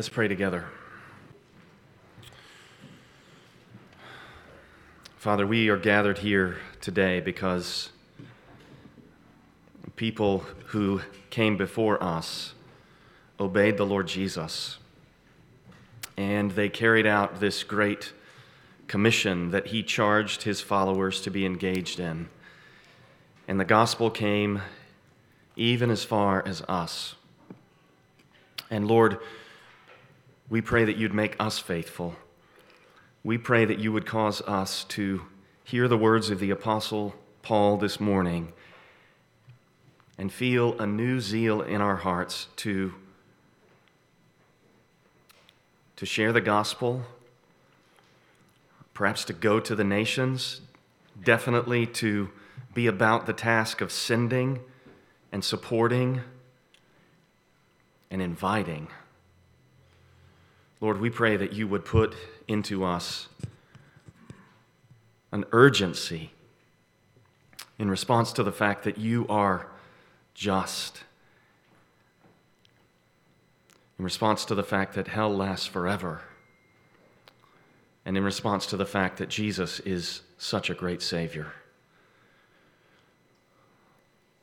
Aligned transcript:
Let's 0.00 0.08
pray 0.08 0.28
together. 0.28 0.64
Father, 5.18 5.46
we 5.46 5.68
are 5.68 5.76
gathered 5.76 6.16
here 6.16 6.56
today 6.80 7.20
because 7.20 7.90
people 9.96 10.38
who 10.68 11.02
came 11.28 11.58
before 11.58 12.02
us 12.02 12.54
obeyed 13.38 13.76
the 13.76 13.84
Lord 13.84 14.08
Jesus. 14.08 14.78
And 16.16 16.52
they 16.52 16.70
carried 16.70 17.06
out 17.06 17.38
this 17.38 17.62
great 17.62 18.14
commission 18.86 19.50
that 19.50 19.66
he 19.66 19.82
charged 19.82 20.44
his 20.44 20.62
followers 20.62 21.20
to 21.20 21.30
be 21.30 21.44
engaged 21.44 22.00
in. 22.00 22.30
And 23.46 23.60
the 23.60 23.66
gospel 23.66 24.08
came 24.08 24.62
even 25.56 25.90
as 25.90 26.04
far 26.04 26.42
as 26.46 26.62
us. 26.62 27.16
And 28.70 28.88
Lord, 28.88 29.18
we 30.50 30.60
pray 30.60 30.84
that 30.84 30.96
you'd 30.96 31.14
make 31.14 31.36
us 31.38 31.60
faithful. 31.60 32.16
We 33.22 33.38
pray 33.38 33.64
that 33.64 33.78
you 33.78 33.92
would 33.92 34.04
cause 34.04 34.42
us 34.42 34.82
to 34.84 35.22
hear 35.62 35.86
the 35.86 35.96
words 35.96 36.28
of 36.28 36.40
the 36.40 36.50
Apostle 36.50 37.14
Paul 37.42 37.76
this 37.76 38.00
morning 38.00 38.52
and 40.18 40.32
feel 40.32 40.78
a 40.80 40.86
new 40.86 41.20
zeal 41.20 41.62
in 41.62 41.80
our 41.80 41.96
hearts 41.96 42.48
to, 42.56 42.94
to 45.94 46.04
share 46.04 46.32
the 46.32 46.40
gospel, 46.40 47.04
perhaps 48.92 49.24
to 49.26 49.32
go 49.32 49.60
to 49.60 49.76
the 49.76 49.84
nations, 49.84 50.62
definitely 51.22 51.86
to 51.86 52.28
be 52.74 52.88
about 52.88 53.26
the 53.26 53.32
task 53.32 53.80
of 53.80 53.92
sending 53.92 54.58
and 55.30 55.44
supporting 55.44 56.22
and 58.10 58.20
inviting. 58.20 58.88
Lord, 60.80 60.98
we 60.98 61.10
pray 61.10 61.36
that 61.36 61.52
you 61.52 61.68
would 61.68 61.84
put 61.84 62.14
into 62.48 62.84
us 62.84 63.28
an 65.30 65.44
urgency 65.52 66.30
in 67.78 67.90
response 67.90 68.32
to 68.32 68.42
the 68.42 68.52
fact 68.52 68.84
that 68.84 68.98
you 68.98 69.26
are 69.28 69.66
just, 70.34 71.02
in 73.98 74.04
response 74.04 74.44
to 74.46 74.54
the 74.54 74.62
fact 74.62 74.94
that 74.94 75.08
hell 75.08 75.34
lasts 75.34 75.66
forever, 75.66 76.22
and 78.06 78.16
in 78.16 78.24
response 78.24 78.64
to 78.66 78.76
the 78.76 78.86
fact 78.86 79.18
that 79.18 79.28
Jesus 79.28 79.80
is 79.80 80.22
such 80.38 80.70
a 80.70 80.74
great 80.74 81.02
Savior. 81.02 81.52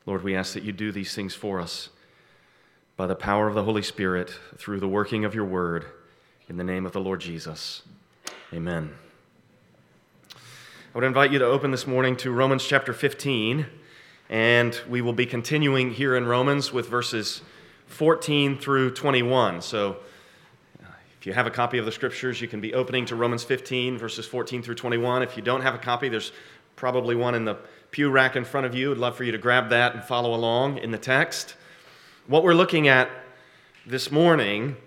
Lord, 0.06 0.24
we 0.24 0.36
ask 0.36 0.54
that 0.54 0.64
you 0.64 0.72
do 0.72 0.92
these 0.92 1.16
things 1.16 1.34
for 1.34 1.60
us 1.60 1.90
by 2.96 3.08
the 3.08 3.16
power 3.16 3.48
of 3.48 3.56
the 3.56 3.64
Holy 3.64 3.82
Spirit 3.82 4.32
through 4.58 4.80
the 4.80 4.88
working 4.88 5.26
of 5.26 5.34
your 5.34 5.46
word. 5.46 5.86
In 6.50 6.56
the 6.56 6.64
name 6.64 6.86
of 6.86 6.94
the 6.94 7.02
Lord 7.02 7.20
Jesus. 7.20 7.82
Amen. 8.54 8.94
I 10.34 10.38
would 10.94 11.04
invite 11.04 11.30
you 11.34 11.40
to 11.40 11.46
open 11.46 11.72
this 11.72 11.86
morning 11.86 12.16
to 12.18 12.32
Romans 12.32 12.66
chapter 12.66 12.94
15, 12.94 13.66
and 14.30 14.82
we 14.88 15.02
will 15.02 15.12
be 15.12 15.26
continuing 15.26 15.92
here 15.92 16.16
in 16.16 16.26
Romans 16.26 16.72
with 16.72 16.88
verses 16.88 17.42
14 17.88 18.58
through 18.58 18.92
21. 18.92 19.62
So 19.62 19.98
uh, 20.82 20.88
if 21.20 21.26
you 21.26 21.34
have 21.34 21.48
a 21.48 21.52
copy 21.52 21.80
of 21.80 21.86
the 21.86 21.92
scriptures, 21.92 22.40
you 22.40 22.48
can 22.48 22.62
be 22.62 22.74
opening 22.74 23.06
to 23.08 23.18
Romans 23.18 23.44
15, 23.44 23.98
verses 23.98 24.26
14 24.26 24.64
through 24.64 24.76
21. 24.76 25.24
If 25.24 25.36
you 25.36 25.44
don't 25.44 25.64
have 25.64 25.76
a 25.76 25.80
copy, 25.80 26.08
there's 26.08 26.32
probably 26.78 27.18
one 27.18 27.36
in 27.36 27.44
the 27.44 27.58
pew 27.92 28.10
rack 28.10 28.38
in 28.38 28.46
front 28.46 28.66
of 28.66 28.74
you. 28.74 28.94
I'd 28.94 28.98
love 28.98 29.18
for 29.18 29.26
you 29.26 29.34
to 29.34 29.38
grab 29.38 29.68
that 29.72 29.96
and 29.96 30.04
follow 30.06 30.34
along 30.34 30.78
in 30.78 30.92
the 30.92 30.98
text. 30.98 31.56
What 32.26 32.42
we're 32.42 32.54
looking 32.54 32.88
at 32.88 33.10
this 33.86 34.14
morning 34.14 34.78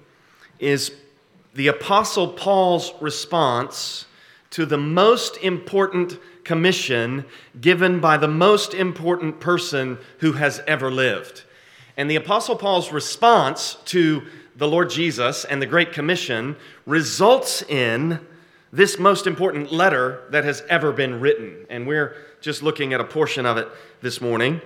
is 0.58 0.92
the 1.54 1.68
Apostle 1.68 2.28
Paul's 2.28 2.92
response 3.00 4.06
to 4.50 4.66
the 4.66 4.78
most 4.78 5.36
important 5.38 6.18
commission 6.44 7.24
given 7.60 8.00
by 8.00 8.16
the 8.16 8.28
most 8.28 8.74
important 8.74 9.40
person 9.40 9.98
who 10.18 10.32
has 10.32 10.60
ever 10.66 10.90
lived. 10.90 11.44
And 11.96 12.10
the 12.10 12.16
Apostle 12.16 12.56
Paul's 12.56 12.92
response 12.92 13.76
to 13.86 14.22
the 14.56 14.68
Lord 14.68 14.90
Jesus 14.90 15.44
and 15.44 15.60
the 15.60 15.66
Great 15.66 15.92
Commission 15.92 16.56
results 16.86 17.62
in 17.62 18.20
this 18.72 18.98
most 18.98 19.26
important 19.26 19.72
letter 19.72 20.22
that 20.30 20.44
has 20.44 20.62
ever 20.68 20.92
been 20.92 21.20
written. 21.20 21.66
And 21.68 21.86
we're 21.86 22.16
just 22.40 22.62
looking 22.62 22.92
at 22.92 23.00
a 23.00 23.04
portion 23.04 23.46
of 23.46 23.56
it 23.56 23.68
this 24.00 24.20
morning. 24.20 24.60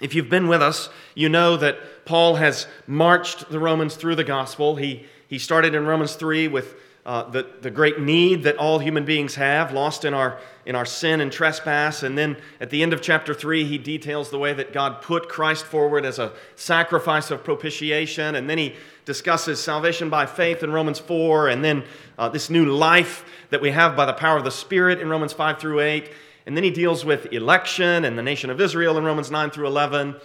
If 0.00 0.14
you've 0.14 0.30
been 0.30 0.46
with 0.46 0.62
us, 0.62 0.88
you 1.14 1.28
know 1.28 1.56
that 1.56 2.04
Paul 2.04 2.36
has 2.36 2.66
marched 2.86 3.50
the 3.50 3.58
Romans 3.58 3.96
through 3.96 4.14
the 4.14 4.24
gospel. 4.24 4.76
He 4.76 5.06
he 5.28 5.38
started 5.38 5.74
in 5.74 5.86
Romans 5.86 6.14
3 6.14 6.48
with 6.48 6.74
uh, 7.06 7.22
the, 7.30 7.46
the 7.62 7.70
great 7.70 8.00
need 8.00 8.42
that 8.42 8.56
all 8.58 8.78
human 8.78 9.04
beings 9.04 9.34
have, 9.34 9.72
lost 9.72 10.04
in 10.04 10.12
our, 10.12 10.38
in 10.66 10.74
our 10.74 10.84
sin 10.84 11.22
and 11.22 11.32
trespass. 11.32 12.02
And 12.02 12.18
then 12.18 12.36
at 12.60 12.68
the 12.68 12.82
end 12.82 12.92
of 12.92 13.00
chapter 13.00 13.32
3, 13.32 13.64
he 13.64 13.78
details 13.78 14.28
the 14.28 14.38
way 14.38 14.52
that 14.52 14.74
God 14.74 15.00
put 15.00 15.28
Christ 15.28 15.64
forward 15.64 16.04
as 16.04 16.18
a 16.18 16.32
sacrifice 16.54 17.30
of 17.30 17.44
propitiation. 17.44 18.34
And 18.34 18.48
then 18.48 18.58
he 18.58 18.74
discusses 19.06 19.58
salvation 19.58 20.10
by 20.10 20.26
faith 20.26 20.62
in 20.62 20.70
Romans 20.70 20.98
4, 20.98 21.48
and 21.48 21.64
then 21.64 21.84
uh, 22.18 22.28
this 22.28 22.50
new 22.50 22.66
life 22.66 23.24
that 23.48 23.62
we 23.62 23.70
have 23.70 23.96
by 23.96 24.04
the 24.04 24.12
power 24.12 24.36
of 24.36 24.44
the 24.44 24.50
Spirit 24.50 25.00
in 25.00 25.08
Romans 25.08 25.32
5 25.32 25.58
through 25.58 25.80
8. 25.80 26.10
And 26.44 26.54
then 26.54 26.64
he 26.64 26.70
deals 26.70 27.06
with 27.06 27.32
election 27.32 28.04
and 28.04 28.18
the 28.18 28.22
nation 28.22 28.50
of 28.50 28.60
Israel 28.60 28.98
in 28.98 29.04
Romans 29.04 29.30
9 29.30 29.50
through 29.50 29.66
11 29.66 30.16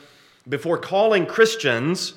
before 0.50 0.78
calling 0.78 1.26
Christians 1.26 2.14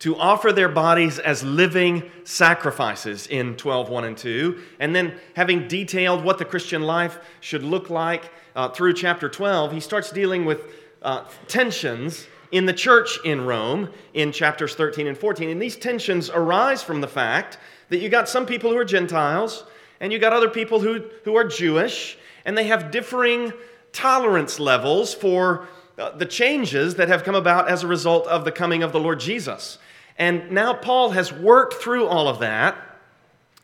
to 0.00 0.16
offer 0.16 0.52
their 0.52 0.68
bodies 0.68 1.18
as 1.18 1.42
living 1.42 2.08
sacrifices 2.24 3.26
in 3.26 3.56
12 3.56 3.88
1 3.88 4.04
and 4.04 4.16
2 4.16 4.60
and 4.80 4.94
then 4.94 5.14
having 5.34 5.66
detailed 5.68 6.22
what 6.24 6.38
the 6.38 6.44
christian 6.44 6.82
life 6.82 7.18
should 7.40 7.62
look 7.62 7.90
like 7.90 8.30
uh, 8.54 8.68
through 8.68 8.92
chapter 8.92 9.28
12 9.28 9.72
he 9.72 9.80
starts 9.80 10.10
dealing 10.10 10.44
with 10.44 10.62
uh, 11.02 11.24
tensions 11.46 12.26
in 12.52 12.64
the 12.64 12.72
church 12.72 13.18
in 13.24 13.44
rome 13.44 13.88
in 14.14 14.32
chapters 14.32 14.74
13 14.74 15.06
and 15.06 15.18
14 15.18 15.50
and 15.50 15.60
these 15.60 15.76
tensions 15.76 16.30
arise 16.30 16.82
from 16.82 17.00
the 17.00 17.08
fact 17.08 17.58
that 17.88 17.98
you 17.98 18.08
got 18.08 18.28
some 18.28 18.46
people 18.46 18.70
who 18.70 18.76
are 18.76 18.84
gentiles 18.84 19.64
and 20.00 20.12
you 20.12 20.18
got 20.18 20.32
other 20.32 20.48
people 20.48 20.80
who, 20.80 21.02
who 21.24 21.36
are 21.36 21.44
jewish 21.44 22.18
and 22.44 22.56
they 22.56 22.64
have 22.64 22.90
differing 22.90 23.52
tolerance 23.92 24.60
levels 24.60 25.12
for 25.12 25.66
uh, 25.98 26.10
the 26.10 26.26
changes 26.26 26.94
that 26.94 27.08
have 27.08 27.24
come 27.24 27.34
about 27.34 27.68
as 27.68 27.82
a 27.82 27.86
result 27.86 28.26
of 28.28 28.44
the 28.44 28.52
coming 28.52 28.84
of 28.84 28.92
the 28.92 29.00
Lord 29.00 29.18
Jesus. 29.18 29.78
And 30.18 30.50
now 30.50 30.74
Paul 30.74 31.10
has 31.10 31.32
worked 31.32 31.74
through 31.74 32.06
all 32.06 32.28
of 32.28 32.40
that, 32.40 32.76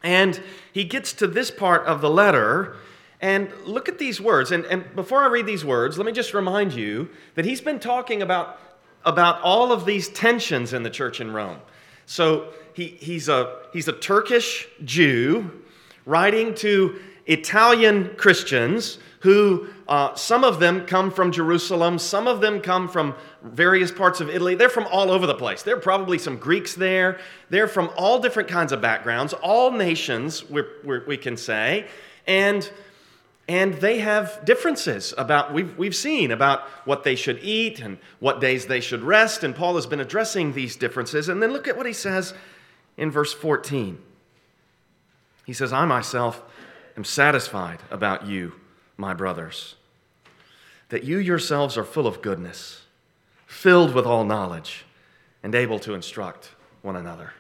and 0.03 0.41
he 0.73 0.85
gets 0.85 1.13
to 1.15 1.27
this 1.27 1.51
part 1.51 1.85
of 1.87 2.01
the 2.01 2.11
letter. 2.11 2.77
And 3.21 3.51
look 3.65 3.89
at 3.89 3.99
these 3.99 4.21
words. 4.21 4.53
And, 4.53 4.65
and 4.67 4.95
before 4.95 5.23
I 5.23 5.29
read 5.29 5.47
these 5.47 5.65
words, 5.65 5.97
let 5.97 6.05
me 6.05 6.13
just 6.13 6.35
remind 6.35 6.75
you 6.75 7.09
that 7.37 7.45
he's 7.47 7.61
been 7.61 7.81
talking 7.81 8.21
about, 8.21 8.61
about 9.05 9.41
all 9.41 9.73
of 9.73 9.87
these 9.87 10.11
tensions 10.11 10.75
in 10.75 10.83
the 10.83 10.91
church 10.91 11.21
in 11.21 11.33
Rome. 11.33 11.59
So 12.05 12.53
he, 12.75 12.89
he's, 12.89 13.29
a, 13.31 13.61
he's 13.73 13.89
a 13.89 13.93
Turkish 13.93 14.69
Jew 14.85 15.63
writing 16.05 16.55
to 16.57 17.01
Italian 17.27 18.15
Christians 18.17 18.99
who 19.25 19.67
uh, 19.89 20.15
some 20.15 20.45
of 20.45 20.61
them 20.61 20.85
come 20.85 21.11
from 21.11 21.33
Jerusalem, 21.33 21.99
some 21.99 22.29
of 22.29 22.43
them 22.43 22.61
come 22.61 22.87
from 22.87 23.15
various 23.43 23.91
parts 23.91 24.21
of 24.21 24.29
Italy. 24.29 24.55
They're 24.55 24.69
from 24.69 24.87
all 24.93 25.11
over 25.11 25.27
the 25.27 25.35
place. 25.35 25.63
There 25.63 25.75
are 25.75 25.81
probably 25.81 26.19
some 26.19 26.37
Greeks 26.37 26.75
there. 26.75 27.19
They're 27.49 27.67
from 27.67 27.91
all 27.97 28.21
different 28.21 28.51
kinds 28.51 28.71
of 28.71 28.83
backgrounds, 28.83 29.33
all 29.33 29.71
nations, 29.71 30.49
we're, 30.51 30.69
we're, 30.85 31.07
we 31.07 31.17
can 31.17 31.39
say. 31.39 31.87
And 32.27 32.71
and 33.47 33.75
they 33.75 33.99
have 33.99 34.43
differences 34.45 35.13
about 35.19 35.53
we've, 35.53 35.77
we've 35.77 35.97
seen 35.97 36.31
about 36.31 36.63
what 36.87 37.05
they 37.05 37.15
should 37.15 37.39
eat 37.43 37.81
and 37.81 37.99
what 38.19 38.41
days 38.41 38.67
they 38.67 38.81
should 38.81 39.03
rest 39.03 39.45
and 39.45 39.55
paul 39.55 39.75
has 39.75 39.85
been 39.85 40.01
addressing 40.01 40.55
these 40.55 40.77
differences 40.77 41.29
and 41.29 41.43
then 41.43 41.53
look 41.53 41.69
at 41.69 41.77
what 41.77 41.85
he 41.85 41.93
says 41.93 42.33
in 42.97 43.11
verse 43.11 43.35
14 43.35 43.99
he 45.45 45.53
says 45.53 45.75
i 45.75 45.85
myself 45.85 46.43
am 46.97 47.05
satisfied 47.05 47.81
about 47.91 48.27
you 48.27 48.55
my 48.97 49.15
brothers, 49.15 49.75
that 50.89 51.05
you 51.05 51.19
yourselves 51.19 51.77
are 51.77 51.85
full 51.85 52.07
of 52.07 52.23
goodness, 52.23 52.83
filled 53.47 53.95
with 53.95 54.07
all 54.07 54.25
knowledge, 54.25 54.85
and 55.43 55.55
able 55.55 55.79
to 55.81 55.95
instruct 55.95 56.51
one 56.83 56.97
another. 56.97 57.33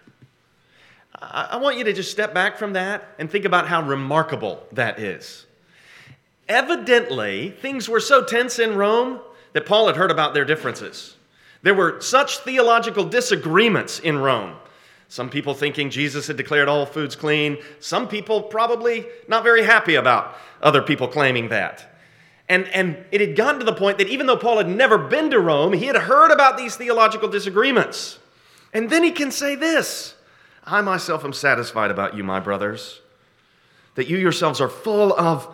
I 1.20 1.56
want 1.56 1.78
you 1.78 1.84
to 1.84 1.92
just 1.92 2.10
step 2.10 2.34
back 2.34 2.58
from 2.58 2.72
that 2.72 3.08
and 3.18 3.30
think 3.30 3.44
about 3.44 3.68
how 3.68 3.82
remarkable 3.82 4.66
that 4.72 4.98
is. 4.98 5.46
Evidently, 6.48 7.50
things 7.50 7.88
were 7.88 8.00
so 8.00 8.24
tense 8.24 8.58
in 8.58 8.76
Rome 8.76 9.20
that 9.52 9.64
Paul 9.64 9.86
had 9.86 9.96
heard 9.96 10.10
about 10.10 10.34
their 10.34 10.44
differences. 10.44 11.16
There 11.62 11.74
were 11.74 12.00
such 12.00 12.38
theological 12.38 13.04
disagreements 13.04 14.00
in 14.00 14.18
Rome. 14.18 14.56
Some 15.08 15.30
people 15.30 15.54
thinking 15.54 15.90
Jesus 15.90 16.26
had 16.26 16.36
declared 16.36 16.68
all 16.68 16.86
foods 16.86 17.14
clean. 17.14 17.58
Some 17.80 18.08
people 18.08 18.42
probably 18.42 19.06
not 19.28 19.44
very 19.44 19.64
happy 19.64 19.94
about 19.94 20.36
other 20.62 20.82
people 20.82 21.08
claiming 21.08 21.50
that. 21.50 21.94
And, 22.48 22.66
and 22.68 23.04
it 23.10 23.20
had 23.20 23.36
gotten 23.36 23.60
to 23.60 23.64
the 23.64 23.72
point 23.72 23.98
that 23.98 24.08
even 24.08 24.26
though 24.26 24.36
Paul 24.36 24.58
had 24.58 24.68
never 24.68 24.98
been 24.98 25.30
to 25.30 25.38
Rome, 25.38 25.72
he 25.72 25.86
had 25.86 25.96
heard 25.96 26.30
about 26.30 26.58
these 26.58 26.76
theological 26.76 27.28
disagreements. 27.28 28.18
And 28.72 28.90
then 28.90 29.02
he 29.02 29.12
can 29.12 29.30
say 29.30 29.54
this 29.54 30.14
I 30.64 30.80
myself 30.80 31.24
am 31.24 31.32
satisfied 31.32 31.90
about 31.90 32.16
you, 32.16 32.24
my 32.24 32.40
brothers, 32.40 33.00
that 33.94 34.08
you 34.08 34.18
yourselves 34.18 34.60
are 34.60 34.68
full 34.68 35.12
of 35.18 35.48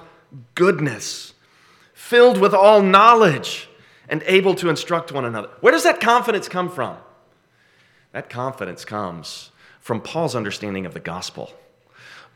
goodness, 0.54 1.34
filled 1.92 2.38
with 2.38 2.54
all 2.54 2.82
knowledge, 2.82 3.68
and 4.08 4.22
able 4.26 4.54
to 4.56 4.68
instruct 4.68 5.12
one 5.12 5.24
another. 5.24 5.50
Where 5.60 5.72
does 5.72 5.84
that 5.84 6.00
confidence 6.00 6.48
come 6.48 6.70
from? 6.70 6.96
That 8.12 8.28
confidence 8.28 8.84
comes 8.84 9.50
from 9.80 10.00
Paul's 10.00 10.34
understanding 10.34 10.86
of 10.86 10.94
the 10.94 11.00
gospel. 11.00 11.52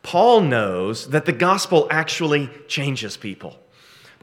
Paul 0.03 0.43
knows 0.43 1.09
that 1.09 1.25
the 1.25 1.33
gospel 1.33 1.87
actually 1.91 2.51
changes 2.69 3.17
people. 3.17 3.59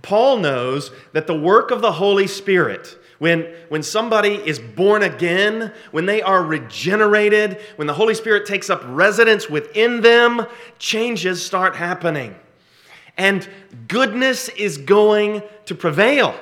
Paul 0.02 0.38
knows 0.38 0.92
that 1.14 1.28
the 1.28 1.38
work 1.38 1.72
of 1.72 1.82
the 1.82 1.92
Holy 1.92 2.28
Spirit, 2.28 2.98
when, 3.20 3.54
when 3.70 3.84
somebody 3.84 4.34
is 4.34 4.60
born 4.60 5.04
again, 5.04 5.74
when 5.92 6.06
they 6.06 6.22
are 6.22 6.44
regenerated, 6.44 7.60
when 7.76 7.88
the 7.88 7.94
Holy 7.94 8.16
Spirit 8.16 8.46
takes 8.46 8.70
up 8.70 8.82
residence 8.86 9.50
within 9.50 10.02
them, 10.02 10.46
changes 10.80 11.44
start 11.46 11.76
happening. 11.76 12.36
And 13.18 13.48
goodness 13.88 14.50
is 14.50 14.78
going 14.78 15.44
to 15.66 15.76
prevail 15.76 16.34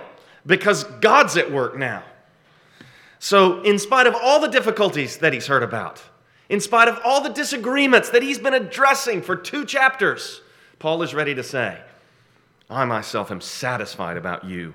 because 0.45 0.83
God's 0.83 1.35
at 1.35 1.51
work 1.51 1.77
now. 1.77 2.03
So, 3.19 3.61
in 3.63 3.77
spite 3.77 4.07
of 4.07 4.15
all 4.15 4.39
the 4.39 4.47
difficulties 4.47 5.17
that 5.17 5.33
he's 5.33 5.47
heard 5.47 5.63
about, 5.63 6.01
in 6.47 6.61
spite 6.61 6.87
of 6.87 6.99
all 7.03 7.21
the 7.21 7.29
disagreements 7.29 8.09
that 8.09 8.23
he's 8.23 8.39
been 8.39 8.53
addressing 8.53 9.21
for 9.21 9.35
two 9.35 9.65
chapters, 9.65 10.41
Paul 10.79 11.03
is 11.03 11.13
ready 11.13 11.35
to 11.35 11.43
say, 11.43 11.79
I 12.69 12.85
myself 12.85 13.29
am 13.29 13.41
satisfied 13.41 14.15
about 14.15 14.45
you, 14.45 14.73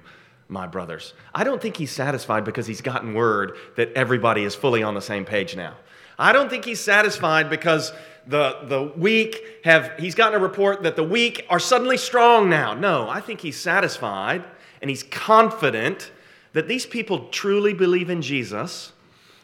my 0.49 0.67
brothers. 0.67 1.15
I 1.35 1.43
don't 1.43 1.61
think 1.61 1.77
he's 1.77 1.91
satisfied 1.91 2.45
because 2.45 2.67
he's 2.67 2.83
gotten 2.83 3.15
word 3.15 3.57
that 3.77 3.93
everybody 3.95 4.45
is 4.45 4.55
fully 4.55 4.83
on 4.83 4.95
the 4.95 5.01
same 5.01 5.25
page 5.25 5.57
now. 5.57 5.75
I 6.19 6.33
don't 6.33 6.51
think 6.51 6.65
he's 6.65 6.81
satisfied 6.81 7.49
because 7.49 7.93
the, 8.27 8.59
the 8.65 8.93
weak 8.97 9.43
have, 9.65 9.93
he's 9.99 10.15
gotten 10.15 10.39
a 10.39 10.43
report 10.43 10.83
that 10.83 10.97
the 10.97 11.03
weak 11.03 11.47
are 11.49 11.59
suddenly 11.59 11.97
strong 11.97 12.49
now. 12.49 12.75
No, 12.75 13.09
I 13.09 13.21
think 13.21 13.41
he's 13.41 13.59
satisfied 13.59 14.45
and 14.81 14.91
he's 14.91 15.03
confident 15.03 16.11
that 16.55 16.67
these 16.67 16.87
people 16.87 17.29
truly 17.29 17.75
believe 17.75 18.09
in 18.09 18.23
Jesus 18.23 18.93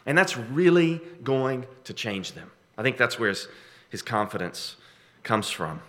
and 0.05 0.17
that's 0.17 0.35
really 0.35 0.99
going 1.23 1.65
to 1.83 1.93
change 1.93 2.31
them. 2.31 2.49
I 2.77 2.81
think 2.81 2.97
that's 2.97 3.19
where 3.19 3.29
his, 3.29 3.47
his 3.89 4.01
confidence 4.01 4.75
comes 5.23 5.49
from. 5.49 5.81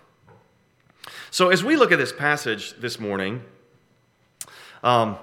So, 1.30 1.48
as 1.48 1.64
we 1.64 1.76
look 1.76 1.90
at 1.90 1.98
this 1.98 2.12
passage 2.12 2.74
this 2.78 3.00
morning, 3.00 3.42
um, 4.84 5.16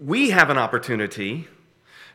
we 0.00 0.30
have 0.30 0.48
an 0.48 0.56
opportunity 0.56 1.46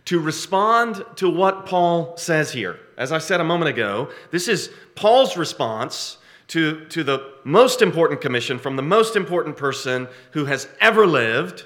to 0.06 0.20
respond 0.20 1.04
to 1.18 1.30
what 1.30 1.66
Paul 1.66 2.18
says 2.18 2.52
here. 2.52 2.80
As 2.98 3.12
I 3.12 3.20
said 3.20 3.40
a 3.40 3.44
moment 3.44 3.70
ago, 3.70 4.10
this 4.32 4.48
is 4.48 4.72
Paul's 4.96 5.38
response 5.38 6.18
to, 6.48 6.86
to 6.86 7.04
the 7.04 7.34
most 7.44 7.82
important 7.82 8.22
commission 8.22 8.60
from 8.60 8.76
the 8.76 8.84
most 8.84 9.16
important 9.16 9.58
person 9.58 10.08
who 10.32 10.46
has 10.46 10.68
ever 10.80 11.08
lived. 11.08 11.66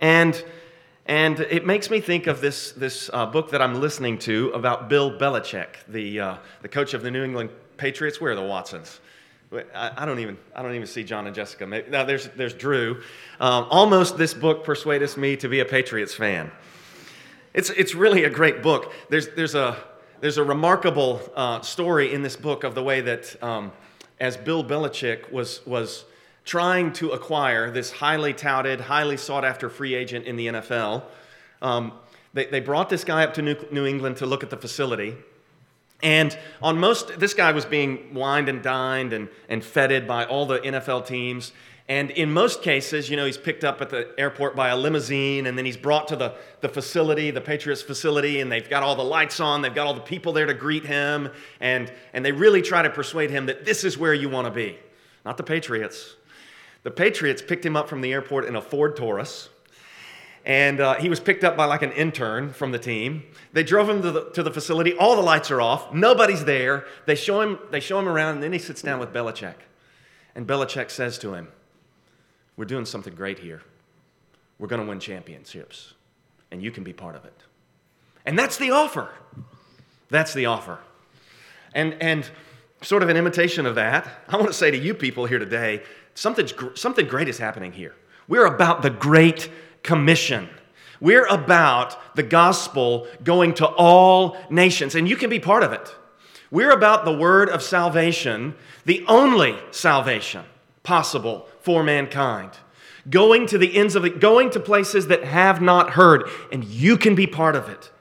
And 0.00 0.42
and 1.08 1.40
it 1.40 1.64
makes 1.64 1.88
me 1.88 2.00
think 2.02 2.26
of 2.26 2.42
this, 2.42 2.72
this 2.72 3.08
uh, 3.14 3.24
book 3.24 3.50
that 3.52 3.62
I'm 3.62 3.80
listening 3.80 4.18
to 4.20 4.50
about 4.50 4.90
Bill 4.90 5.10
Belichick, 5.10 5.76
the, 5.88 6.20
uh, 6.20 6.36
the 6.60 6.68
coach 6.68 6.92
of 6.92 7.02
the 7.02 7.10
New 7.10 7.24
England 7.24 7.48
Patriots. 7.78 8.20
Where 8.20 8.32
are 8.32 8.34
the 8.34 8.42
Watsons? 8.42 9.00
I, 9.74 10.04
don't 10.04 10.18
even 10.18 10.36
I 10.54 10.60
don't 10.60 10.74
even 10.74 10.86
see 10.86 11.04
John 11.04 11.26
and 11.26 11.34
Jessica. 11.34 11.66
Maybe, 11.66 11.88
no, 11.88 12.04
there's 12.04 12.28
there's 12.36 12.52
Drew. 12.52 13.02
Um, 13.40 13.66
almost 13.70 14.18
this 14.18 14.34
book 14.34 14.62
persuaded 14.62 15.16
me 15.16 15.36
to 15.36 15.48
be 15.48 15.60
a 15.60 15.64
Patriots 15.64 16.14
fan. 16.14 16.50
It's 17.54 17.70
it's 17.70 17.94
really 17.94 18.24
a 18.24 18.30
great 18.30 18.62
book. 18.62 18.92
There's 19.08 19.28
there's 19.30 19.54
a 19.54 19.78
there's 20.20 20.36
a 20.36 20.44
remarkable 20.44 21.22
uh, 21.34 21.62
story 21.62 22.12
in 22.12 22.20
this 22.20 22.36
book 22.36 22.62
of 22.62 22.74
the 22.74 22.82
way 22.82 23.00
that 23.00 23.42
um, 23.42 23.72
as 24.20 24.36
Bill 24.36 24.62
Belichick 24.62 25.32
was 25.32 25.64
was 25.64 26.04
trying 26.48 26.90
to 26.94 27.10
acquire 27.10 27.70
this 27.70 27.92
highly 27.92 28.32
touted, 28.32 28.80
highly 28.80 29.18
sought 29.18 29.44
after 29.44 29.68
free 29.68 29.94
agent 29.94 30.24
in 30.24 30.34
the 30.34 30.46
NFL. 30.46 31.02
Um, 31.60 31.92
they, 32.32 32.46
they 32.46 32.60
brought 32.60 32.88
this 32.88 33.04
guy 33.04 33.22
up 33.22 33.34
to 33.34 33.42
New, 33.42 33.54
New 33.70 33.84
England 33.84 34.16
to 34.16 34.26
look 34.26 34.42
at 34.42 34.48
the 34.48 34.56
facility. 34.56 35.14
And 36.02 36.36
on 36.62 36.78
most, 36.78 37.20
this 37.20 37.34
guy 37.34 37.52
was 37.52 37.66
being 37.66 38.14
wined 38.14 38.48
and 38.48 38.62
dined 38.62 39.12
and, 39.12 39.28
and 39.50 39.62
feted 39.62 40.08
by 40.08 40.24
all 40.24 40.46
the 40.46 40.60
NFL 40.60 41.06
teams. 41.06 41.52
And 41.86 42.10
in 42.12 42.32
most 42.32 42.62
cases, 42.62 43.10
you 43.10 43.18
know, 43.18 43.26
he's 43.26 43.36
picked 43.36 43.62
up 43.62 43.82
at 43.82 43.90
the 43.90 44.08
airport 44.16 44.56
by 44.56 44.68
a 44.68 44.76
limousine 44.76 45.46
and 45.46 45.58
then 45.58 45.66
he's 45.66 45.76
brought 45.76 46.08
to 46.08 46.16
the, 46.16 46.32
the 46.62 46.70
facility, 46.70 47.30
the 47.30 47.42
Patriots 47.42 47.82
facility, 47.82 48.40
and 48.40 48.50
they've 48.50 48.70
got 48.70 48.82
all 48.82 48.96
the 48.96 49.04
lights 49.04 49.38
on, 49.38 49.60
they've 49.60 49.74
got 49.74 49.86
all 49.86 49.94
the 49.94 50.00
people 50.00 50.32
there 50.32 50.46
to 50.46 50.54
greet 50.54 50.86
him, 50.86 51.28
and, 51.60 51.92
and 52.14 52.24
they 52.24 52.32
really 52.32 52.62
try 52.62 52.80
to 52.80 52.90
persuade 52.90 53.28
him 53.28 53.44
that 53.46 53.66
this 53.66 53.84
is 53.84 53.98
where 53.98 54.14
you 54.14 54.30
want 54.30 54.46
to 54.46 54.50
be. 54.50 54.78
Not 55.26 55.36
the 55.36 55.42
Patriots. 55.42 56.14
The 56.82 56.90
Patriots 56.90 57.42
picked 57.42 57.64
him 57.64 57.76
up 57.76 57.88
from 57.88 58.00
the 58.00 58.12
airport 58.12 58.44
in 58.44 58.56
a 58.56 58.62
Ford 58.62 58.96
Taurus. 58.96 59.48
And 60.44 60.80
uh, 60.80 60.94
he 60.94 61.08
was 61.08 61.20
picked 61.20 61.44
up 61.44 61.56
by 61.56 61.66
like 61.66 61.82
an 61.82 61.92
intern 61.92 62.52
from 62.52 62.72
the 62.72 62.78
team. 62.78 63.24
They 63.52 63.62
drove 63.62 63.88
him 63.88 64.00
to 64.02 64.10
the, 64.10 64.30
to 64.30 64.42
the 64.42 64.50
facility. 64.50 64.94
All 64.94 65.16
the 65.16 65.22
lights 65.22 65.50
are 65.50 65.60
off. 65.60 65.92
Nobody's 65.92 66.44
there. 66.44 66.86
They 67.06 67.16
show, 67.16 67.42
him, 67.42 67.58
they 67.70 67.80
show 67.80 67.98
him 67.98 68.08
around, 68.08 68.36
and 68.36 68.42
then 68.42 68.52
he 68.52 68.58
sits 68.58 68.80
down 68.80 68.98
with 68.98 69.12
Belichick. 69.12 69.56
And 70.34 70.46
Belichick 70.46 70.90
says 70.90 71.18
to 71.18 71.34
him, 71.34 71.48
We're 72.56 72.64
doing 72.64 72.86
something 72.86 73.14
great 73.14 73.40
here. 73.40 73.62
We're 74.58 74.68
going 74.68 74.80
to 74.80 74.88
win 74.88 75.00
championships, 75.00 75.94
and 76.50 76.62
you 76.62 76.70
can 76.70 76.84
be 76.84 76.92
part 76.92 77.14
of 77.14 77.24
it. 77.24 77.42
And 78.24 78.38
that's 78.38 78.56
the 78.56 78.70
offer. 78.70 79.10
That's 80.08 80.32
the 80.32 80.46
offer. 80.46 80.78
And, 81.74 81.94
and 82.00 82.28
sort 82.82 83.02
of 83.02 83.08
an 83.08 83.16
imitation 83.16 83.66
of 83.66 83.74
that, 83.74 84.08
I 84.28 84.36
want 84.36 84.48
to 84.48 84.54
say 84.54 84.70
to 84.70 84.78
you 84.78 84.94
people 84.94 85.26
here 85.26 85.38
today 85.38 85.82
Something's, 86.18 86.52
something 86.74 87.06
great 87.06 87.28
is 87.28 87.38
happening 87.38 87.70
here. 87.70 87.94
We're 88.26 88.46
about 88.46 88.82
the 88.82 88.90
Great 88.90 89.48
Commission. 89.84 90.48
We're 91.00 91.26
about 91.26 92.16
the 92.16 92.24
gospel 92.24 93.06
going 93.22 93.54
to 93.54 93.66
all 93.68 94.36
nations, 94.50 94.96
and 94.96 95.08
you 95.08 95.14
can 95.14 95.30
be 95.30 95.38
part 95.38 95.62
of 95.62 95.72
it. 95.72 95.94
We're 96.50 96.72
about 96.72 97.04
the 97.04 97.16
word 97.16 97.48
of 97.48 97.62
salvation, 97.62 98.56
the 98.84 99.04
only 99.06 99.56
salvation 99.70 100.44
possible 100.82 101.48
for 101.60 101.84
mankind. 101.84 102.50
Going 103.08 103.46
to 103.46 103.56
the 103.56 103.76
ends 103.76 103.94
of 103.94 104.04
it, 104.04 104.18
going 104.18 104.50
to 104.50 104.58
places 104.58 105.06
that 105.06 105.22
have 105.22 105.62
not 105.62 105.90
heard, 105.90 106.28
and 106.50 106.64
you 106.64 106.96
can 106.96 107.14
be 107.14 107.28
part 107.28 107.54
of 107.54 107.68
it. 107.68 107.92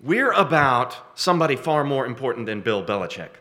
We're 0.00 0.32
about 0.32 0.96
somebody 1.14 1.56
far 1.56 1.84
more 1.84 2.06
important 2.06 2.46
than 2.46 2.62
Bill 2.62 2.82
Belichick. 2.82 3.32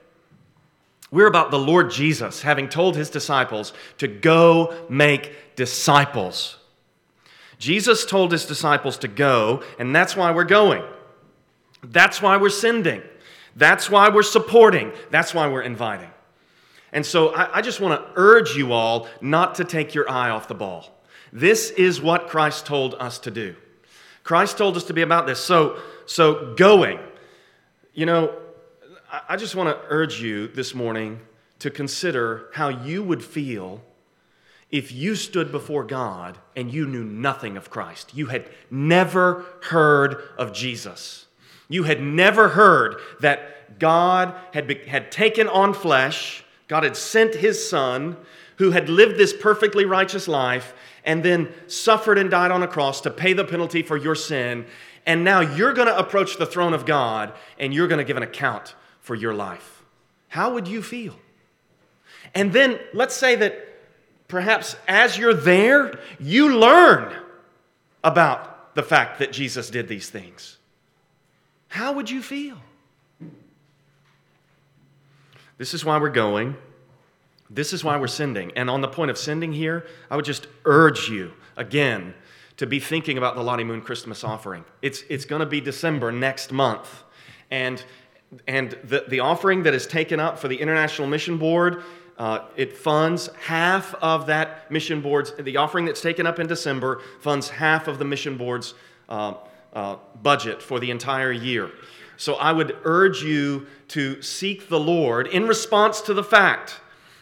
We're 1.11 1.27
about 1.27 1.51
the 1.51 1.59
Lord 1.59 1.91
Jesus 1.91 2.41
having 2.41 2.67
told 2.67 2.95
his 2.95 3.09
disciples 3.09 3.73
to 3.99 4.07
go 4.07 4.75
make 4.89 5.55
disciples. 5.55 6.57
Jesus 7.57 8.05
told 8.05 8.31
his 8.31 8.45
disciples 8.45 8.97
to 8.99 9.07
go, 9.07 9.63
and 9.79 9.95
that's 9.95 10.15
why 10.15 10.31
we're 10.31 10.43
going. 10.43 10.83
That's 11.83 12.21
why 12.21 12.37
we're 12.37 12.49
sending. 12.49 13.01
That's 13.55 13.89
why 13.89 14.09
we're 14.09 14.23
supporting. 14.23 14.91
That's 15.11 15.33
why 15.33 15.47
we're 15.47 15.61
inviting. 15.61 16.09
And 16.91 17.05
so 17.05 17.33
I, 17.33 17.57
I 17.57 17.61
just 17.61 17.79
want 17.79 17.99
to 17.99 18.11
urge 18.15 18.55
you 18.55 18.73
all 18.73 19.07
not 19.21 19.55
to 19.55 19.63
take 19.63 19.93
your 19.93 20.09
eye 20.09 20.29
off 20.29 20.47
the 20.47 20.55
ball. 20.55 20.91
This 21.31 21.69
is 21.71 22.01
what 22.01 22.27
Christ 22.27 22.65
told 22.65 22.95
us 22.95 23.19
to 23.19 23.31
do. 23.31 23.55
Christ 24.23 24.57
told 24.57 24.75
us 24.75 24.85
to 24.85 24.93
be 24.93 25.01
about 25.01 25.27
this. 25.27 25.39
So, 25.39 25.77
so 26.05 26.55
going. 26.55 26.99
You 27.93 28.05
know, 28.05 28.35
I 29.11 29.35
just 29.35 29.55
want 29.55 29.69
to 29.69 29.85
urge 29.89 30.21
you 30.21 30.47
this 30.47 30.73
morning 30.73 31.19
to 31.59 31.69
consider 31.69 32.49
how 32.53 32.69
you 32.69 33.03
would 33.03 33.23
feel 33.23 33.81
if 34.71 34.91
you 34.91 35.15
stood 35.15 35.51
before 35.51 35.83
God 35.83 36.37
and 36.55 36.73
you 36.73 36.87
knew 36.87 37.03
nothing 37.03 37.55
of 37.55 37.69
Christ. 37.69 38.15
You 38.15 38.27
had 38.27 38.49
never 38.71 39.45
heard 39.63 40.23
of 40.37 40.53
Jesus. 40.53 41.27
You 41.69 41.83
had 41.83 42.01
never 42.01 42.49
heard 42.49 42.95
that 43.21 43.79
God 43.79 44.33
had, 44.53 44.67
be, 44.67 44.75
had 44.87 45.11
taken 45.11 45.47
on 45.47 45.73
flesh, 45.73 46.43
God 46.67 46.83
had 46.83 46.97
sent 46.97 47.35
his 47.35 47.67
Son, 47.67 48.17
who 48.57 48.71
had 48.71 48.89
lived 48.89 49.17
this 49.17 49.33
perfectly 49.33 49.85
righteous 49.85 50.27
life, 50.27 50.73
and 51.03 51.23
then 51.23 51.53
suffered 51.67 52.17
and 52.17 52.31
died 52.31 52.51
on 52.51 52.63
a 52.63 52.67
cross 52.67 53.01
to 53.01 53.11
pay 53.11 53.33
the 53.33 53.45
penalty 53.45 53.83
for 53.83 53.97
your 53.97 54.15
sin. 54.15 54.65
And 55.05 55.23
now 55.23 55.41
you're 55.41 55.73
going 55.73 55.87
to 55.87 55.97
approach 55.97 56.37
the 56.37 56.45
throne 56.47 56.73
of 56.73 56.85
God 56.85 57.33
and 57.59 57.71
you're 57.73 57.87
going 57.87 57.99
to 57.99 58.05
give 58.05 58.17
an 58.17 58.23
account 58.23 58.73
for 59.05 59.13
your 59.13 59.33
life. 59.33 59.83
How 60.29 60.53
would 60.55 60.67
you 60.67 60.81
feel? 60.81 61.15
And 62.33 62.51
then 62.51 62.79
let's 62.93 63.15
say 63.15 63.35
that 63.35 63.55
perhaps 64.27 64.75
as 64.87 65.17
you're 65.17 65.33
there, 65.33 65.99
you 66.19 66.57
learn 66.57 67.15
about 68.03 68.73
the 68.73 68.81
fact 68.83 69.19
that 69.19 69.31
Jesus 69.31 69.69
did 69.69 69.87
these 69.87 70.09
things. 70.09 70.57
How 71.67 71.93
would 71.93 72.09
you 72.09 72.21
feel? 72.21 72.57
This 75.57 75.73
is 75.73 75.85
why 75.85 75.99
we're 75.99 76.09
going. 76.09 76.57
This 77.49 77.73
is 77.73 77.83
why 77.83 77.97
we're 77.97 78.07
sending. 78.07 78.51
And 78.55 78.69
on 78.69 78.81
the 78.81 78.87
point 78.87 79.11
of 79.11 79.17
sending 79.19 79.53
here, 79.53 79.85
I 80.09 80.15
would 80.15 80.25
just 80.25 80.47
urge 80.65 81.09
you 81.09 81.31
again 81.55 82.15
to 82.57 82.65
be 82.65 82.79
thinking 82.79 83.17
about 83.19 83.35
the 83.35 83.43
Lottie 83.43 83.63
Moon 83.63 83.81
Christmas 83.81 84.23
offering. 84.23 84.65
It's, 84.81 85.03
it's 85.09 85.25
going 85.25 85.41
to 85.41 85.45
be 85.45 85.61
December 85.61 86.11
next 86.11 86.51
month. 86.51 87.03
And 87.51 87.83
and 88.47 88.77
the, 88.83 89.05
the 89.07 89.19
offering 89.19 89.63
that 89.63 89.73
is 89.73 89.87
taken 89.87 90.19
up 90.19 90.39
for 90.39 90.47
the 90.47 90.55
International 90.55 91.07
Mission 91.07 91.37
Board, 91.37 91.83
uh, 92.17 92.45
it 92.55 92.75
funds 92.77 93.29
half 93.41 93.93
of 93.95 94.27
that 94.27 94.71
mission 94.71 95.01
board's, 95.01 95.33
the 95.37 95.57
offering 95.57 95.85
that's 95.85 96.01
taken 96.01 96.25
up 96.25 96.39
in 96.39 96.47
December 96.47 97.01
funds 97.19 97.49
half 97.49 97.87
of 97.87 97.99
the 97.99 98.05
mission 98.05 98.37
board's 98.37 98.73
uh, 99.09 99.33
uh, 99.73 99.97
budget 100.23 100.61
for 100.61 100.79
the 100.79 100.91
entire 100.91 101.31
year. 101.31 101.71
So 102.17 102.35
I 102.35 102.53
would 102.53 102.77
urge 102.85 103.21
you 103.21 103.67
to 103.89 104.21
seek 104.21 104.69
the 104.69 104.79
Lord 104.79 105.27
in 105.27 105.47
response 105.47 105.99
to 106.01 106.13
the 106.13 106.23
fact 106.23 106.79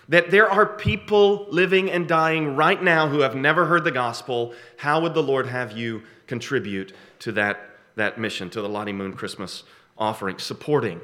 that 0.08 0.30
there 0.30 0.50
are 0.50 0.66
people 0.66 1.48
living 1.50 1.90
and 1.90 2.08
dying 2.08 2.56
right 2.56 2.82
now 2.82 3.08
who 3.08 3.22
have 3.22 3.36
never 3.36 3.66
heard 3.66 3.84
the 3.84 3.92
gospel. 3.92 4.54
How 4.78 5.02
would 5.02 5.16
the 5.16 5.24
Lord 5.24 5.48
have 5.48 5.72
you 5.72 6.04
contribute 6.28 6.94
to 7.20 7.32
that, 7.32 7.78
that 7.96 8.20
mission, 8.20 8.52
to 8.52 8.62
the 8.62 8.70
Lottie 8.70 8.94
Moon 8.94 9.14
Christmas 9.14 9.64
offering? 9.98 10.40
Supporting. 10.40 11.00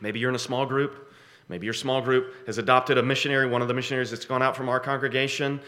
Maybe 0.00 0.18
you're 0.18 0.30
in 0.30 0.36
a 0.36 0.40
small 0.40 0.66
group. 0.66 1.12
Maybe 1.48 1.66
your 1.66 1.74
small 1.74 2.00
group 2.00 2.46
has 2.46 2.58
adopted 2.58 2.98
a 2.98 3.02
missionary, 3.02 3.46
one 3.46 3.62
of 3.62 3.68
the 3.68 3.74
missionaries 3.74 4.10
that's 4.10 4.24
gone 4.24 4.42
out 4.42 4.56
from 4.56 4.68
our 4.68 4.80
congregation. 4.80 5.60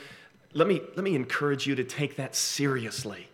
Let 0.53 0.69
me, 0.69 0.81
let 0.97 1.05
me 1.05 1.15
encourage 1.15 1.67
you 1.67 1.75
to 1.75 1.85
take 1.85 2.17
that 2.17 2.35
seriously. 2.35 3.29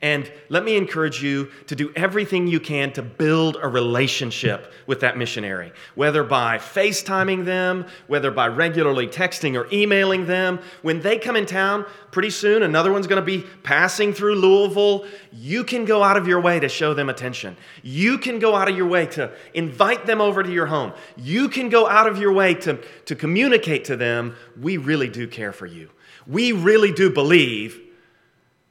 And 0.00 0.30
let 0.48 0.62
me 0.62 0.76
encourage 0.76 1.20
you 1.24 1.50
to 1.66 1.74
do 1.74 1.92
everything 1.96 2.46
you 2.46 2.60
can 2.60 2.92
to 2.92 3.02
build 3.02 3.56
a 3.60 3.66
relationship 3.66 4.72
with 4.86 5.00
that 5.00 5.18
missionary, 5.18 5.72
whether 5.96 6.22
by 6.22 6.58
FaceTiming 6.58 7.44
them, 7.44 7.84
whether 8.06 8.30
by 8.30 8.46
regularly 8.46 9.08
texting 9.08 9.58
or 9.58 9.66
emailing 9.72 10.26
them. 10.26 10.60
When 10.82 11.00
they 11.00 11.18
come 11.18 11.34
in 11.34 11.46
town, 11.46 11.84
pretty 12.12 12.30
soon 12.30 12.62
another 12.62 12.92
one's 12.92 13.08
going 13.08 13.20
to 13.20 13.26
be 13.26 13.44
passing 13.64 14.12
through 14.12 14.36
Louisville. 14.36 15.04
You 15.32 15.64
can 15.64 15.84
go 15.84 16.04
out 16.04 16.16
of 16.16 16.28
your 16.28 16.40
way 16.40 16.60
to 16.60 16.68
show 16.68 16.94
them 16.94 17.08
attention. 17.08 17.56
You 17.82 18.18
can 18.18 18.38
go 18.38 18.54
out 18.54 18.68
of 18.68 18.76
your 18.76 18.86
way 18.86 19.06
to 19.06 19.32
invite 19.52 20.06
them 20.06 20.20
over 20.20 20.44
to 20.44 20.52
your 20.52 20.66
home. 20.66 20.92
You 21.16 21.48
can 21.48 21.70
go 21.70 21.88
out 21.88 22.06
of 22.06 22.18
your 22.18 22.32
way 22.32 22.54
to, 22.54 22.78
to 23.06 23.16
communicate 23.16 23.86
to 23.86 23.96
them, 23.96 24.36
we 24.60 24.76
really 24.76 25.08
do 25.08 25.26
care 25.26 25.52
for 25.52 25.66
you. 25.66 25.90
We 26.28 26.52
really 26.52 26.92
do 26.92 27.10
believe 27.10 27.87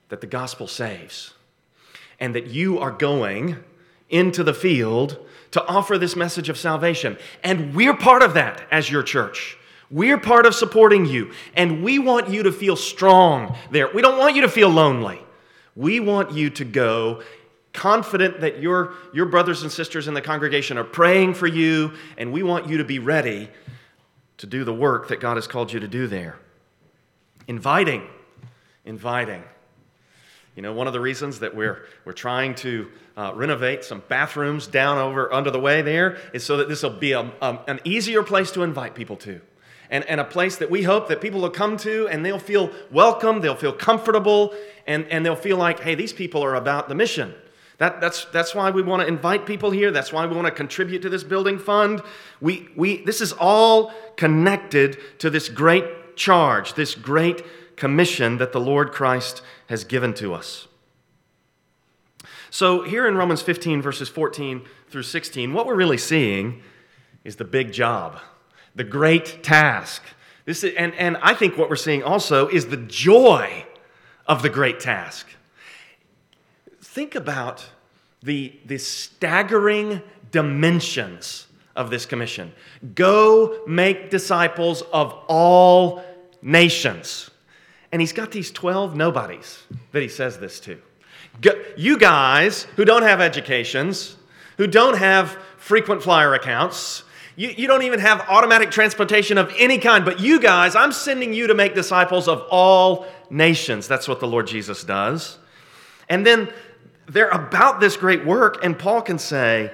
that 0.10 0.22
the 0.22 0.28
gospel 0.28 0.68
saves 0.68 1.34
and 2.20 2.34
that 2.36 2.48
you 2.48 2.80
are 2.80 2.92
going 2.92 3.58
into 4.10 4.44
the 4.44 4.54
field 4.54 5.18
to 5.52 5.66
offer 5.66 5.98
this 5.98 6.16
message 6.16 6.50
of 6.50 6.58
salvation. 6.58 7.18
And 7.44 7.76
we're 7.76 7.96
part 7.96 8.22
of 8.22 8.34
that 8.34 8.62
as 8.72 8.90
your 8.90 9.04
church. 9.04 9.58
We're 9.90 10.18
part 10.18 10.46
of 10.46 10.54
supporting 10.54 11.06
you, 11.06 11.32
and 11.56 11.82
we 11.82 11.98
want 11.98 12.30
you 12.30 12.44
to 12.44 12.52
feel 12.52 12.76
strong 12.76 13.56
there. 13.72 13.90
We 13.94 14.02
don't 14.02 14.18
want 14.18 14.36
you 14.36 14.42
to 14.42 14.50
feel 14.50 14.70
lonely. 14.70 15.22
We 15.76 16.02
want 16.02 16.34
you 16.34 16.50
to 16.50 16.66
go 16.66 17.24
confident 17.72 18.42
that 18.42 18.60
your, 18.60 18.96
your 19.14 19.28
brothers 19.28 19.62
and 19.62 19.72
sisters 19.72 20.08
in 20.08 20.14
the 20.14 20.22
congregation 20.22 20.78
are 20.78 20.84
praying 20.84 21.36
for 21.36 21.48
you, 21.48 21.94
and 22.18 22.34
we 22.34 22.44
want 22.44 22.68
you 22.68 22.78
to 22.78 22.84
be 22.84 23.00
ready 23.00 23.50
to 24.38 24.48
do 24.48 24.64
the 24.64 24.74
work 24.74 25.08
that 25.08 25.22
God 25.22 25.38
has 25.38 25.48
called 25.48 25.72
you 25.72 25.80
to 25.80 25.88
do 25.88 26.08
there. 26.08 26.38
Inviting, 27.48 28.06
inviting. 28.84 29.44
You 30.58 30.64
know, 30.64 30.74
one 30.74 30.88
of 30.88 30.94
the 30.94 31.00
reasons 31.00 31.38
that 31.42 31.56
we're, 31.56 31.86
we're 32.04 32.14
trying 32.14 32.56
to 32.56 32.90
uh, 33.16 33.32
renovate 33.36 33.84
some 33.84 34.02
bathrooms 34.08 34.66
down 34.66 34.98
over 34.98 35.32
under 35.32 35.52
the 35.52 35.60
way 35.60 35.84
there 35.84 36.18
is 36.34 36.44
so 36.44 36.58
that 36.58 36.68
this 36.68 36.82
will 36.82 36.90
be 36.90 37.12
a, 37.12 37.32
a, 37.42 37.60
an 37.68 37.80
easier 37.84 38.24
place 38.24 38.50
to 38.54 38.64
invite 38.64 38.96
people 38.96 39.18
to. 39.18 39.40
And, 39.92 40.04
and 40.06 40.20
a 40.20 40.24
place 40.26 40.58
that 40.58 40.72
we 40.72 40.82
hope 40.82 41.10
that 41.10 41.22
people 41.22 41.42
will 41.42 41.52
come 41.52 41.78
to 41.78 42.08
and 42.08 42.26
they'll 42.26 42.40
feel 42.40 42.72
welcome, 42.92 43.42
they'll 43.42 43.54
feel 43.54 43.72
comfortable, 43.72 44.52
and, 44.88 45.06
and 45.10 45.24
they'll 45.24 45.36
feel 45.36 45.58
like, 45.58 45.82
hey, 45.82 45.94
these 45.94 46.12
people 46.12 46.44
are 46.44 46.56
about 46.56 46.90
the 46.90 46.96
mission. 46.96 47.36
That, 47.78 48.02
that's, 48.02 48.26
that's 48.26 48.56
why 48.56 48.72
we 48.72 48.82
want 48.82 49.04
to 49.04 49.08
invite 49.08 49.46
people 49.46 49.70
here. 49.70 49.92
That's 49.92 50.12
why 50.12 50.26
we 50.26 50.36
want 50.36 50.48
to 50.48 50.52
contribute 50.52 51.04
to 51.04 51.10
this 51.10 51.24
building 51.24 51.60
fund. 51.60 52.02
We, 52.42 52.68
we, 52.76 53.04
this 53.04 53.22
is 53.22 53.32
all 53.34 53.94
connected 54.16 54.98
to 55.20 55.30
this 55.30 55.50
great 55.50 56.16
charge, 56.16 56.74
this 56.74 56.96
great 56.96 57.44
commission 57.78 58.38
that 58.38 58.52
the 58.52 58.60
Lord 58.60 58.92
Christ 58.92 59.42
has 59.68 59.86
given 59.86 60.14
to 60.16 60.34
us. 60.34 60.68
So, 62.50 62.84
here 62.84 63.08
in 63.08 63.16
Romans 63.16 63.42
15, 63.42 63.82
verses 63.82 64.10
14 64.10 64.66
through 64.90 65.04
16, 65.04 65.54
what 65.54 65.66
we're 65.66 65.76
really 65.76 65.98
seeing 65.98 66.62
is 67.24 67.36
the 67.36 67.46
big 67.46 67.72
job, 67.72 68.20
the 68.76 68.84
great 68.84 69.44
task. 69.44 70.02
This 70.46 70.64
is, 70.64 70.74
and, 70.76 70.94
and 70.96 71.18
I 71.22 71.34
think 71.34 71.58
what 71.58 71.70
we're 71.70 71.76
seeing 71.76 72.04
also 72.04 72.48
is 72.48 72.68
the 72.68 72.78
joy 72.78 73.66
of 74.26 74.42
the 74.42 74.50
great 74.50 74.80
task. 74.80 75.28
Think 76.82 77.16
about 77.16 77.70
the, 78.24 78.58
the 78.66 78.78
staggering 78.78 80.02
dimensions 80.32 81.48
of 81.76 81.90
this 81.90 82.06
commission. 82.06 82.54
Go 82.96 83.62
make 83.68 84.10
disciples 84.10 84.82
of 84.94 85.14
all 85.28 86.04
nations. 86.42 87.30
And 87.92 88.02
he's 88.02 88.14
got 88.14 88.32
these 88.32 88.52
12 88.52 88.96
nobodies 88.96 89.64
that 89.92 90.02
he 90.02 90.10
says 90.10 90.40
this 90.40 90.60
to. 90.62 90.80
You 91.78 91.98
guys 91.98 92.64
who 92.76 92.86
don't 92.86 93.04
have 93.04 93.22
educations, 93.22 94.18
who 94.58 94.68
don't 94.68 94.98
have 94.98 95.38
frequent 95.58 96.04
flyer 96.04 96.34
accounts, 96.34 97.04
you, 97.36 97.50
you 97.50 97.68
don't 97.68 97.84
even 97.84 98.00
have 98.00 98.22
automatic 98.28 98.72
transportation 98.72 99.38
of 99.38 99.54
any 99.58 99.78
kind, 99.78 100.04
but 100.04 100.20
you 100.20 100.40
guys, 100.40 100.76
I'm 100.76 100.92
sending 100.92 101.34
you 101.34 101.48
to 101.48 101.54
make 101.54 101.76
disciples 101.76 102.28
of 102.28 102.44
all 102.50 103.06
nations. 103.30 103.88
That's 103.88 104.08
what 104.08 104.20
the 104.20 104.28
Lord 104.28 104.48
Jesus 104.48 104.84
does. 104.84 105.38
And 106.10 106.26
then 106.26 106.50
they're 107.08 107.30
about 107.30 107.80
this 107.80 107.96
great 107.96 108.26
work, 108.26 108.64
and 108.64 108.78
Paul 108.78 109.02
can 109.04 109.20
say 109.20 109.72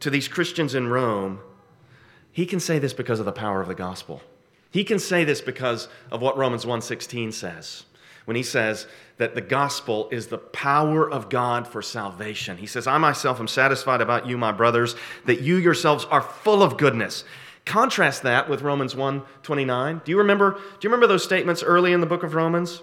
to 0.00 0.10
these 0.10 0.28
Christians 0.28 0.74
in 0.74 0.88
Rome, 0.88 1.40
he 2.32 2.46
can 2.46 2.58
say 2.58 2.80
this 2.80 2.92
because 2.92 3.20
of 3.20 3.26
the 3.26 3.32
power 3.32 3.60
of 3.60 3.68
the 3.68 3.74
gospel. 3.74 4.20
He 4.74 4.82
can 4.82 4.98
say 4.98 5.22
this 5.22 5.40
because 5.40 5.86
of 6.10 6.20
what 6.20 6.36
Romans 6.36 6.66
1:16 6.66 7.30
says. 7.30 7.84
When 8.24 8.36
he 8.36 8.42
says 8.42 8.88
that 9.18 9.36
the 9.36 9.40
gospel 9.40 10.08
is 10.10 10.26
the 10.26 10.38
power 10.38 11.08
of 11.08 11.28
God 11.28 11.68
for 11.68 11.80
salvation. 11.80 12.56
He 12.56 12.66
says, 12.66 12.88
"I 12.88 12.98
myself 12.98 13.38
am 13.38 13.46
satisfied 13.46 14.00
about 14.00 14.26
you, 14.26 14.36
my 14.36 14.50
brothers, 14.50 14.96
that 15.26 15.42
you 15.42 15.54
yourselves 15.58 16.06
are 16.10 16.20
full 16.20 16.60
of 16.60 16.76
goodness." 16.76 17.22
Contrast 17.64 18.24
that 18.24 18.48
with 18.48 18.62
Romans 18.62 18.96
1:29. 18.96 20.00
Do 20.04 20.10
you 20.10 20.18
remember 20.18 20.54
do 20.54 20.58
you 20.80 20.90
remember 20.90 21.06
those 21.06 21.22
statements 21.22 21.62
early 21.62 21.92
in 21.92 22.00
the 22.00 22.06
book 22.06 22.24
of 22.24 22.34
Romans? 22.34 22.82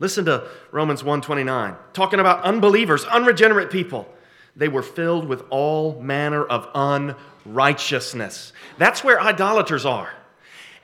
Listen 0.00 0.24
to 0.24 0.48
Romans 0.72 1.04
1:29, 1.04 1.76
talking 1.92 2.18
about 2.18 2.42
unbelievers, 2.42 3.04
unregenerate 3.04 3.70
people. 3.70 4.12
They 4.56 4.66
were 4.66 4.82
filled 4.82 5.28
with 5.28 5.44
all 5.50 6.00
manner 6.02 6.42
of 6.42 6.66
unrighteousness. 6.74 8.52
That's 8.78 9.04
where 9.04 9.20
idolaters 9.22 9.86
are. 9.86 10.10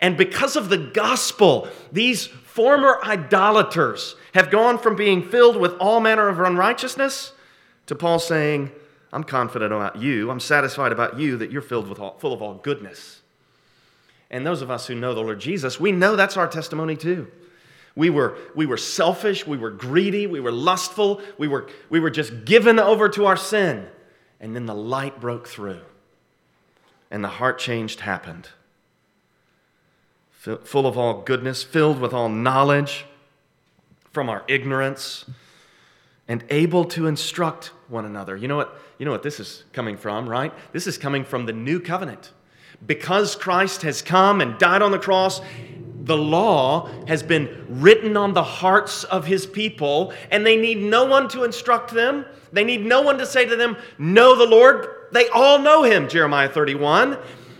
And 0.05 0.19
because 0.19 0.55
of 0.55 0.69
the 0.69 0.77
gospel, 0.77 1.67
these 1.91 2.27
former 2.27 3.01
idolaters 3.05 4.17
have 4.35 4.51
gone 4.51 4.77
from 4.77 4.97
being 4.97 5.23
filled 5.23 5.57
with 5.57 5.73
all 5.81 5.99
manner 5.99 6.29
of 6.29 6.39
unrighteousness 6.39 7.33
to 7.87 7.95
Paul 7.95 8.19
saying, 8.19 8.71
I'm 9.15 9.25
confident 9.25 9.73
about 9.73 9.97
you. 9.97 10.31
I'm 10.31 10.41
satisfied 10.41 10.93
about 10.93 11.19
you 11.19 11.39
that 11.39 11.51
you're 11.51 11.63
filled 11.63 11.89
with 11.89 12.01
all, 12.01 12.19
full 12.19 12.35
of 12.35 12.43
all 12.43 12.53
goodness. 12.53 13.23
And 14.31 14.47
those 14.47 14.61
of 14.61 14.71
us 14.71 14.87
who 14.87 14.95
know 14.95 15.15
the 15.15 15.23
Lord 15.23 15.41
Jesus, 15.41 15.81
we 15.81 15.91
know 15.91 16.17
that's 16.17 16.37
our 16.37 16.49
testimony 16.49 16.97
too. 16.97 17.29
We 17.97 18.11
were, 18.11 18.37
we 18.55 18.67
were 18.67 18.77
selfish, 18.77 19.47
we 19.47 19.57
were 19.57 19.71
greedy, 19.71 20.27
we 20.27 20.41
were 20.41 20.53
lustful, 20.53 21.23
we 21.39 21.49
were, 21.49 21.67
we 21.89 21.99
were 21.99 22.11
just 22.11 22.45
given 22.45 22.79
over 22.79 23.09
to 23.09 23.25
our 23.25 23.39
sin. 23.39 23.89
And 24.39 24.55
then 24.55 24.67
the 24.67 24.75
light 24.75 25.19
broke 25.19 25.49
through, 25.49 25.81
and 27.11 27.25
the 27.25 27.29
heart 27.29 27.59
changed 27.59 28.01
happened 28.01 28.51
full 30.65 30.87
of 30.87 30.99
all 30.99 31.23
goodness, 31.23 31.63
filled 31.63 32.01
with 32.01 32.13
all 32.13 32.29
knowledge 32.29 33.07
from 34.13 34.29
our 34.29 34.45
ignorance, 34.49 35.25
and 36.29 36.45
able 36.51 36.85
to 36.85 37.07
instruct 37.07 37.73
one 37.89 38.05
another. 38.05 38.37
You 38.37 38.49
know 38.49 38.57
what? 38.57 38.79
You 38.99 39.05
know 39.05 39.13
what 39.13 39.23
this 39.23 39.41
is 39.41 39.65
coming 39.73 39.97
from, 39.97 40.29
right? 40.29 40.53
This 40.73 40.87
is 40.87 40.97
coming 40.97 41.25
from 41.25 41.47
the 41.47 41.53
new 41.53 41.81
covenant. 41.81 42.33
Because 42.87 43.35
Christ 43.35 43.83
has 43.83 44.03
come 44.03 44.41
and 44.41 44.59
died 44.59 44.83
on 44.83 44.91
the 44.91 44.99
cross, 44.99 45.41
the 46.03 46.17
law 46.17 46.89
has 47.07 47.23
been 47.23 47.67
written 47.69 48.17
on 48.17 48.35
the 48.35 48.43
hearts 48.43 49.05
of 49.05 49.27
his 49.27 49.47
people, 49.47 50.13
and 50.31 50.45
they 50.45 50.57
need 50.57 50.79
no 50.79 51.05
one 51.05 51.29
to 51.31 51.45
instruct 51.45 51.93
them. 51.93 52.27
They 52.53 52.65
need 52.65 52.85
no 52.85 53.03
one 53.03 53.19
to 53.19 53.27
say 53.27 53.47
to 53.47 53.57
them, 53.57 53.77
Know 53.99 54.37
the 54.37 54.47
Lord. 54.47 54.87
They 55.13 55.29
all 55.29 55.59
know 55.59 55.83
him, 55.83 56.09
Jeremiah 56.09 56.49
31. 56.49 57.19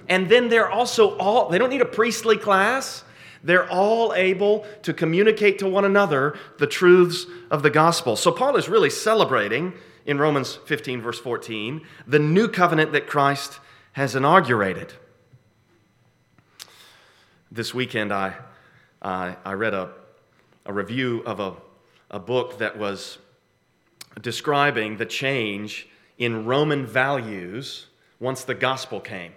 And 0.09 0.29
then 0.29 0.49
they're 0.49 0.71
also 0.71 1.17
all, 1.17 1.49
they 1.49 1.59
don't 1.59 1.71
need 1.71 1.81
a 1.81 1.87
priestly 1.87 2.37
class. 2.37 3.05
They're 3.43 3.69
all 3.69 4.15
able 4.15 4.67
to 4.83 4.93
communicate 4.93 5.59
to 5.59 5.69
one 5.69 5.85
another 5.85 6.39
the 6.59 6.67
truths 6.67 7.27
of 7.51 7.63
the 7.63 7.71
gospel. 7.71 8.17
So 8.17 8.33
Paul 8.33 8.57
is 8.57 8.69
really 8.69 8.91
celebrating 8.91 9.75
in 10.07 10.19
Romans 10.19 10.59
15, 10.67 11.01
verse 11.01 11.19
14, 11.19 11.83
the 12.07 12.19
new 12.19 12.49
covenant 12.49 12.93
that 12.93 13.07
Christ 13.07 13.61
has 13.93 14.15
inaugurated. 14.15 14.93
This 17.51 17.73
weekend, 17.73 18.13
I, 18.13 18.35
I, 19.01 19.37
I 19.45 19.53
read 19.53 19.75
a, 19.75 19.91
a 20.67 20.73
review 20.73 21.23
of 21.25 21.41
a, 21.41 21.55
a 22.11 22.19
book 22.19 22.59
that 22.59 22.77
was 22.79 23.19
describing 24.21 24.97
the 24.97 25.07
change 25.07 25.89
in 26.19 26.45
Roman 26.45 26.87
values 26.87 27.87
once 28.21 28.45
the 28.45 28.55
gospel 28.55 29.01
came. 29.01 29.33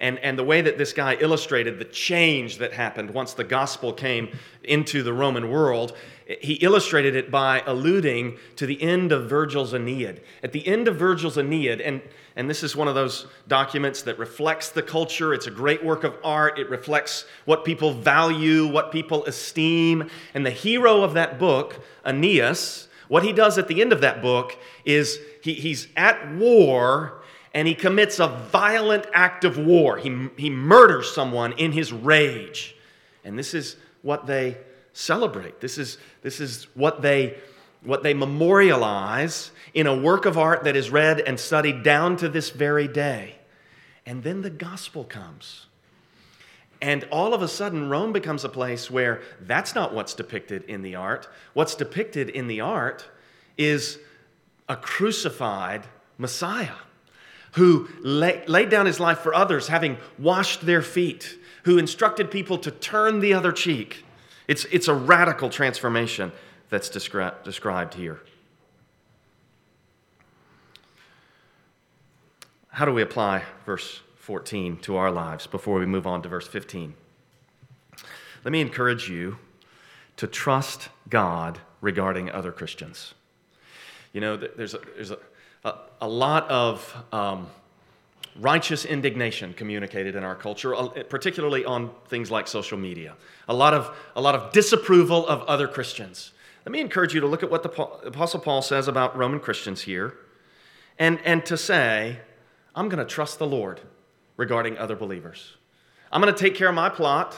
And, 0.00 0.18
and 0.18 0.38
the 0.38 0.44
way 0.44 0.60
that 0.60 0.78
this 0.78 0.92
guy 0.92 1.16
illustrated 1.20 1.78
the 1.78 1.84
change 1.84 2.58
that 2.58 2.72
happened 2.72 3.10
once 3.10 3.34
the 3.34 3.44
gospel 3.44 3.92
came 3.92 4.28
into 4.62 5.02
the 5.02 5.12
Roman 5.12 5.50
world, 5.50 5.96
he 6.40 6.54
illustrated 6.54 7.14
it 7.14 7.30
by 7.30 7.62
alluding 7.66 8.36
to 8.56 8.66
the 8.66 8.82
end 8.82 9.12
of 9.12 9.28
Virgil's 9.28 9.72
Aeneid. 9.72 10.22
At 10.42 10.52
the 10.52 10.66
end 10.66 10.88
of 10.88 10.96
Virgil's 10.96 11.38
Aeneid, 11.38 11.80
and, 11.80 12.02
and 12.34 12.50
this 12.50 12.62
is 12.62 12.74
one 12.74 12.88
of 12.88 12.96
those 12.96 13.26
documents 13.46 14.02
that 14.02 14.18
reflects 14.18 14.70
the 14.70 14.82
culture, 14.82 15.32
it's 15.32 15.46
a 15.46 15.52
great 15.52 15.84
work 15.84 16.02
of 16.02 16.16
art, 16.24 16.58
it 16.58 16.68
reflects 16.68 17.26
what 17.44 17.64
people 17.64 17.92
value, 17.92 18.66
what 18.66 18.90
people 18.90 19.24
esteem. 19.26 20.10
And 20.34 20.44
the 20.44 20.50
hero 20.50 21.02
of 21.02 21.14
that 21.14 21.38
book, 21.38 21.80
Aeneas, 22.04 22.88
what 23.08 23.22
he 23.22 23.32
does 23.32 23.56
at 23.56 23.68
the 23.68 23.80
end 23.80 23.92
of 23.92 24.00
that 24.00 24.20
book 24.20 24.58
is 24.84 25.20
he, 25.42 25.54
he's 25.54 25.86
at 25.96 26.34
war 26.34 27.22
and 27.56 27.66
he 27.66 27.74
commits 27.74 28.20
a 28.20 28.28
violent 28.28 29.06
act 29.14 29.42
of 29.42 29.56
war. 29.56 29.96
He, 29.96 30.28
he 30.36 30.50
murders 30.50 31.10
someone 31.10 31.52
in 31.52 31.72
his 31.72 31.90
rage. 31.90 32.76
And 33.24 33.38
this 33.38 33.54
is 33.54 33.76
what 34.02 34.26
they 34.26 34.58
celebrate. 34.92 35.62
This 35.62 35.78
is, 35.78 35.96
this 36.20 36.38
is 36.38 36.64
what, 36.74 37.00
they, 37.00 37.38
what 37.82 38.02
they 38.02 38.12
memorialize 38.12 39.52
in 39.72 39.86
a 39.86 39.96
work 39.96 40.26
of 40.26 40.36
art 40.36 40.64
that 40.64 40.76
is 40.76 40.90
read 40.90 41.18
and 41.18 41.40
studied 41.40 41.82
down 41.82 42.18
to 42.18 42.28
this 42.28 42.50
very 42.50 42.86
day. 42.86 43.36
And 44.04 44.22
then 44.22 44.42
the 44.42 44.50
gospel 44.50 45.04
comes. 45.04 45.64
And 46.82 47.04
all 47.10 47.32
of 47.32 47.40
a 47.40 47.48
sudden, 47.48 47.88
Rome 47.88 48.12
becomes 48.12 48.44
a 48.44 48.50
place 48.50 48.90
where 48.90 49.22
that's 49.40 49.74
not 49.74 49.94
what's 49.94 50.12
depicted 50.12 50.64
in 50.64 50.82
the 50.82 50.96
art. 50.96 51.26
What's 51.54 51.74
depicted 51.74 52.28
in 52.28 52.48
the 52.48 52.60
art 52.60 53.08
is 53.56 53.98
a 54.68 54.76
crucified 54.76 55.86
Messiah 56.18 56.74
who 57.56 57.88
lay, 58.00 58.44
laid 58.46 58.68
down 58.68 58.84
his 58.84 59.00
life 59.00 59.18
for 59.20 59.34
others, 59.34 59.68
having 59.68 59.96
washed 60.18 60.66
their 60.66 60.82
feet, 60.82 61.38
who 61.64 61.78
instructed 61.78 62.30
people 62.30 62.58
to 62.58 62.70
turn 62.70 63.20
the 63.20 63.32
other 63.32 63.50
cheek. 63.50 64.04
It's, 64.46 64.66
it's 64.66 64.88
a 64.88 64.94
radical 64.94 65.48
transformation 65.48 66.32
that's 66.68 66.90
descri- 66.90 67.42
described 67.44 67.94
here. 67.94 68.20
How 72.68 72.84
do 72.84 72.92
we 72.92 73.00
apply 73.00 73.44
verse 73.64 74.00
14 74.16 74.76
to 74.80 74.96
our 74.96 75.10
lives 75.10 75.46
before 75.46 75.78
we 75.78 75.86
move 75.86 76.06
on 76.06 76.20
to 76.22 76.28
verse 76.28 76.46
15? 76.46 76.92
Let 78.44 78.52
me 78.52 78.60
encourage 78.60 79.08
you 79.08 79.38
to 80.18 80.26
trust 80.26 80.90
God 81.08 81.60
regarding 81.80 82.30
other 82.30 82.52
Christians. 82.52 83.14
You 84.12 84.20
know, 84.20 84.36
there's 84.36 84.74
a, 84.74 84.80
there's 84.94 85.10
a, 85.10 85.18
a, 86.00 86.08
lot 86.08 86.48
of 86.50 87.04
um, 87.12 87.48
righteous 88.40 88.84
indignation 88.84 89.54
communicated 89.54 90.16
in 90.16 90.24
our 90.24 90.34
culture, 90.34 90.74
uh, 90.74 90.88
particularly 91.08 91.64
on 91.64 91.90
things 92.08 92.30
like 92.30 92.48
social 92.48 92.78
media. 92.78 93.16
A 93.48 93.54
lot 93.54 93.74
of, 93.74 93.96
a 94.14 94.20
lot 94.20 94.34
of 94.34 94.52
disapproval 94.52 95.26
of 95.26 95.42
other 95.42 95.68
Christians. 95.68 96.32
Let 96.64 96.72
me 96.72 96.80
encourage 96.80 97.14
you 97.14 97.20
to 97.20 97.26
look 97.26 97.42
at 97.42 97.50
what 97.50 97.62
the 97.62 97.70
Apostle 98.08 98.40
Paul 98.40 98.60
says 98.62 98.88
about 98.88 99.16
Roman 99.16 99.40
Christians 99.40 99.82
here 99.82 100.14
and, 100.98 101.20
and 101.24 101.44
to 101.46 101.56
say, 101.56 102.18
I'm 102.74 102.88
going 102.88 103.04
to 103.04 103.10
trust 103.10 103.38
the 103.38 103.46
Lord 103.46 103.80
regarding 104.36 104.76
other 104.76 104.96
believers. 104.96 105.56
I'm 106.10 106.20
going 106.20 106.34
to 106.34 106.38
take 106.38 106.54
care 106.54 106.68
of 106.68 106.74
my 106.74 106.88
plot. 106.88 107.36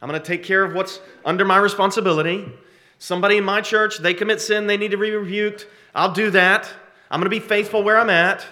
I'm 0.00 0.08
going 0.08 0.20
to 0.20 0.26
take 0.26 0.44
care 0.44 0.64
of 0.64 0.74
what's 0.74 1.00
under 1.24 1.44
my 1.44 1.56
responsibility. 1.56 2.50
Somebody 2.98 3.38
in 3.38 3.44
my 3.44 3.60
church, 3.60 3.98
they 3.98 4.14
commit 4.14 4.40
sin, 4.40 4.66
they 4.66 4.76
need 4.76 4.90
to 4.90 4.96
be 4.96 5.10
rebuked. 5.10 5.66
I'll 5.94 6.12
do 6.12 6.30
that. 6.30 6.72
I'm 7.10 7.20
going 7.20 7.30
to 7.30 7.30
be 7.30 7.40
faithful 7.40 7.82
where 7.82 7.98
I'm 7.98 8.10
at, 8.10 8.46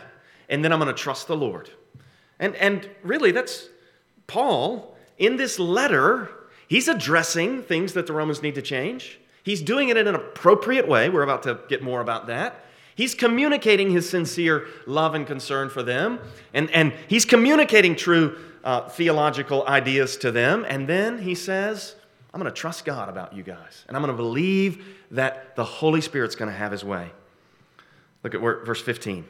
and 0.48 0.64
then 0.64 0.72
I'm 0.72 0.78
going 0.78 0.94
to 0.94 1.02
trust 1.02 1.26
the 1.26 1.36
Lord. 1.36 1.70
And, 2.38 2.54
and 2.56 2.88
really, 3.02 3.32
that's 3.32 3.68
Paul 4.26 4.96
in 5.18 5.36
this 5.36 5.58
letter. 5.58 6.30
He's 6.68 6.88
addressing 6.88 7.62
things 7.62 7.92
that 7.92 8.06
the 8.06 8.12
Romans 8.12 8.42
need 8.42 8.54
to 8.56 8.62
change. 8.62 9.20
He's 9.42 9.62
doing 9.62 9.88
it 9.88 9.96
in 9.96 10.08
an 10.08 10.14
appropriate 10.14 10.88
way. 10.88 11.08
We're 11.08 11.22
about 11.22 11.44
to 11.44 11.60
get 11.68 11.82
more 11.82 12.00
about 12.00 12.26
that. 12.26 12.64
He's 12.96 13.14
communicating 13.14 13.90
his 13.90 14.08
sincere 14.08 14.66
love 14.86 15.14
and 15.14 15.26
concern 15.26 15.68
for 15.68 15.82
them, 15.82 16.18
and, 16.54 16.70
and 16.70 16.94
he's 17.08 17.26
communicating 17.26 17.94
true 17.94 18.38
uh, 18.64 18.88
theological 18.88 19.66
ideas 19.66 20.16
to 20.18 20.32
them. 20.32 20.64
And 20.66 20.88
then 20.88 21.18
he 21.18 21.34
says, 21.34 21.94
I'm 22.32 22.40
going 22.40 22.52
to 22.52 22.58
trust 22.58 22.84
God 22.86 23.08
about 23.08 23.34
you 23.34 23.42
guys, 23.42 23.84
and 23.86 23.96
I'm 23.96 24.02
going 24.02 24.16
to 24.16 24.22
believe 24.22 24.84
that 25.10 25.56
the 25.56 25.64
Holy 25.64 26.00
Spirit's 26.00 26.34
going 26.34 26.50
to 26.50 26.56
have 26.56 26.72
his 26.72 26.84
way. 26.84 27.10
Look 28.26 28.34
at 28.34 28.40
verse 28.40 28.82
15. 28.82 29.24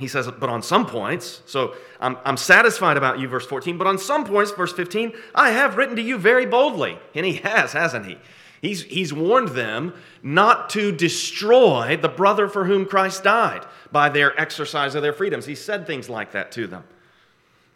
He 0.00 0.08
says, 0.08 0.28
But 0.40 0.48
on 0.48 0.60
some 0.60 0.86
points, 0.86 1.40
so 1.46 1.76
I'm, 2.00 2.18
I'm 2.24 2.36
satisfied 2.36 2.96
about 2.96 3.20
you, 3.20 3.28
verse 3.28 3.46
14, 3.46 3.78
but 3.78 3.86
on 3.86 3.96
some 3.96 4.24
points, 4.24 4.50
verse 4.50 4.72
15, 4.72 5.12
I 5.36 5.50
have 5.50 5.76
written 5.76 5.94
to 5.94 6.02
you 6.02 6.18
very 6.18 6.44
boldly. 6.44 6.98
And 7.14 7.24
he 7.24 7.34
has, 7.34 7.74
hasn't 7.74 8.06
he? 8.06 8.18
He's, 8.60 8.82
he's 8.82 9.12
warned 9.12 9.50
them 9.50 9.94
not 10.20 10.68
to 10.70 10.90
destroy 10.90 11.96
the 11.96 12.08
brother 12.08 12.48
for 12.48 12.64
whom 12.64 12.86
Christ 12.86 13.22
died 13.22 13.64
by 13.92 14.08
their 14.08 14.36
exercise 14.40 14.96
of 14.96 15.02
their 15.02 15.12
freedoms. 15.12 15.46
He 15.46 15.54
said 15.54 15.86
things 15.86 16.08
like 16.08 16.32
that 16.32 16.50
to 16.52 16.66
them. 16.66 16.82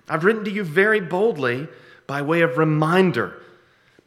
I've 0.09 0.25
written 0.25 0.43
to 0.47 0.51
you 0.51 0.65
very 0.65 1.01
boldly 1.01 1.69
by 2.09 2.21
way 2.23 2.41
of 2.41 2.59
reminder 2.59 3.41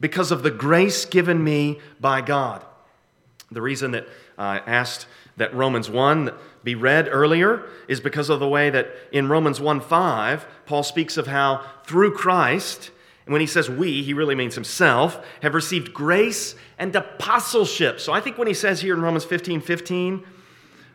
because 0.00 0.30
of 0.30 0.42
the 0.42 0.50
grace 0.50 1.06
given 1.06 1.42
me 1.42 1.80
by 1.98 2.20
God. 2.20 2.62
The 3.50 3.62
reason 3.62 3.92
that 3.92 4.06
I 4.36 4.58
asked 4.58 5.06
that 5.36 5.54
Romans 5.54 5.90
1 5.90 6.32
be 6.64 6.74
read 6.74 7.08
earlier 7.10 7.64
is 7.88 8.00
because 8.00 8.30
of 8.30 8.40
the 8.40 8.48
way 8.48 8.70
that 8.70 8.88
in 9.12 9.28
Romans 9.28 9.60
1 9.60 9.80
5, 9.80 10.46
Paul 10.66 10.82
speaks 10.82 11.16
of 11.16 11.26
how 11.26 11.64
through 11.84 12.14
Christ, 12.14 12.90
and 13.24 13.32
when 13.32 13.40
he 13.40 13.46
says 13.46 13.68
we, 13.68 14.02
he 14.02 14.14
really 14.14 14.34
means 14.34 14.54
himself, 14.54 15.24
have 15.42 15.54
received 15.54 15.92
grace 15.92 16.54
and 16.78 16.94
apostleship. 16.94 18.00
So 18.00 18.12
I 18.12 18.20
think 18.20 18.38
when 18.38 18.48
he 18.48 18.54
says 18.54 18.80
here 18.80 18.94
in 18.94 19.02
Romans 19.02 19.24
15 19.24 19.60
15, 19.60 20.24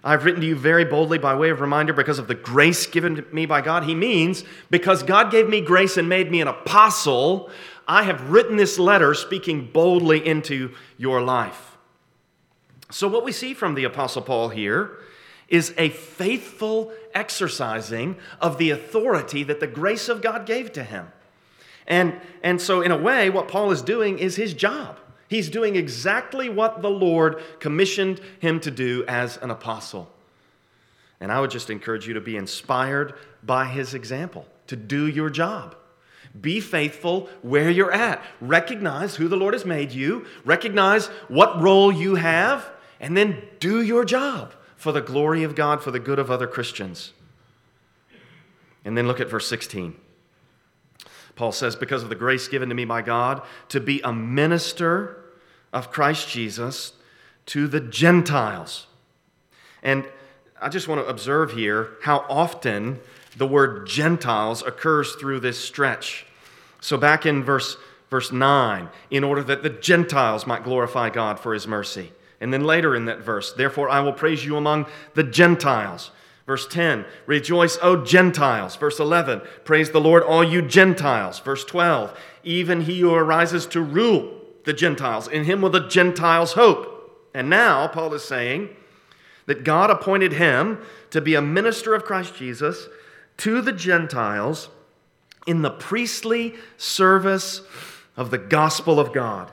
I've 0.03 0.25
written 0.25 0.41
to 0.41 0.47
you 0.47 0.55
very 0.55 0.83
boldly 0.83 1.19
by 1.19 1.35
way 1.35 1.51
of 1.51 1.61
reminder 1.61 1.93
because 1.93 2.17
of 2.17 2.27
the 2.27 2.35
grace 2.35 2.87
given 2.87 3.15
to 3.15 3.25
me 3.31 3.45
by 3.45 3.61
God. 3.61 3.83
He 3.83 3.93
means 3.93 4.43
because 4.71 5.03
God 5.03 5.31
gave 5.31 5.47
me 5.47 5.61
grace 5.61 5.95
and 5.95 6.09
made 6.09 6.31
me 6.31 6.41
an 6.41 6.47
apostle, 6.47 7.51
I 7.87 8.03
have 8.03 8.31
written 8.31 8.57
this 8.57 8.79
letter 8.79 9.13
speaking 9.13 9.69
boldly 9.71 10.25
into 10.25 10.73
your 10.97 11.21
life. 11.21 11.70
So, 12.91 13.07
what 13.07 13.23
we 13.23 13.31
see 13.31 13.53
from 13.53 13.75
the 13.75 13.85
Apostle 13.85 14.21
Paul 14.21 14.49
here 14.49 14.97
is 15.47 15.73
a 15.77 15.89
faithful 15.89 16.91
exercising 17.13 18.17
of 18.39 18.57
the 18.57 18.69
authority 18.69 19.43
that 19.43 19.59
the 19.59 19.67
grace 19.67 20.09
of 20.09 20.21
God 20.21 20.45
gave 20.45 20.71
to 20.73 20.83
him. 20.83 21.07
And, 21.87 22.19
and 22.43 22.61
so, 22.61 22.81
in 22.81 22.91
a 22.91 22.97
way, 22.97 23.29
what 23.29 23.47
Paul 23.47 23.71
is 23.71 23.81
doing 23.81 24.19
is 24.19 24.35
his 24.35 24.53
job. 24.53 24.97
He's 25.27 25.49
doing 25.49 25.77
exactly 25.77 26.49
what 26.49 26.81
the 26.81 26.89
Lord 26.89 27.41
commissioned 27.59 28.19
him 28.39 28.59
to 28.61 28.71
do 28.71 29.05
as 29.07 29.37
an 29.37 29.49
apostle. 29.49 30.11
And 31.21 31.31
I 31.31 31.39
would 31.39 31.51
just 31.51 31.69
encourage 31.69 32.07
you 32.07 32.15
to 32.15 32.21
be 32.21 32.35
inspired 32.35 33.13
by 33.41 33.65
his 33.65 33.93
example, 33.93 34.45
to 34.67 34.75
do 34.75 35.07
your 35.07 35.29
job. 35.29 35.75
Be 36.39 36.59
faithful 36.59 37.29
where 37.41 37.69
you're 37.69 37.93
at. 37.93 38.21
Recognize 38.39 39.15
who 39.15 39.27
the 39.27 39.37
Lord 39.37 39.53
has 39.53 39.65
made 39.65 39.91
you, 39.91 40.25
recognize 40.45 41.07
what 41.27 41.61
role 41.61 41.91
you 41.91 42.15
have, 42.15 42.69
and 43.01 43.17
then 43.17 43.41
do 43.59 43.81
your 43.81 44.05
job 44.05 44.53
for 44.77 44.91
the 44.91 45.01
glory 45.01 45.43
of 45.43 45.55
God, 45.55 45.83
for 45.83 45.91
the 45.91 45.99
good 45.99 46.19
of 46.19 46.31
other 46.31 46.47
Christians. 46.47 47.11
And 48.85 48.97
then 48.97 49.07
look 49.07 49.19
at 49.19 49.29
verse 49.29 49.47
16. 49.47 49.95
Paul 51.35 51.51
says, 51.51 51.75
Because 51.75 52.03
of 52.03 52.09
the 52.09 52.15
grace 52.15 52.47
given 52.47 52.69
to 52.69 52.75
me 52.75 52.85
by 52.85 53.01
God 53.01 53.41
to 53.69 53.79
be 53.79 54.01
a 54.01 54.13
minister 54.13 55.17
of 55.73 55.91
Christ 55.91 56.29
Jesus 56.29 56.93
to 57.47 57.67
the 57.67 57.79
Gentiles. 57.79 58.85
And 59.81 60.05
I 60.61 60.69
just 60.69 60.87
want 60.87 61.01
to 61.03 61.09
observe 61.09 61.53
here 61.53 61.93
how 62.03 62.25
often 62.29 62.99
the 63.35 63.47
word 63.47 63.87
Gentiles 63.87 64.61
occurs 64.61 65.15
through 65.15 65.39
this 65.39 65.59
stretch. 65.59 66.27
So, 66.81 66.97
back 66.97 67.25
in 67.25 67.43
verse, 67.43 67.77
verse 68.09 68.31
9, 68.31 68.89
in 69.09 69.23
order 69.23 69.43
that 69.43 69.63
the 69.63 69.69
Gentiles 69.69 70.45
might 70.45 70.63
glorify 70.63 71.09
God 71.09 71.39
for 71.39 71.53
his 71.53 71.67
mercy. 71.67 72.11
And 72.41 72.51
then 72.51 72.63
later 72.63 72.95
in 72.95 73.05
that 73.05 73.19
verse, 73.19 73.53
therefore 73.53 73.89
I 73.89 74.01
will 74.01 74.13
praise 74.13 74.43
you 74.43 74.57
among 74.57 74.87
the 75.13 75.23
Gentiles. 75.23 76.11
Verse 76.45 76.67
10, 76.67 77.05
rejoice, 77.27 77.77
O 77.81 78.03
Gentiles. 78.03 78.75
Verse 78.75 78.99
11, 78.99 79.41
praise 79.63 79.91
the 79.91 80.01
Lord, 80.01 80.23
all 80.23 80.43
you 80.43 80.61
Gentiles. 80.61 81.39
Verse 81.39 81.63
12, 81.63 82.17
even 82.43 82.81
he 82.81 82.99
who 82.99 83.13
arises 83.13 83.65
to 83.67 83.81
rule 83.81 84.39
the 84.65 84.73
Gentiles, 84.73 85.27
in 85.27 85.45
him 85.45 85.61
will 85.61 85.69
the 85.69 85.87
Gentiles 85.87 86.53
hope. 86.53 87.29
And 87.33 87.49
now 87.49 87.87
Paul 87.87 88.13
is 88.15 88.23
saying 88.23 88.69
that 89.45 89.63
God 89.63 89.89
appointed 89.89 90.33
him 90.33 90.79
to 91.11 91.21
be 91.21 91.35
a 91.35 91.41
minister 91.41 91.93
of 91.93 92.03
Christ 92.03 92.35
Jesus 92.35 92.87
to 93.37 93.61
the 93.61 93.71
Gentiles 93.71 94.69
in 95.47 95.61
the 95.61 95.71
priestly 95.71 96.55
service 96.77 97.61
of 98.17 98.31
the 98.31 98.37
gospel 98.37 98.99
of 98.99 99.13
God. 99.13 99.51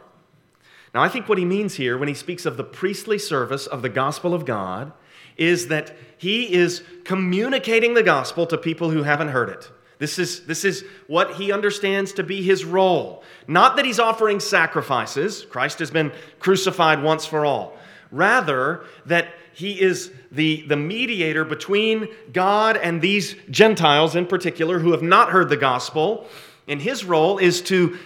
Now, 0.95 1.03
I 1.03 1.09
think 1.09 1.29
what 1.29 1.39
he 1.39 1.45
means 1.45 1.75
here 1.75 1.99
when 1.99 2.09
he 2.09 2.15
speaks 2.15 2.47
of 2.47 2.57
the 2.57 2.65
priestly 2.65 3.19
service 3.19 3.67
of 3.67 3.83
the 3.83 3.89
gospel 3.89 4.35
of 4.35 4.45
God 4.45 4.93
is 5.37 5.69
that 5.69 5.97
he 6.17 6.53
is 6.53 6.83
communicating 7.05 7.95
the 7.95 8.03
gospel 8.03 8.47
to 8.47 8.59
people 8.59 8.91
who 8.91 9.03
haven't 9.03 9.29
heard 9.29 9.49
it. 9.49 9.71
This 9.99 10.19
is, 10.19 10.47
this 10.47 10.65
is 10.65 10.85
what 11.07 11.35
he 11.35 11.53
understands 11.53 12.13
to 12.15 12.23
be 12.23 12.43
his 12.43 12.65
role. 12.65 13.23
Not 13.47 13.77
that 13.77 13.85
he's 13.85 13.99
offering 13.99 14.41
sacrifices, 14.41 15.45
Christ 15.51 15.81
has 15.81 15.91
been 15.91 16.13
crucified 16.39 17.03
once 17.03 17.27
for 17.27 17.45
all. 17.45 17.77
Rather, 18.11 18.85
that 19.07 19.29
he 19.53 19.81
is 19.81 20.13
the, 20.31 20.65
the 20.69 20.77
mediator 20.77 21.45
between 21.45 22.09
God 22.33 22.77
and 22.77 23.03
these 23.03 23.35
Gentiles 23.51 24.15
in 24.15 24.27
particular 24.27 24.79
who 24.79 24.93
have 24.93 25.03
not 25.03 25.31
heard 25.31 25.49
the 25.49 25.57
gospel. 25.57 26.29
And 26.69 26.81
his 26.81 27.05
role 27.05 27.39
is 27.39 27.61
to, 27.63 27.99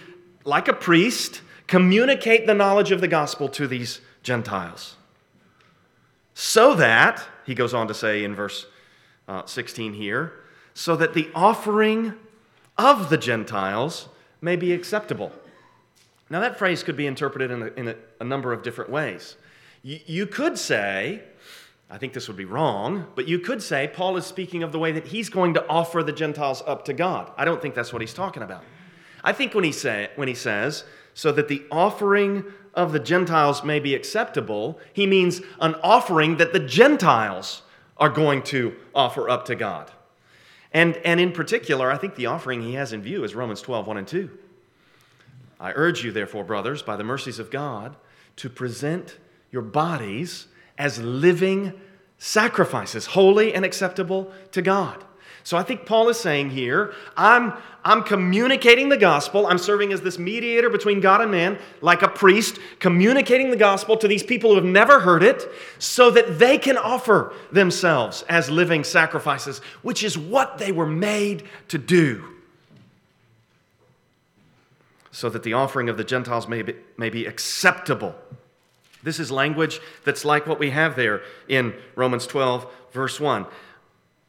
like 0.45 0.67
a 0.67 0.73
priest, 0.73 1.41
communicate 1.67 2.47
the 2.47 2.53
knowledge 2.53 2.91
of 2.91 3.01
the 3.01 3.07
gospel 3.07 3.49
to 3.49 3.67
these 3.67 4.01
Gentiles. 4.21 4.95
So 6.33 6.73
that, 6.75 7.23
he 7.45 7.53
goes 7.53 7.73
on 7.73 7.87
to 7.87 7.93
say 7.93 8.23
in 8.23 8.35
verse 8.35 8.65
uh, 9.27 9.45
16 9.45 9.93
here, 9.93 10.33
so 10.73 10.95
that 10.95 11.13
the 11.13 11.29
offering 11.35 12.13
of 12.77 13.09
the 13.09 13.17
Gentiles 13.17 14.09
may 14.41 14.55
be 14.55 14.73
acceptable. 14.73 15.31
Now, 16.29 16.39
that 16.39 16.57
phrase 16.57 16.83
could 16.83 16.97
be 16.97 17.05
interpreted 17.05 17.51
in 17.51 17.61
a, 17.61 17.65
in 17.67 17.87
a, 17.89 17.95
a 18.19 18.23
number 18.23 18.53
of 18.53 18.63
different 18.63 18.89
ways. 18.89 19.35
You, 19.83 19.99
you 20.05 20.25
could 20.25 20.57
say, 20.57 21.21
I 21.89 21.97
think 21.97 22.13
this 22.13 22.27
would 22.27 22.37
be 22.37 22.45
wrong, 22.45 23.05
but 23.15 23.27
you 23.27 23.37
could 23.39 23.61
say 23.61 23.91
Paul 23.93 24.17
is 24.17 24.25
speaking 24.25 24.63
of 24.63 24.71
the 24.71 24.79
way 24.79 24.91
that 24.93 25.07
he's 25.07 25.29
going 25.29 25.53
to 25.53 25.67
offer 25.67 26.01
the 26.01 26.11
Gentiles 26.11 26.63
up 26.65 26.85
to 26.85 26.93
God. 26.93 27.31
I 27.37 27.45
don't 27.45 27.61
think 27.61 27.75
that's 27.75 27.93
what 27.93 28.01
he's 28.01 28.13
talking 28.13 28.41
about. 28.41 28.63
I 29.23 29.31
think 29.31 29.53
when 29.53 29.63
he, 29.63 29.71
say, 29.71 30.09
when 30.15 30.27
he 30.27 30.33
says, 30.33 30.83
so 31.13 31.31
that 31.31 31.47
the 31.47 31.63
offering 31.71 32.43
of 32.73 32.91
the 32.91 32.99
Gentiles 32.99 33.63
may 33.63 33.79
be 33.79 33.93
acceptable, 33.93 34.79
he 34.93 35.05
means 35.05 35.41
an 35.59 35.75
offering 35.83 36.37
that 36.37 36.53
the 36.53 36.59
Gentiles 36.59 37.61
are 37.97 38.09
going 38.09 38.41
to 38.43 38.75
offer 38.95 39.29
up 39.29 39.45
to 39.45 39.55
God. 39.55 39.91
And, 40.73 40.97
and 40.97 41.19
in 41.19 41.31
particular, 41.31 41.91
I 41.91 41.97
think 41.97 42.15
the 42.15 42.25
offering 42.25 42.61
he 42.63 42.73
has 42.73 42.93
in 42.93 43.03
view 43.03 43.23
is 43.23 43.35
Romans 43.35 43.61
12, 43.61 43.85
1 43.85 43.97
and 43.97 44.07
2. 44.07 44.29
I 45.59 45.71
urge 45.75 46.03
you, 46.03 46.11
therefore, 46.11 46.43
brothers, 46.43 46.81
by 46.81 46.95
the 46.95 47.03
mercies 47.03 47.37
of 47.39 47.51
God, 47.51 47.95
to 48.37 48.49
present 48.49 49.17
your 49.51 49.61
bodies 49.61 50.47
as 50.77 50.99
living 50.99 51.79
sacrifices, 52.17 53.05
holy 53.07 53.53
and 53.53 53.63
acceptable 53.63 54.31
to 54.51 54.61
God. 54.61 55.03
So 55.43 55.57
I 55.57 55.63
think 55.63 55.85
Paul 55.85 56.07
is 56.07 56.19
saying 56.19 56.51
here, 56.51 56.93
I'm, 57.17 57.53
I'm 57.83 58.01
communicating 58.03 58.87
the 58.87 58.97
gospel. 58.97 59.45
I'm 59.45 59.57
serving 59.57 59.91
as 59.91 60.01
this 60.01 60.17
mediator 60.17 60.69
between 60.69 61.01
God 61.01 61.19
and 61.19 61.31
man, 61.31 61.59
like 61.81 62.01
a 62.01 62.07
priest, 62.07 62.59
communicating 62.79 63.51
the 63.51 63.57
gospel 63.57 63.97
to 63.97 64.07
these 64.07 64.23
people 64.23 64.51
who 64.51 64.55
have 64.55 64.65
never 64.65 65.01
heard 65.01 65.21
it, 65.21 65.45
so 65.79 66.09
that 66.11 66.39
they 66.39 66.57
can 66.57 66.77
offer 66.77 67.33
themselves 67.51 68.23
as 68.29 68.49
living 68.49 68.85
sacrifices, 68.85 69.59
which 69.81 70.01
is 70.01 70.17
what 70.17 70.59
they 70.59 70.71
were 70.71 70.87
made 70.87 71.43
to 71.67 71.77
do. 71.77 72.23
So 75.11 75.29
that 75.29 75.43
the 75.43 75.53
offering 75.53 75.89
of 75.89 75.97
the 75.97 76.05
Gentiles 76.05 76.47
may 76.47 76.61
be, 76.61 76.73
may 76.97 77.09
be 77.09 77.25
acceptable. 77.25 78.15
This 79.03 79.19
is 79.19 79.29
language 79.29 79.81
that's 80.05 80.23
like 80.23 80.47
what 80.47 80.57
we 80.57 80.69
have 80.69 80.95
there 80.95 81.21
in 81.49 81.73
Romans 81.95 82.25
12, 82.25 82.65
verse 82.93 83.19
1. 83.19 83.45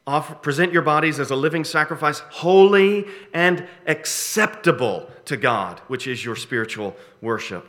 Offer, 0.06 0.34
present 0.34 0.72
your 0.72 0.82
bodies 0.82 1.18
as 1.18 1.30
a 1.30 1.36
living 1.36 1.64
sacrifice, 1.64 2.20
holy 2.30 3.06
and 3.32 3.66
acceptable 3.86 5.08
to 5.24 5.36
God, 5.36 5.80
which 5.86 6.06
is 6.06 6.24
your 6.24 6.36
spiritual 6.36 6.94
worship. 7.22 7.68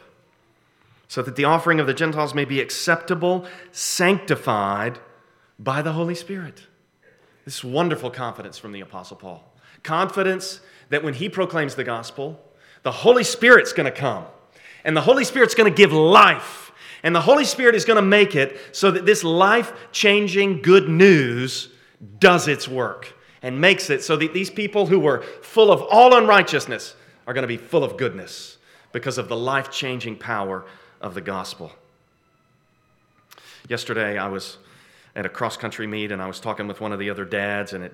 So 1.08 1.22
that 1.22 1.38
the 1.38 1.46
offering 1.46 1.80
of 1.80 1.88
the 1.88 1.94
Gentiles 1.94 2.34
may 2.34 2.44
be 2.44 2.60
acceptable, 2.60 3.46
sanctified 3.72 5.00
by 5.58 5.82
the 5.82 5.94
Holy 5.94 6.16
Spirit. 6.16 6.64
This 7.46 7.64
wonderful 7.64 8.10
confidence 8.10 8.58
from 8.58 8.74
the 8.74 8.82
Apostle 8.82 9.16
Paul. 9.16 9.44
Confidence 9.84 10.60
that 10.90 11.04
when 11.04 11.14
he 11.14 11.30
proclaims 11.30 11.76
the 11.76 11.84
gospel, 11.84 12.42
the 12.84 12.92
Holy 12.92 13.24
Spirit's 13.24 13.72
going 13.72 13.86
to 13.86 13.98
come. 13.98 14.26
And 14.84 14.98
the 14.98 15.02
Holy 15.02 15.24
Spirit's 15.24 15.56
going 15.56 15.72
to 15.72 15.76
give 15.76 15.94
life. 15.94 16.72
And 17.02 17.16
the 17.16 17.22
Holy 17.22 17.46
Spirit 17.46 17.76
is 17.76 17.86
going 17.86 17.96
to 17.96 18.02
make 18.02 18.36
it 18.36 18.60
so 18.72 18.92
that 18.92 19.06
this 19.06 19.24
life 19.24 19.72
changing 19.92 20.62
good 20.62 20.90
news 20.90 21.70
does 22.20 22.48
its 22.48 22.68
work 22.68 23.14
and 23.42 23.60
makes 23.60 23.90
it 23.90 24.04
so 24.04 24.16
that 24.18 24.34
these 24.34 24.50
people 24.50 24.88
who 24.88 25.00
were 25.00 25.22
full 25.42 25.72
of 25.72 25.82
all 25.84 26.16
unrighteousness 26.16 26.96
are 27.28 27.34
going 27.34 27.44
to 27.44 27.48
be 27.48 27.58
full 27.58 27.84
of 27.84 27.98
goodness 27.98 28.58
because 28.92 29.18
of 29.18 29.28
the 29.28 29.36
life 29.36 29.70
changing 29.70 30.16
power 30.18 30.66
of 31.02 31.14
the 31.14 31.22
gospel. 31.22 31.72
Yesterday, 33.68 34.18
I 34.18 34.28
was 34.28 34.58
at 35.16 35.26
a 35.26 35.30
cross 35.30 35.58
country 35.58 35.88
meet 35.88 36.12
and 36.12 36.22
I 36.22 36.28
was 36.28 36.40
talking 36.40 36.68
with 36.68 36.82
one 36.82 36.92
of 36.92 37.00
the 37.00 37.10
other 37.10 37.26
dads, 37.26 37.74
and 37.74 37.86
it, 37.86 37.94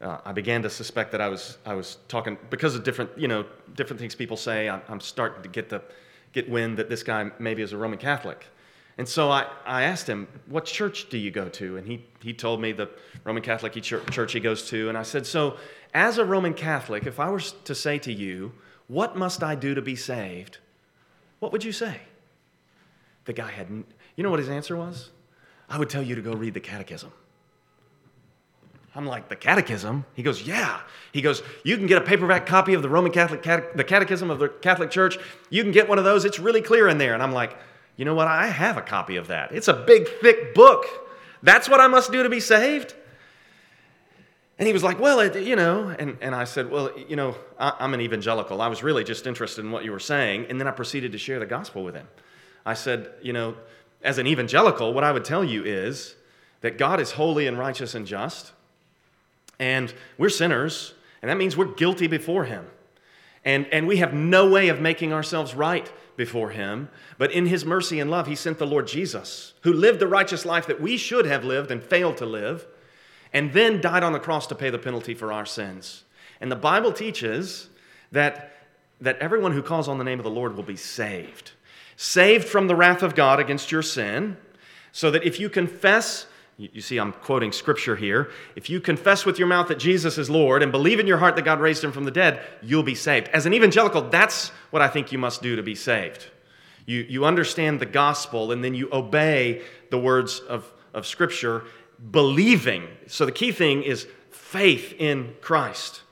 uh, 0.00 0.18
I 0.24 0.32
began 0.32 0.62
to 0.62 0.70
suspect 0.70 1.12
that 1.12 1.20
I 1.20 1.28
was, 1.28 1.58
I 1.64 1.74
was 1.74 1.98
talking 2.08 2.36
because 2.50 2.74
of 2.74 2.84
different, 2.84 3.10
you 3.16 3.28
know, 3.28 3.44
different 3.74 4.00
things 4.00 4.14
people 4.14 4.36
say. 4.36 4.68
I'm, 4.68 4.82
I'm 4.88 5.00
starting 5.00 5.42
to 5.42 5.48
get 5.48 5.68
the 5.68 5.82
get 6.32 6.50
wind 6.50 6.76
that 6.78 6.90
this 6.90 7.02
guy 7.02 7.30
maybe 7.38 7.62
is 7.62 7.72
a 7.72 7.76
Roman 7.76 7.98
Catholic. 7.98 8.46
And 8.96 9.08
so 9.08 9.30
I, 9.30 9.46
I 9.66 9.82
asked 9.82 10.08
him, 10.08 10.28
What 10.46 10.64
church 10.64 11.08
do 11.08 11.18
you 11.18 11.30
go 11.30 11.48
to? 11.48 11.76
And 11.76 11.86
he, 11.86 12.04
he 12.22 12.32
told 12.32 12.60
me 12.60 12.72
the 12.72 12.88
Roman 13.24 13.42
Catholic 13.42 13.72
church 13.82 14.32
he 14.32 14.40
goes 14.40 14.68
to. 14.68 14.88
And 14.88 14.96
I 14.96 15.02
said, 15.02 15.26
So, 15.26 15.56
as 15.92 16.18
a 16.18 16.24
Roman 16.24 16.54
Catholic, 16.54 17.06
if 17.06 17.18
I 17.18 17.30
were 17.30 17.40
to 17.40 17.74
say 17.74 17.98
to 17.98 18.12
you, 18.12 18.52
What 18.86 19.16
must 19.16 19.42
I 19.42 19.54
do 19.54 19.74
to 19.74 19.82
be 19.82 19.96
saved? 19.96 20.58
What 21.40 21.52
would 21.52 21.64
you 21.64 21.72
say? 21.72 22.00
The 23.24 23.32
guy 23.32 23.50
had, 23.50 23.68
you 24.16 24.22
know 24.22 24.30
what 24.30 24.38
his 24.38 24.48
answer 24.48 24.76
was? 24.76 25.10
I 25.68 25.78
would 25.78 25.90
tell 25.90 26.02
you 26.02 26.14
to 26.14 26.22
go 26.22 26.32
read 26.32 26.54
the 26.54 26.60
catechism. 26.60 27.10
I'm 28.96 29.06
like, 29.06 29.28
the 29.28 29.36
catechism? 29.36 30.04
He 30.14 30.22
goes, 30.22 30.46
yeah. 30.46 30.80
He 31.10 31.20
goes, 31.20 31.42
you 31.64 31.76
can 31.76 31.86
get 31.86 32.00
a 32.00 32.04
paperback 32.04 32.46
copy 32.46 32.74
of 32.74 32.82
the 32.82 32.88
Roman 32.88 33.10
Catholic, 33.10 33.42
the 33.42 33.82
catechism 33.82 34.30
of 34.30 34.38
the 34.38 34.48
Catholic 34.48 34.90
Church. 34.90 35.18
You 35.50 35.64
can 35.64 35.72
get 35.72 35.88
one 35.88 35.98
of 35.98 36.04
those. 36.04 36.24
It's 36.24 36.38
really 36.38 36.62
clear 36.62 36.86
in 36.88 36.98
there. 36.98 37.12
And 37.12 37.22
I'm 37.22 37.32
like, 37.32 37.56
you 37.96 38.04
know 38.04 38.14
what? 38.14 38.26
I 38.26 38.46
have 38.46 38.76
a 38.76 38.82
copy 38.82 39.16
of 39.16 39.28
that. 39.28 39.52
It's 39.52 39.68
a 39.68 39.74
big, 39.74 40.08
thick 40.20 40.54
book. 40.54 40.84
That's 41.42 41.68
what 41.68 41.80
I 41.80 41.86
must 41.86 42.10
do 42.10 42.22
to 42.22 42.28
be 42.28 42.40
saved? 42.40 42.94
And 44.58 44.66
he 44.66 44.72
was 44.72 44.82
like, 44.82 44.98
Well, 44.98 45.20
it, 45.20 45.36
you 45.42 45.56
know, 45.56 45.94
and, 45.98 46.16
and 46.20 46.34
I 46.34 46.44
said, 46.44 46.70
Well, 46.70 46.90
you 46.96 47.16
know, 47.16 47.36
I, 47.58 47.72
I'm 47.78 47.94
an 47.94 48.00
evangelical. 48.00 48.60
I 48.60 48.68
was 48.68 48.82
really 48.82 49.04
just 49.04 49.26
interested 49.26 49.64
in 49.64 49.70
what 49.70 49.84
you 49.84 49.92
were 49.92 50.00
saying. 50.00 50.46
And 50.48 50.60
then 50.60 50.68
I 50.68 50.70
proceeded 50.70 51.12
to 51.12 51.18
share 51.18 51.38
the 51.38 51.46
gospel 51.46 51.84
with 51.84 51.94
him. 51.94 52.06
I 52.64 52.74
said, 52.74 53.10
You 53.22 53.32
know, 53.32 53.56
as 54.02 54.18
an 54.18 54.26
evangelical, 54.26 54.92
what 54.92 55.04
I 55.04 55.12
would 55.12 55.24
tell 55.24 55.44
you 55.44 55.64
is 55.64 56.14
that 56.60 56.78
God 56.78 57.00
is 57.00 57.12
holy 57.12 57.46
and 57.46 57.58
righteous 57.58 57.94
and 57.94 58.06
just. 58.06 58.52
And 59.58 59.92
we're 60.18 60.30
sinners, 60.30 60.94
and 61.22 61.30
that 61.30 61.36
means 61.36 61.56
we're 61.56 61.66
guilty 61.66 62.06
before 62.06 62.44
him. 62.44 62.66
And, 63.44 63.66
and 63.66 63.86
we 63.86 63.98
have 63.98 64.14
no 64.14 64.48
way 64.48 64.68
of 64.68 64.80
making 64.80 65.12
ourselves 65.12 65.54
right 65.54 65.90
before 66.16 66.50
him. 66.50 66.88
But 67.18 67.32
in 67.32 67.46
his 67.46 67.64
mercy 67.64 68.00
and 68.00 68.10
love, 68.10 68.26
he 68.26 68.34
sent 68.34 68.58
the 68.58 68.66
Lord 68.66 68.86
Jesus, 68.86 69.54
who 69.62 69.72
lived 69.72 70.00
the 70.00 70.08
righteous 70.08 70.44
life 70.44 70.66
that 70.66 70.80
we 70.80 70.96
should 70.96 71.26
have 71.26 71.44
lived 71.44 71.70
and 71.70 71.82
failed 71.82 72.16
to 72.18 72.26
live, 72.26 72.66
and 73.32 73.52
then 73.52 73.80
died 73.80 74.02
on 74.02 74.12
the 74.12 74.20
cross 74.20 74.46
to 74.48 74.54
pay 74.54 74.70
the 74.70 74.78
penalty 74.78 75.14
for 75.14 75.32
our 75.32 75.46
sins. 75.46 76.04
And 76.40 76.50
the 76.50 76.56
Bible 76.56 76.92
teaches 76.92 77.68
that, 78.12 78.52
that 79.00 79.18
everyone 79.18 79.52
who 79.52 79.62
calls 79.62 79.88
on 79.88 79.98
the 79.98 80.04
name 80.04 80.20
of 80.20 80.24
the 80.24 80.30
Lord 80.30 80.56
will 80.56 80.62
be 80.62 80.76
saved. 80.76 81.52
Saved 81.96 82.46
from 82.46 82.66
the 82.66 82.76
wrath 82.76 83.02
of 83.02 83.14
God 83.14 83.40
against 83.40 83.72
your 83.72 83.82
sin, 83.82 84.36
so 84.92 85.10
that 85.10 85.24
if 85.24 85.40
you 85.40 85.48
confess 85.48 86.26
you 86.56 86.80
see, 86.80 86.98
I'm 86.98 87.12
quoting 87.12 87.50
scripture 87.50 87.96
here. 87.96 88.30
If 88.54 88.70
you 88.70 88.80
confess 88.80 89.26
with 89.26 89.38
your 89.38 89.48
mouth 89.48 89.66
that 89.68 89.78
Jesus 89.78 90.18
is 90.18 90.30
Lord 90.30 90.62
and 90.62 90.70
believe 90.70 91.00
in 91.00 91.06
your 91.06 91.18
heart 91.18 91.34
that 91.34 91.42
God 91.42 91.60
raised 91.60 91.82
him 91.82 91.90
from 91.90 92.04
the 92.04 92.12
dead, 92.12 92.40
you'll 92.62 92.84
be 92.84 92.94
saved. 92.94 93.28
As 93.28 93.44
an 93.44 93.54
evangelical, 93.54 94.02
that's 94.02 94.50
what 94.70 94.80
I 94.80 94.88
think 94.88 95.10
you 95.10 95.18
must 95.18 95.42
do 95.42 95.56
to 95.56 95.62
be 95.64 95.74
saved. 95.74 96.28
You, 96.86 97.00
you 97.08 97.24
understand 97.24 97.80
the 97.80 97.86
gospel 97.86 98.52
and 98.52 98.62
then 98.62 98.74
you 98.74 98.88
obey 98.92 99.62
the 99.90 99.98
words 99.98 100.38
of, 100.38 100.70
of 100.92 101.06
scripture, 101.06 101.64
believing. 102.10 102.86
So 103.08 103.26
the 103.26 103.32
key 103.32 103.50
thing 103.50 103.82
is 103.82 104.06
faith 104.30 104.94
in 104.98 105.34
Christ. 105.40 106.02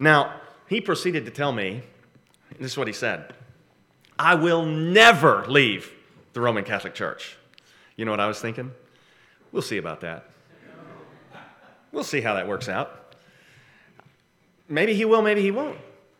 Now, 0.00 0.40
he 0.68 0.80
proceeded 0.80 1.26
to 1.26 1.30
tell 1.30 1.52
me 1.52 1.82
this 2.58 2.72
is 2.72 2.78
what 2.78 2.88
he 2.88 2.92
said 2.92 3.34
I 4.18 4.34
will 4.34 4.64
never 4.64 5.46
leave 5.46 5.92
the 6.32 6.40
Roman 6.40 6.64
Catholic 6.64 6.94
Church. 6.94 7.36
You 7.96 8.04
know 8.04 8.10
what 8.10 8.20
I 8.20 8.26
was 8.26 8.40
thinking? 8.40 8.72
We'll 9.52 9.62
see 9.62 9.78
about 9.78 10.00
that. 10.00 10.28
We'll 11.92 12.04
see 12.04 12.20
how 12.20 12.34
that 12.34 12.48
works 12.48 12.68
out. 12.68 13.14
Maybe 14.68 14.94
he 14.94 15.04
will, 15.04 15.22
maybe 15.22 15.42
he 15.42 15.50
won't. 15.50 15.78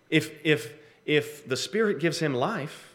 If, 0.09 0.33
if, 0.45 0.73
if 1.05 1.49
the 1.49 1.57
Spirit 1.57 1.99
gives 1.99 2.21
him 2.21 2.35
life, 2.35 2.95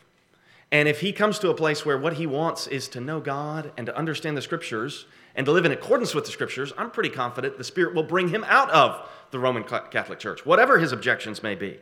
and 0.71 0.87
if 0.87 1.01
he 1.01 1.11
comes 1.11 1.39
to 1.39 1.49
a 1.49 1.53
place 1.53 1.85
where 1.85 1.97
what 1.97 2.13
he 2.13 2.27
wants 2.27 2.67
is 2.67 2.87
to 2.89 3.01
know 3.01 3.19
God 3.19 3.71
and 3.75 3.87
to 3.87 3.97
understand 3.97 4.37
the 4.37 4.41
Scriptures 4.41 5.05
and 5.35 5.45
to 5.45 5.51
live 5.51 5.65
in 5.65 5.71
accordance 5.71 6.13
with 6.13 6.25
the 6.25 6.31
Scriptures, 6.31 6.71
I'm 6.77 6.91
pretty 6.91 7.09
confident 7.09 7.57
the 7.57 7.63
Spirit 7.63 7.95
will 7.95 8.03
bring 8.03 8.29
him 8.29 8.45
out 8.47 8.69
of 8.69 9.09
the 9.31 9.39
Roman 9.39 9.63
Catholic 9.63 10.19
Church, 10.19 10.45
whatever 10.45 10.77
his 10.77 10.91
objections 10.91 11.43
may 11.43 11.55
be. 11.55 11.79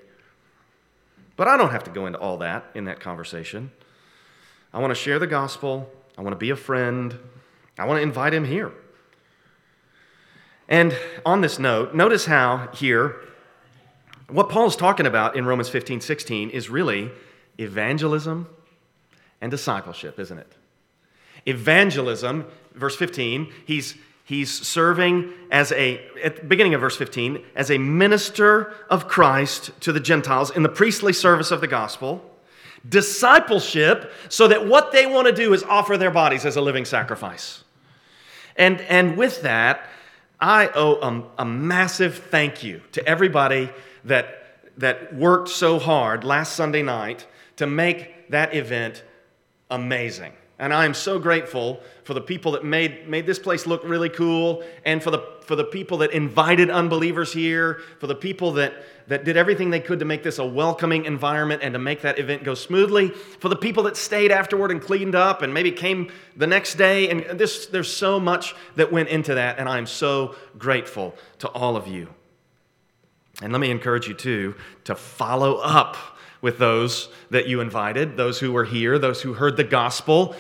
But 1.36 1.48
I 1.48 1.58
don't 1.58 1.70
have 1.70 1.84
to 1.84 1.92
go 1.92 2.08
into 2.08 2.18
all 2.18 2.38
that 2.38 2.66
in 2.74 2.86
that 2.86 3.00
conversation. 3.00 3.72
I 4.74 4.80
want 4.80 4.92
to 4.92 4.96
share 4.96 5.20
the 5.20 5.28
gospel 5.28 5.90
I 6.18 6.22
want 6.22 6.34
to 6.34 6.38
be 6.38 6.50
a 6.50 6.56
friend. 6.56 7.18
I 7.78 7.86
want 7.86 8.00
to 8.00 8.02
invite 8.02 8.34
him 8.34 8.46
here. 8.46 8.72
And 10.68 10.98
on 11.26 11.42
this 11.42 11.60
note, 11.60 11.94
notice 11.94 12.26
how 12.26 12.70
here, 12.74 13.16
what 14.30 14.50
Paul's 14.50 14.76
talking 14.76 15.06
about 15.06 15.38
in 15.38 15.46
Romans 15.46 15.70
15 15.70 16.02
16 16.02 16.50
is 16.50 16.70
really 16.70 17.12
evangelism 17.58 18.48
and 19.42 19.52
discipleship, 19.52 20.20
isn't 20.20 20.38
it? 20.38 20.52
Evangelism, 21.46 22.46
verse 22.74 22.96
15, 22.96 23.52
he's, 23.66 23.96
he's 24.26 24.52
serving 24.52 25.32
as 25.52 25.72
a, 25.72 26.02
at 26.22 26.38
the 26.38 26.44
beginning 26.44 26.74
of 26.74 26.82
verse 26.82 26.98
15, 26.98 27.44
as 27.56 27.72
a 27.72 27.78
minister 27.78 28.74
of 28.90 29.08
Christ 29.08 29.72
to 29.82 29.94
the 29.94 30.00
Gentiles 30.00 30.52
in 30.52 30.64
the 30.64 30.70
priestly 30.70 31.14
service 31.14 31.52
of 31.52 31.62
the 31.62 31.68
gospel. 31.68 32.37
Discipleship, 32.88 34.12
so 34.30 34.48
that 34.48 34.68
what 34.68 34.92
they 34.92 35.06
want 35.06 35.28
to 35.28 35.34
do 35.34 35.54
is 35.54 35.64
offer 35.64 35.98
their 35.98 36.12
bodies 36.12 36.46
as 36.46 36.56
a 36.56 36.62
living 36.62 36.86
sacrifice. 36.86 37.64
And, 38.56 38.82
and 38.82 39.18
with 39.18 39.42
that, 39.44 39.90
I 40.40 40.68
owe 40.74 40.96
a, 41.02 41.42
a 41.42 41.46
massive 41.46 42.16
thank 42.16 42.64
you 42.64 42.82
to 42.92 43.06
everybody 43.08 43.70
that, 44.06 44.60
that 44.78 45.16
worked 45.16 45.50
so 45.50 45.80
hard 45.80 46.24
last 46.24 46.54
Sunday 46.54 46.84
night 46.84 47.26
to 47.58 47.68
make 47.68 48.30
that 48.30 48.56
event 48.56 49.04
amazing. 49.70 50.34
And 50.60 50.74
I 50.74 50.86
am 50.86 50.96
so 50.96 51.20
grateful 51.20 51.82
for 52.04 52.16
the 52.16 52.22
people 52.22 52.54
that 52.54 52.66
made, 52.66 53.08
made 53.08 53.28
this 53.28 53.38
place 53.38 53.68
look 53.68 53.84
really 53.84 54.10
cool, 54.10 54.64
and 54.86 55.04
for 55.04 55.12
the, 55.12 55.24
for 55.42 55.56
the 55.56 55.64
people 55.64 56.00
that 56.00 56.12
invited 56.14 56.72
unbelievers 56.72 57.32
here, 57.32 57.82
for 58.00 58.08
the 58.08 58.16
people 58.16 58.54
that, 58.54 58.74
that 59.08 59.24
did 59.24 59.38
everything 59.38 59.70
they 59.70 59.80
could 59.80 60.00
to 60.00 60.06
make 60.06 60.24
this 60.24 60.40
a 60.40 60.46
welcoming 60.46 61.06
environment 61.06 61.62
and 61.62 61.74
to 61.74 61.80
make 61.80 62.02
that 62.02 62.18
event 62.18 62.44
go 62.44 62.56
smoothly, 62.56 63.10
for 63.10 63.50
the 63.50 63.56
people 63.56 63.84
that 63.84 63.96
stayed 63.96 64.32
afterward 64.32 64.72
and 64.72 64.82
cleaned 64.82 65.14
up 65.14 65.44
and 65.44 65.54
maybe 65.54 65.72
came 65.72 66.12
the 66.36 66.48
next 66.48 66.74
day. 66.74 67.10
And 67.10 67.40
this, 67.40 67.68
there's 67.68 67.96
so 67.96 68.20
much 68.20 68.56
that 68.78 68.92
went 68.92 69.10
into 69.10 69.36
that, 69.36 69.60
and 69.60 69.70
I'm 69.70 69.86
so 69.86 70.36
grateful 70.58 71.14
to 71.40 71.50
all 71.50 71.76
of 71.76 71.88
you. 71.88 72.10
And 73.44 73.52
let 73.52 73.62
me 73.62 73.70
encourage 73.70 74.08
you, 74.08 74.16
too, 74.16 74.56
to 74.86 74.96
follow 74.96 75.58
up 75.58 76.17
with 76.42 76.58
those 76.58 77.10
that 77.30 77.48
you 77.48 77.62
invited, 77.62 78.18
those 78.18 78.40
who 78.40 78.52
were 78.52 78.66
here, 78.66 79.00
those 79.00 79.22
who 79.22 79.34
heard 79.34 79.58
the 79.58 79.64
gospel. 79.64 80.36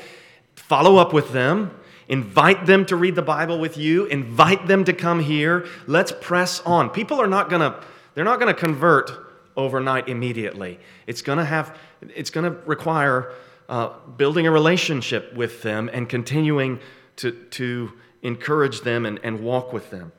Follow 0.55 0.97
up 0.97 1.13
with 1.13 1.31
them. 1.31 1.71
Invite 2.07 2.65
them 2.65 2.85
to 2.85 2.95
read 2.95 3.15
the 3.15 3.21
Bible 3.21 3.59
with 3.59 3.77
you. 3.77 4.05
Invite 4.05 4.67
them 4.67 4.85
to 4.85 4.93
come 4.93 5.19
here. 5.19 5.67
Let's 5.87 6.11
press 6.11 6.61
on. 6.61 6.89
People 6.89 7.21
are 7.21 7.27
not 7.27 7.49
going 7.49 7.61
to 7.61 7.83
they're 8.13 8.25
not 8.25 8.39
going 8.39 8.53
to 8.53 8.59
convert 8.59 9.11
overnight 9.55 10.09
immediately. 10.09 10.79
It's 11.05 11.21
going 11.21 11.37
to 11.37 11.45
have 11.45 11.77
it's 12.01 12.29
going 12.29 12.51
to 12.51 12.59
require 12.65 13.31
uh, 13.69 13.89
building 14.17 14.47
a 14.47 14.51
relationship 14.51 15.33
with 15.33 15.61
them 15.61 15.89
and 15.91 16.07
continuing 16.07 16.79
to, 17.17 17.31
to 17.31 17.91
encourage 18.21 18.81
them 18.81 19.05
and, 19.05 19.19
and 19.23 19.41
walk 19.41 19.73
with 19.73 19.89
them. 19.89 20.11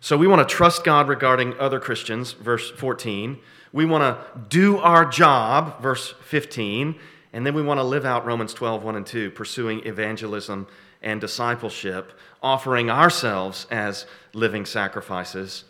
So 0.00 0.16
we 0.16 0.26
want 0.26 0.48
to 0.48 0.54
trust 0.54 0.84
God 0.84 1.08
regarding 1.08 1.58
other 1.58 1.80
Christians, 1.80 2.32
verse 2.32 2.70
14. 2.70 3.38
We 3.72 3.84
want 3.84 4.02
to 4.02 4.40
do 4.48 4.78
our 4.78 5.04
job, 5.04 5.82
verse 5.82 6.14
15. 6.22 6.94
And 7.32 7.44
then 7.44 7.54
we 7.54 7.62
want 7.62 7.78
to 7.78 7.84
live 7.84 8.04
out 8.04 8.24
Romans 8.24 8.54
12, 8.54 8.84
1 8.84 8.96
and 8.96 9.06
2, 9.06 9.32
pursuing 9.32 9.84
evangelism 9.84 10.66
and 11.02 11.20
discipleship, 11.20 12.12
offering 12.42 12.90
ourselves 12.90 13.66
as 13.70 14.06
living 14.32 14.64
sacrifices, 14.64 15.64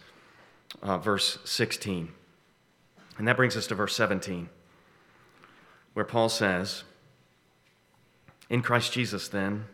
uh, 0.82 0.98
verse 0.98 1.38
16. 1.44 2.10
And 3.16 3.26
that 3.26 3.36
brings 3.36 3.56
us 3.56 3.66
to 3.68 3.74
verse 3.74 3.96
17, 3.96 4.48
where 5.94 6.04
Paul 6.04 6.28
says, 6.28 6.84
In 8.48 8.62
Christ 8.62 8.92
Jesus, 8.92 9.26
then, 9.28 9.64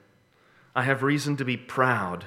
I 0.74 0.84
have 0.84 1.02
reason 1.02 1.36
to 1.36 1.44
be 1.44 1.56
proud 1.56 2.26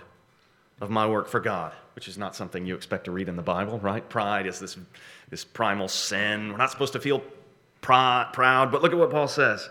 of 0.79 0.89
my 0.89 1.07
work 1.07 1.27
for 1.27 1.39
God 1.39 1.73
which 1.97 2.07
is 2.07 2.15
not 2.15 2.35
something 2.35 2.63
you 2.63 2.75
expect 2.75 3.05
to 3.05 3.11
read 3.11 3.27
in 3.27 3.35
the 3.35 3.41
Bible, 3.41 3.79
right? 3.79 4.07
Pride 4.07 4.45
is 4.45 4.59
this, 4.59 4.77
this 5.31 5.43
primal 5.43 5.87
sin. 5.87 6.51
We're 6.51 6.57
not 6.57 6.69
supposed 6.69 6.93
to 6.93 6.99
feel 6.99 7.23
proud, 7.81 8.71
but 8.71 8.83
look 8.83 8.91
at 8.91 8.99
what 8.99 9.09
Paul 9.09 9.27
says. 9.27 9.67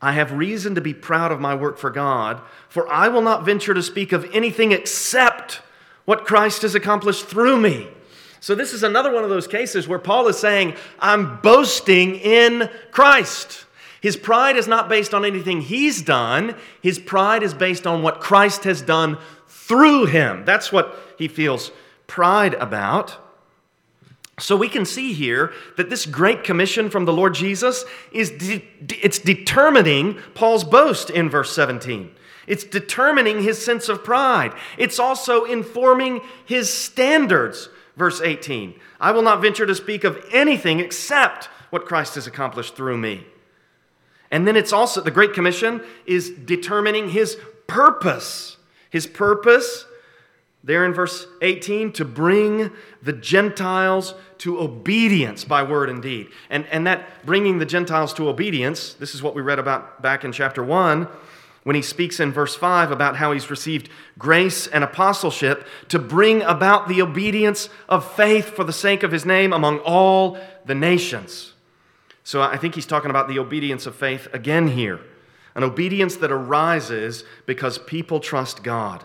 I 0.00 0.12
have 0.12 0.30
reason 0.30 0.76
to 0.76 0.80
be 0.80 0.94
proud 0.94 1.32
of 1.32 1.40
my 1.40 1.56
work 1.56 1.76
for 1.76 1.90
God, 1.90 2.40
for 2.68 2.88
I 2.88 3.08
will 3.08 3.22
not 3.22 3.44
venture 3.44 3.74
to 3.74 3.82
speak 3.82 4.12
of 4.12 4.30
anything 4.32 4.70
except 4.70 5.60
what 6.04 6.24
Christ 6.24 6.62
has 6.62 6.76
accomplished 6.76 7.26
through 7.26 7.60
me. 7.60 7.88
So, 8.38 8.54
this 8.54 8.72
is 8.72 8.84
another 8.84 9.12
one 9.12 9.24
of 9.24 9.30
those 9.30 9.48
cases 9.48 9.88
where 9.88 9.98
Paul 9.98 10.28
is 10.28 10.38
saying, 10.38 10.76
I'm 11.00 11.40
boasting 11.40 12.14
in 12.14 12.70
Christ. 12.92 13.64
His 14.00 14.16
pride 14.16 14.56
is 14.56 14.68
not 14.68 14.88
based 14.88 15.12
on 15.14 15.24
anything 15.24 15.62
he's 15.62 16.00
done, 16.00 16.54
his 16.80 17.00
pride 17.00 17.42
is 17.42 17.54
based 17.54 17.88
on 17.88 18.02
what 18.02 18.20
Christ 18.20 18.62
has 18.62 18.80
done 18.82 19.18
through 19.68 20.06
him. 20.06 20.44
That's 20.44 20.72
what 20.72 20.98
he 21.18 21.28
feels 21.28 21.70
pride 22.06 22.54
about. 22.54 23.18
So 24.40 24.56
we 24.56 24.68
can 24.68 24.84
see 24.84 25.12
here 25.12 25.52
that 25.76 25.90
this 25.90 26.06
great 26.06 26.44
commission 26.44 26.90
from 26.90 27.04
the 27.04 27.12
Lord 27.12 27.34
Jesus 27.34 27.84
is 28.12 28.30
de- 28.30 28.64
it's 29.02 29.18
determining 29.18 30.14
Paul's 30.34 30.64
boast 30.64 31.10
in 31.10 31.28
verse 31.28 31.52
17. 31.54 32.10
It's 32.46 32.64
determining 32.64 33.42
his 33.42 33.62
sense 33.62 33.88
of 33.88 34.04
pride. 34.04 34.54
It's 34.78 34.98
also 34.98 35.44
informing 35.44 36.22
his 36.46 36.72
standards. 36.72 37.68
Verse 37.96 38.20
18 38.20 38.74
I 39.00 39.10
will 39.10 39.22
not 39.22 39.42
venture 39.42 39.66
to 39.66 39.74
speak 39.74 40.04
of 40.04 40.24
anything 40.32 40.80
except 40.80 41.46
what 41.70 41.84
Christ 41.84 42.14
has 42.14 42.26
accomplished 42.26 42.74
through 42.74 42.96
me. 42.96 43.26
And 44.30 44.46
then 44.46 44.56
it's 44.56 44.72
also, 44.72 45.00
the 45.00 45.10
Great 45.10 45.32
Commission 45.32 45.82
is 46.06 46.30
determining 46.30 47.10
his 47.10 47.38
purpose. 47.66 48.57
His 48.90 49.06
purpose, 49.06 49.84
there 50.64 50.84
in 50.84 50.92
verse 50.92 51.26
18, 51.42 51.92
to 51.92 52.04
bring 52.04 52.70
the 53.02 53.12
Gentiles 53.12 54.14
to 54.38 54.60
obedience 54.60 55.44
by 55.44 55.62
word 55.62 55.90
and 55.90 56.02
deed. 56.02 56.28
And, 56.48 56.66
and 56.66 56.86
that 56.86 57.24
bringing 57.26 57.58
the 57.58 57.66
Gentiles 57.66 58.14
to 58.14 58.28
obedience, 58.28 58.94
this 58.94 59.14
is 59.14 59.22
what 59.22 59.34
we 59.34 59.42
read 59.42 59.58
about 59.58 60.00
back 60.00 60.24
in 60.24 60.32
chapter 60.32 60.62
1 60.62 61.08
when 61.64 61.76
he 61.76 61.82
speaks 61.82 62.18
in 62.18 62.32
verse 62.32 62.54
5 62.54 62.90
about 62.90 63.16
how 63.16 63.32
he's 63.32 63.50
received 63.50 63.90
grace 64.18 64.66
and 64.66 64.82
apostleship 64.82 65.66
to 65.88 65.98
bring 65.98 66.40
about 66.42 66.88
the 66.88 67.02
obedience 67.02 67.68
of 67.88 68.10
faith 68.14 68.46
for 68.50 68.64
the 68.64 68.72
sake 68.72 69.02
of 69.02 69.12
his 69.12 69.26
name 69.26 69.52
among 69.52 69.78
all 69.80 70.38
the 70.64 70.74
nations. 70.74 71.52
So 72.24 72.40
I 72.40 72.56
think 72.56 72.74
he's 72.74 72.86
talking 72.86 73.10
about 73.10 73.28
the 73.28 73.38
obedience 73.38 73.86
of 73.86 73.94
faith 73.94 74.28
again 74.32 74.68
here 74.68 75.00
an 75.54 75.64
obedience 75.64 76.16
that 76.16 76.30
arises 76.30 77.24
because 77.46 77.78
people 77.78 78.20
trust 78.20 78.62
God. 78.62 79.04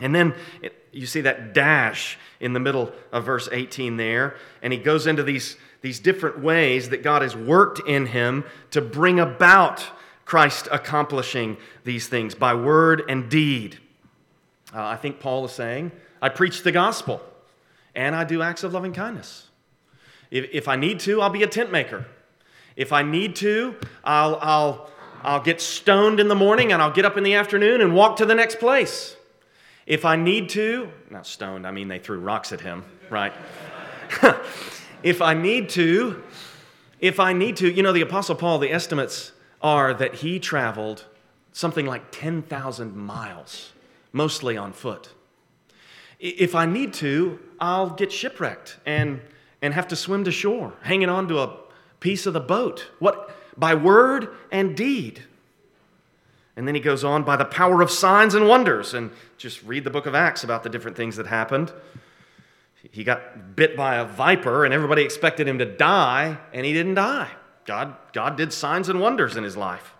And 0.00 0.14
then 0.14 0.34
it, 0.62 0.74
you 0.92 1.06
see 1.06 1.20
that 1.22 1.54
dash 1.54 2.18
in 2.40 2.52
the 2.52 2.60
middle 2.60 2.92
of 3.12 3.24
verse 3.24 3.48
18 3.50 3.96
there, 3.96 4.36
and 4.62 4.72
he 4.72 4.78
goes 4.78 5.06
into 5.06 5.22
these, 5.22 5.56
these 5.82 6.00
different 6.00 6.40
ways 6.40 6.88
that 6.90 7.02
God 7.02 7.22
has 7.22 7.36
worked 7.36 7.80
in 7.86 8.06
him 8.06 8.44
to 8.70 8.80
bring 8.80 9.20
about 9.20 9.84
Christ 10.24 10.68
accomplishing 10.70 11.56
these 11.84 12.06
things 12.06 12.34
by 12.34 12.54
word 12.54 13.02
and 13.08 13.28
deed. 13.28 13.78
Uh, 14.74 14.84
I 14.84 14.96
think 14.96 15.20
Paul 15.20 15.44
is 15.44 15.52
saying, 15.52 15.92
I 16.22 16.28
preach 16.28 16.62
the 16.62 16.72
gospel 16.72 17.20
and 17.94 18.14
I 18.14 18.24
do 18.24 18.42
acts 18.42 18.62
of 18.62 18.72
loving 18.72 18.92
kindness. 18.92 19.48
If, 20.30 20.48
if 20.52 20.68
I 20.68 20.76
need 20.76 21.00
to, 21.00 21.20
I'll 21.20 21.30
be 21.30 21.42
a 21.42 21.48
tent 21.48 21.72
maker. 21.72 22.06
If 22.76 22.92
I 22.92 23.02
need 23.02 23.36
to, 23.36 23.76
I'll, 24.04 24.36
I'll, 24.40 24.89
I'll 25.22 25.42
get 25.42 25.60
stoned 25.60 26.20
in 26.20 26.28
the 26.28 26.34
morning 26.34 26.72
and 26.72 26.80
I'll 26.80 26.92
get 26.92 27.04
up 27.04 27.16
in 27.16 27.24
the 27.24 27.34
afternoon 27.34 27.80
and 27.80 27.94
walk 27.94 28.16
to 28.16 28.26
the 28.26 28.34
next 28.34 28.58
place. 28.58 29.16
If 29.86 30.04
I 30.04 30.16
need 30.16 30.48
to, 30.50 30.90
not 31.10 31.26
stoned, 31.26 31.66
I 31.66 31.70
mean 31.70 31.88
they 31.88 31.98
threw 31.98 32.20
rocks 32.20 32.52
at 32.52 32.60
him, 32.60 32.84
right? 33.10 33.32
if 35.02 35.20
I 35.20 35.34
need 35.34 35.68
to, 35.70 36.22
if 37.00 37.20
I 37.20 37.32
need 37.32 37.56
to, 37.56 37.70
you 37.70 37.82
know, 37.82 37.92
the 37.92 38.00
Apostle 38.00 38.34
Paul, 38.34 38.58
the 38.58 38.72
estimates 38.72 39.32
are 39.60 39.92
that 39.94 40.16
he 40.16 40.38
traveled 40.38 41.04
something 41.52 41.86
like 41.86 42.10
10,000 42.12 42.96
miles, 42.96 43.72
mostly 44.12 44.56
on 44.56 44.72
foot. 44.72 45.10
If 46.18 46.54
I 46.54 46.66
need 46.66 46.92
to, 46.94 47.40
I'll 47.58 47.90
get 47.90 48.12
shipwrecked 48.12 48.78
and, 48.86 49.20
and 49.60 49.74
have 49.74 49.88
to 49.88 49.96
swim 49.96 50.24
to 50.24 50.30
shore, 50.30 50.74
hanging 50.82 51.08
on 51.08 51.28
to 51.28 51.40
a 51.40 51.56
piece 51.98 52.26
of 52.26 52.32
the 52.34 52.40
boat. 52.40 52.90
What? 52.98 53.34
By 53.60 53.74
word 53.74 54.28
and 54.50 54.76
deed. 54.76 55.22
And 56.56 56.66
then 56.66 56.74
he 56.74 56.80
goes 56.80 57.04
on 57.04 57.22
by 57.22 57.36
the 57.36 57.44
power 57.44 57.80
of 57.80 57.90
signs 57.90 58.34
and 58.34 58.48
wonders. 58.48 58.92
And 58.92 59.12
just 59.38 59.62
read 59.62 59.84
the 59.84 59.90
book 59.90 60.06
of 60.06 60.14
Acts 60.14 60.42
about 60.42 60.62
the 60.62 60.68
different 60.68 60.96
things 60.96 61.16
that 61.16 61.26
happened. 61.26 61.72
He 62.90 63.04
got 63.04 63.56
bit 63.56 63.76
by 63.76 63.96
a 63.96 64.04
viper, 64.04 64.64
and 64.64 64.74
everybody 64.74 65.02
expected 65.02 65.46
him 65.46 65.58
to 65.58 65.66
die, 65.66 66.38
and 66.52 66.66
he 66.66 66.72
didn't 66.72 66.94
die. 66.94 67.30
God, 67.66 67.94
God 68.12 68.36
did 68.36 68.52
signs 68.52 68.88
and 68.88 69.00
wonders 69.00 69.36
in 69.36 69.44
his 69.44 69.56
life. 69.56 69.94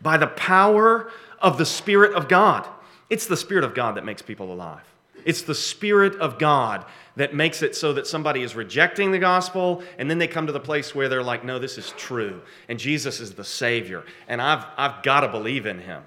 By 0.00 0.18
the 0.18 0.26
power 0.26 1.10
of 1.40 1.58
the 1.58 1.66
Spirit 1.66 2.14
of 2.14 2.28
God. 2.28 2.68
It's 3.08 3.26
the 3.26 3.36
Spirit 3.36 3.64
of 3.64 3.74
God 3.74 3.96
that 3.96 4.04
makes 4.04 4.22
people 4.22 4.52
alive. 4.52 4.84
It's 5.26 5.42
the 5.42 5.54
Spirit 5.54 6.14
of 6.20 6.38
God 6.38 6.86
that 7.16 7.34
makes 7.34 7.62
it 7.62 7.74
so 7.74 7.92
that 7.94 8.06
somebody 8.06 8.42
is 8.42 8.54
rejecting 8.54 9.10
the 9.10 9.18
gospel 9.18 9.82
and 9.98 10.08
then 10.08 10.18
they 10.18 10.28
come 10.28 10.46
to 10.46 10.52
the 10.52 10.60
place 10.60 10.94
where 10.94 11.08
they're 11.08 11.22
like, 11.22 11.44
no, 11.44 11.58
this 11.58 11.76
is 11.76 11.92
true. 11.96 12.40
And 12.68 12.78
Jesus 12.78 13.20
is 13.20 13.34
the 13.34 13.44
Savior. 13.44 14.04
And 14.28 14.40
I've, 14.40 14.64
I've 14.76 15.02
got 15.02 15.20
to 15.20 15.28
believe 15.28 15.66
in 15.66 15.80
him. 15.80 16.04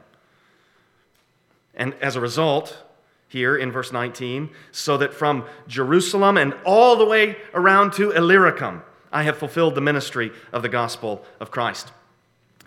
And 1.76 1.94
as 1.96 2.16
a 2.16 2.22
result, 2.22 2.82
here 3.28 3.58
in 3.58 3.72
verse 3.72 3.92
19, 3.92 4.50
so 4.72 4.98
that 4.98 5.14
from 5.14 5.46
Jerusalem 5.68 6.38
and 6.38 6.54
all 6.66 6.96
the 6.96 7.06
way 7.06 7.36
around 7.54 7.94
to 7.94 8.12
Illyricum, 8.12 8.84
I 9.12 9.24
have 9.24 9.38
fulfilled 9.38 9.76
the 9.76 9.82
ministry 9.82 10.32
of 10.54 10.62
the 10.62 10.70
gospel 10.70 11.26
of 11.42 11.52
Christ. 11.52 11.92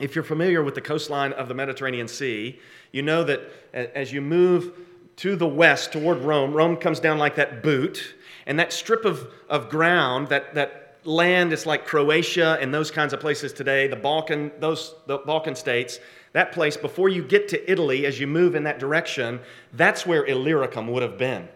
If 0.00 0.14
you're 0.14 0.24
familiar 0.24 0.62
with 0.62 0.74
the 0.74 0.80
coastline 0.80 1.32
of 1.32 1.48
the 1.48 1.54
Mediterranean 1.54 2.08
Sea, 2.08 2.60
you 2.92 3.02
know 3.02 3.24
that 3.24 3.40
as 3.72 4.12
you 4.12 4.20
move 4.20 4.72
to 5.16 5.36
the 5.36 5.46
west 5.46 5.92
toward 5.92 6.18
Rome, 6.18 6.52
Rome 6.52 6.76
comes 6.76 7.00
down 7.00 7.18
like 7.18 7.36
that 7.36 7.62
boot, 7.62 8.14
and 8.46 8.58
that 8.58 8.72
strip 8.72 9.04
of, 9.04 9.26
of 9.48 9.68
ground, 9.68 10.28
that, 10.28 10.54
that 10.54 10.98
land 11.04 11.52
is 11.52 11.66
like 11.66 11.86
Croatia 11.86 12.58
and 12.60 12.72
those 12.72 12.90
kinds 12.90 13.12
of 13.12 13.20
places 13.20 13.52
today, 13.52 13.86
the 13.86 13.96
Balkan, 13.96 14.50
those 14.58 14.94
the 15.06 15.18
Balkan 15.18 15.54
states, 15.54 15.98
that 16.32 16.52
place, 16.52 16.76
before 16.76 17.08
you 17.08 17.22
get 17.22 17.48
to 17.48 17.70
Italy, 17.70 18.06
as 18.06 18.18
you 18.18 18.26
move 18.26 18.54
in 18.54 18.64
that 18.64 18.78
direction, 18.78 19.40
that's 19.74 20.06
where 20.06 20.24
Illyricum 20.24 20.88
would 20.88 21.02
have 21.02 21.18
been. 21.18 21.48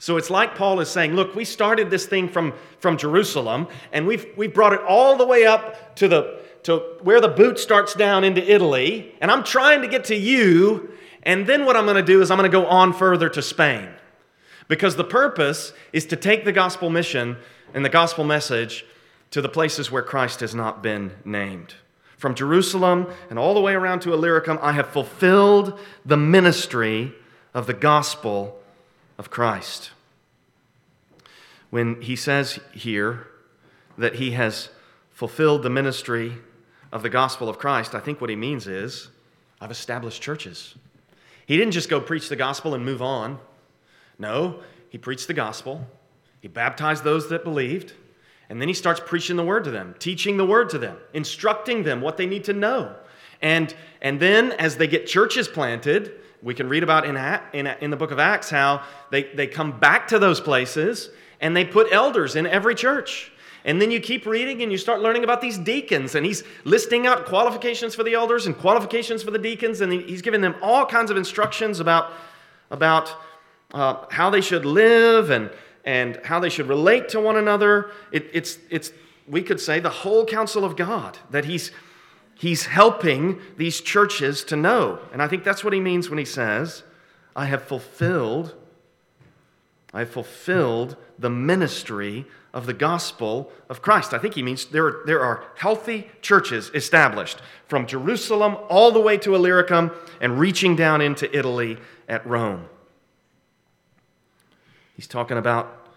So 0.00 0.16
it's 0.16 0.30
like 0.30 0.54
Paul 0.54 0.80
is 0.80 0.88
saying, 0.88 1.14
look, 1.14 1.34
we 1.34 1.44
started 1.44 1.90
this 1.90 2.06
thing 2.06 2.28
from, 2.28 2.52
from 2.78 2.96
Jerusalem, 2.96 3.68
and 3.92 4.06
we've, 4.06 4.26
we've 4.36 4.54
brought 4.54 4.72
it 4.72 4.80
all 4.82 5.16
the 5.16 5.26
way 5.26 5.44
up 5.44 5.96
to, 5.96 6.08
the, 6.08 6.40
to 6.64 6.78
where 7.02 7.20
the 7.20 7.28
boot 7.28 7.58
starts 7.58 7.94
down 7.94 8.24
into 8.24 8.42
Italy, 8.42 9.14
and 9.20 9.30
I'm 9.30 9.44
trying 9.44 9.82
to 9.82 9.88
get 9.88 10.04
to 10.06 10.16
you, 10.16 10.92
and 11.28 11.46
then 11.46 11.66
what 11.66 11.76
I'm 11.76 11.84
going 11.84 11.96
to 11.96 12.02
do 12.02 12.22
is 12.22 12.30
I'm 12.30 12.38
going 12.38 12.50
to 12.50 12.58
go 12.58 12.66
on 12.66 12.94
further 12.94 13.28
to 13.28 13.42
Spain. 13.42 13.90
Because 14.66 14.96
the 14.96 15.04
purpose 15.04 15.74
is 15.92 16.06
to 16.06 16.16
take 16.16 16.46
the 16.46 16.52
gospel 16.52 16.88
mission 16.88 17.36
and 17.74 17.84
the 17.84 17.90
gospel 17.90 18.24
message 18.24 18.86
to 19.32 19.42
the 19.42 19.48
places 19.48 19.90
where 19.90 20.02
Christ 20.02 20.40
has 20.40 20.54
not 20.54 20.82
been 20.82 21.12
named. 21.26 21.74
From 22.16 22.34
Jerusalem 22.34 23.08
and 23.28 23.38
all 23.38 23.52
the 23.52 23.60
way 23.60 23.74
around 23.74 24.00
to 24.00 24.14
Illyricum, 24.14 24.58
I 24.62 24.72
have 24.72 24.88
fulfilled 24.88 25.78
the 26.02 26.16
ministry 26.16 27.12
of 27.52 27.66
the 27.66 27.74
gospel 27.74 28.58
of 29.18 29.28
Christ. 29.28 29.90
When 31.68 32.00
he 32.00 32.16
says 32.16 32.58
here 32.72 33.26
that 33.98 34.14
he 34.14 34.30
has 34.30 34.70
fulfilled 35.10 35.62
the 35.62 35.68
ministry 35.68 36.38
of 36.90 37.02
the 37.02 37.10
gospel 37.10 37.50
of 37.50 37.58
Christ, 37.58 37.94
I 37.94 38.00
think 38.00 38.18
what 38.18 38.30
he 38.30 38.36
means 38.36 38.66
is 38.66 39.10
I've 39.60 39.70
established 39.70 40.22
churches. 40.22 40.74
He 41.48 41.56
didn't 41.56 41.72
just 41.72 41.88
go 41.88 41.98
preach 41.98 42.28
the 42.28 42.36
gospel 42.36 42.74
and 42.74 42.84
move 42.84 43.00
on. 43.00 43.38
No, 44.18 44.60
he 44.90 44.98
preached 44.98 45.28
the 45.28 45.34
gospel, 45.34 45.86
he 46.40 46.46
baptized 46.46 47.04
those 47.04 47.30
that 47.30 47.42
believed. 47.42 47.94
And 48.50 48.60
then 48.60 48.68
he 48.68 48.74
starts 48.74 49.00
preaching 49.04 49.36
the 49.36 49.44
word 49.44 49.64
to 49.64 49.70
them, 49.70 49.94
teaching 49.98 50.38
the 50.38 50.44
word 50.44 50.70
to 50.70 50.78
them, 50.78 50.96
instructing 51.12 51.82
them 51.82 52.00
what 52.00 52.16
they 52.16 52.24
need 52.24 52.44
to 52.44 52.54
know. 52.54 52.96
And, 53.42 53.74
and 54.00 54.18
then 54.18 54.52
as 54.52 54.76
they 54.76 54.86
get 54.86 55.06
churches 55.06 55.48
planted, 55.48 56.12
we 56.42 56.54
can 56.54 56.66
read 56.66 56.82
about 56.82 57.04
in, 57.04 57.16
in, 57.52 57.66
in 57.82 57.90
the 57.90 57.96
book 57.96 58.10
of 58.10 58.18
Acts 58.18 58.48
how 58.48 58.82
they, 59.10 59.24
they 59.34 59.46
come 59.46 59.78
back 59.78 60.08
to 60.08 60.18
those 60.18 60.40
places 60.40 61.10
and 61.40 61.54
they 61.54 61.64
put 61.64 61.92
elders 61.92 62.36
in 62.36 62.46
every 62.46 62.74
church. 62.74 63.32
And 63.64 63.82
then 63.82 63.90
you 63.90 64.00
keep 64.00 64.24
reading 64.24 64.62
and 64.62 64.70
you 64.70 64.78
start 64.78 65.00
learning 65.00 65.24
about 65.24 65.40
these 65.40 65.58
deacons. 65.58 66.14
And 66.14 66.24
he's 66.24 66.44
listing 66.64 67.06
out 67.06 67.26
qualifications 67.26 67.94
for 67.94 68.02
the 68.02 68.14
elders 68.14 68.46
and 68.46 68.56
qualifications 68.56 69.22
for 69.22 69.30
the 69.30 69.38
deacons. 69.38 69.80
And 69.80 69.92
he's 69.92 70.22
giving 70.22 70.40
them 70.40 70.54
all 70.62 70.86
kinds 70.86 71.10
of 71.10 71.16
instructions 71.16 71.80
about, 71.80 72.12
about 72.70 73.14
uh, 73.74 74.06
how 74.10 74.30
they 74.30 74.40
should 74.40 74.64
live 74.64 75.30
and, 75.30 75.50
and 75.84 76.20
how 76.24 76.40
they 76.40 76.48
should 76.48 76.68
relate 76.68 77.08
to 77.10 77.20
one 77.20 77.36
another. 77.36 77.90
It, 78.12 78.30
it's, 78.32 78.58
it's, 78.70 78.92
we 79.26 79.42
could 79.42 79.60
say, 79.60 79.80
the 79.80 79.90
whole 79.90 80.24
counsel 80.24 80.64
of 80.64 80.76
God 80.76 81.18
that 81.30 81.44
he's, 81.44 81.70
he's 82.34 82.66
helping 82.66 83.40
these 83.56 83.80
churches 83.80 84.44
to 84.44 84.56
know. 84.56 85.00
And 85.12 85.22
I 85.22 85.28
think 85.28 85.44
that's 85.44 85.64
what 85.64 85.72
he 85.72 85.80
means 85.80 86.08
when 86.08 86.18
he 86.18 86.24
says, 86.24 86.82
I 87.36 87.46
have 87.46 87.62
fulfilled, 87.62 88.54
I 89.92 90.04
fulfilled 90.04 90.96
the 91.18 91.30
ministry 91.30 92.26
of 92.52 92.66
the 92.66 92.74
gospel 92.74 93.52
of 93.68 93.82
Christ. 93.82 94.12
I 94.12 94.18
think 94.18 94.34
he 94.34 94.42
means 94.42 94.66
there, 94.66 94.96
there 95.06 95.20
are 95.20 95.44
healthy 95.56 96.08
churches 96.22 96.70
established 96.74 97.40
from 97.66 97.86
Jerusalem 97.86 98.56
all 98.68 98.90
the 98.90 99.00
way 99.00 99.16
to 99.18 99.34
Illyricum 99.34 99.90
and 100.20 100.38
reaching 100.38 100.76
down 100.76 101.00
into 101.00 101.34
Italy 101.36 101.78
at 102.08 102.26
Rome. 102.26 102.66
He's 104.94 105.06
talking 105.06 105.38
about 105.38 105.88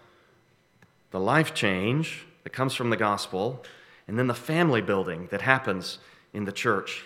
the 1.10 1.20
life 1.20 1.54
change 1.54 2.26
that 2.44 2.50
comes 2.50 2.74
from 2.74 2.90
the 2.90 2.96
gospel, 2.96 3.64
and 4.08 4.18
then 4.18 4.26
the 4.26 4.34
family 4.34 4.80
building 4.80 5.28
that 5.30 5.42
happens 5.42 5.98
in 6.32 6.44
the 6.44 6.52
church. 6.52 7.04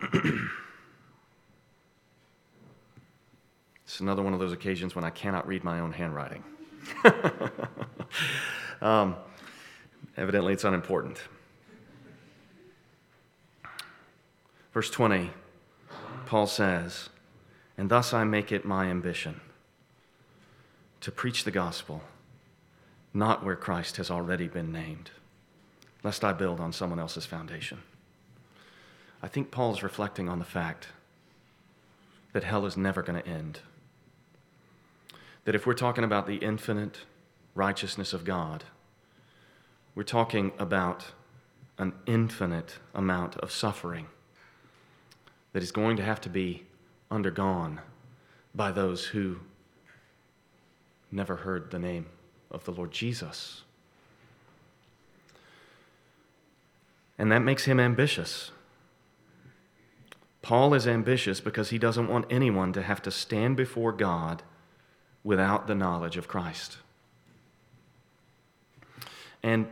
it's 3.84 3.91
another 4.02 4.22
one 4.22 4.34
of 4.34 4.40
those 4.40 4.52
occasions 4.52 4.94
when 4.94 5.04
I 5.04 5.10
cannot 5.10 5.46
read 5.46 5.64
my 5.64 5.80
own 5.80 5.92
handwriting. 5.92 6.44
um, 8.82 9.16
evidently, 10.16 10.52
it's 10.52 10.64
unimportant. 10.64 11.22
Verse 14.74 14.90
20, 14.90 15.30
Paul 16.26 16.46
says, 16.46 17.08
And 17.78 17.88
thus 17.88 18.12
I 18.12 18.24
make 18.24 18.52
it 18.52 18.64
my 18.64 18.86
ambition 18.86 19.40
to 21.00 21.10
preach 21.10 21.44
the 21.44 21.50
gospel, 21.50 22.02
not 23.12 23.44
where 23.44 23.56
Christ 23.56 23.96
has 23.96 24.10
already 24.10 24.48
been 24.48 24.72
named, 24.72 25.10
lest 26.02 26.24
I 26.24 26.32
build 26.32 26.60
on 26.60 26.72
someone 26.72 26.98
else's 26.98 27.26
foundation. 27.26 27.82
I 29.22 29.28
think 29.28 29.50
Paul's 29.50 29.82
reflecting 29.82 30.28
on 30.28 30.38
the 30.38 30.44
fact 30.44 30.88
that 32.32 32.44
hell 32.44 32.66
is 32.66 32.76
never 32.76 33.02
going 33.02 33.22
to 33.22 33.28
end. 33.28 33.60
That 35.44 35.54
if 35.54 35.66
we're 35.66 35.74
talking 35.74 36.04
about 36.04 36.26
the 36.26 36.36
infinite 36.36 37.00
righteousness 37.54 38.12
of 38.12 38.24
God, 38.24 38.64
we're 39.94 40.02
talking 40.02 40.52
about 40.58 41.12
an 41.78 41.92
infinite 42.06 42.78
amount 42.94 43.36
of 43.36 43.50
suffering 43.50 44.06
that 45.52 45.62
is 45.62 45.72
going 45.72 45.96
to 45.96 46.02
have 46.02 46.20
to 46.22 46.28
be 46.28 46.64
undergone 47.10 47.80
by 48.54 48.70
those 48.70 49.06
who 49.06 49.38
never 51.10 51.36
heard 51.36 51.70
the 51.70 51.78
name 51.78 52.06
of 52.50 52.64
the 52.64 52.70
Lord 52.70 52.90
Jesus. 52.90 53.62
And 57.18 57.30
that 57.30 57.40
makes 57.40 57.64
him 57.64 57.78
ambitious. 57.78 58.50
Paul 60.40 60.74
is 60.74 60.88
ambitious 60.88 61.40
because 61.40 61.70
he 61.70 61.78
doesn't 61.78 62.08
want 62.08 62.26
anyone 62.30 62.72
to 62.72 62.82
have 62.82 63.02
to 63.02 63.10
stand 63.10 63.56
before 63.56 63.92
God 63.92 64.42
without 65.24 65.66
the 65.66 65.74
knowledge 65.74 66.16
of 66.16 66.28
Christ. 66.28 66.78
And 69.42 69.66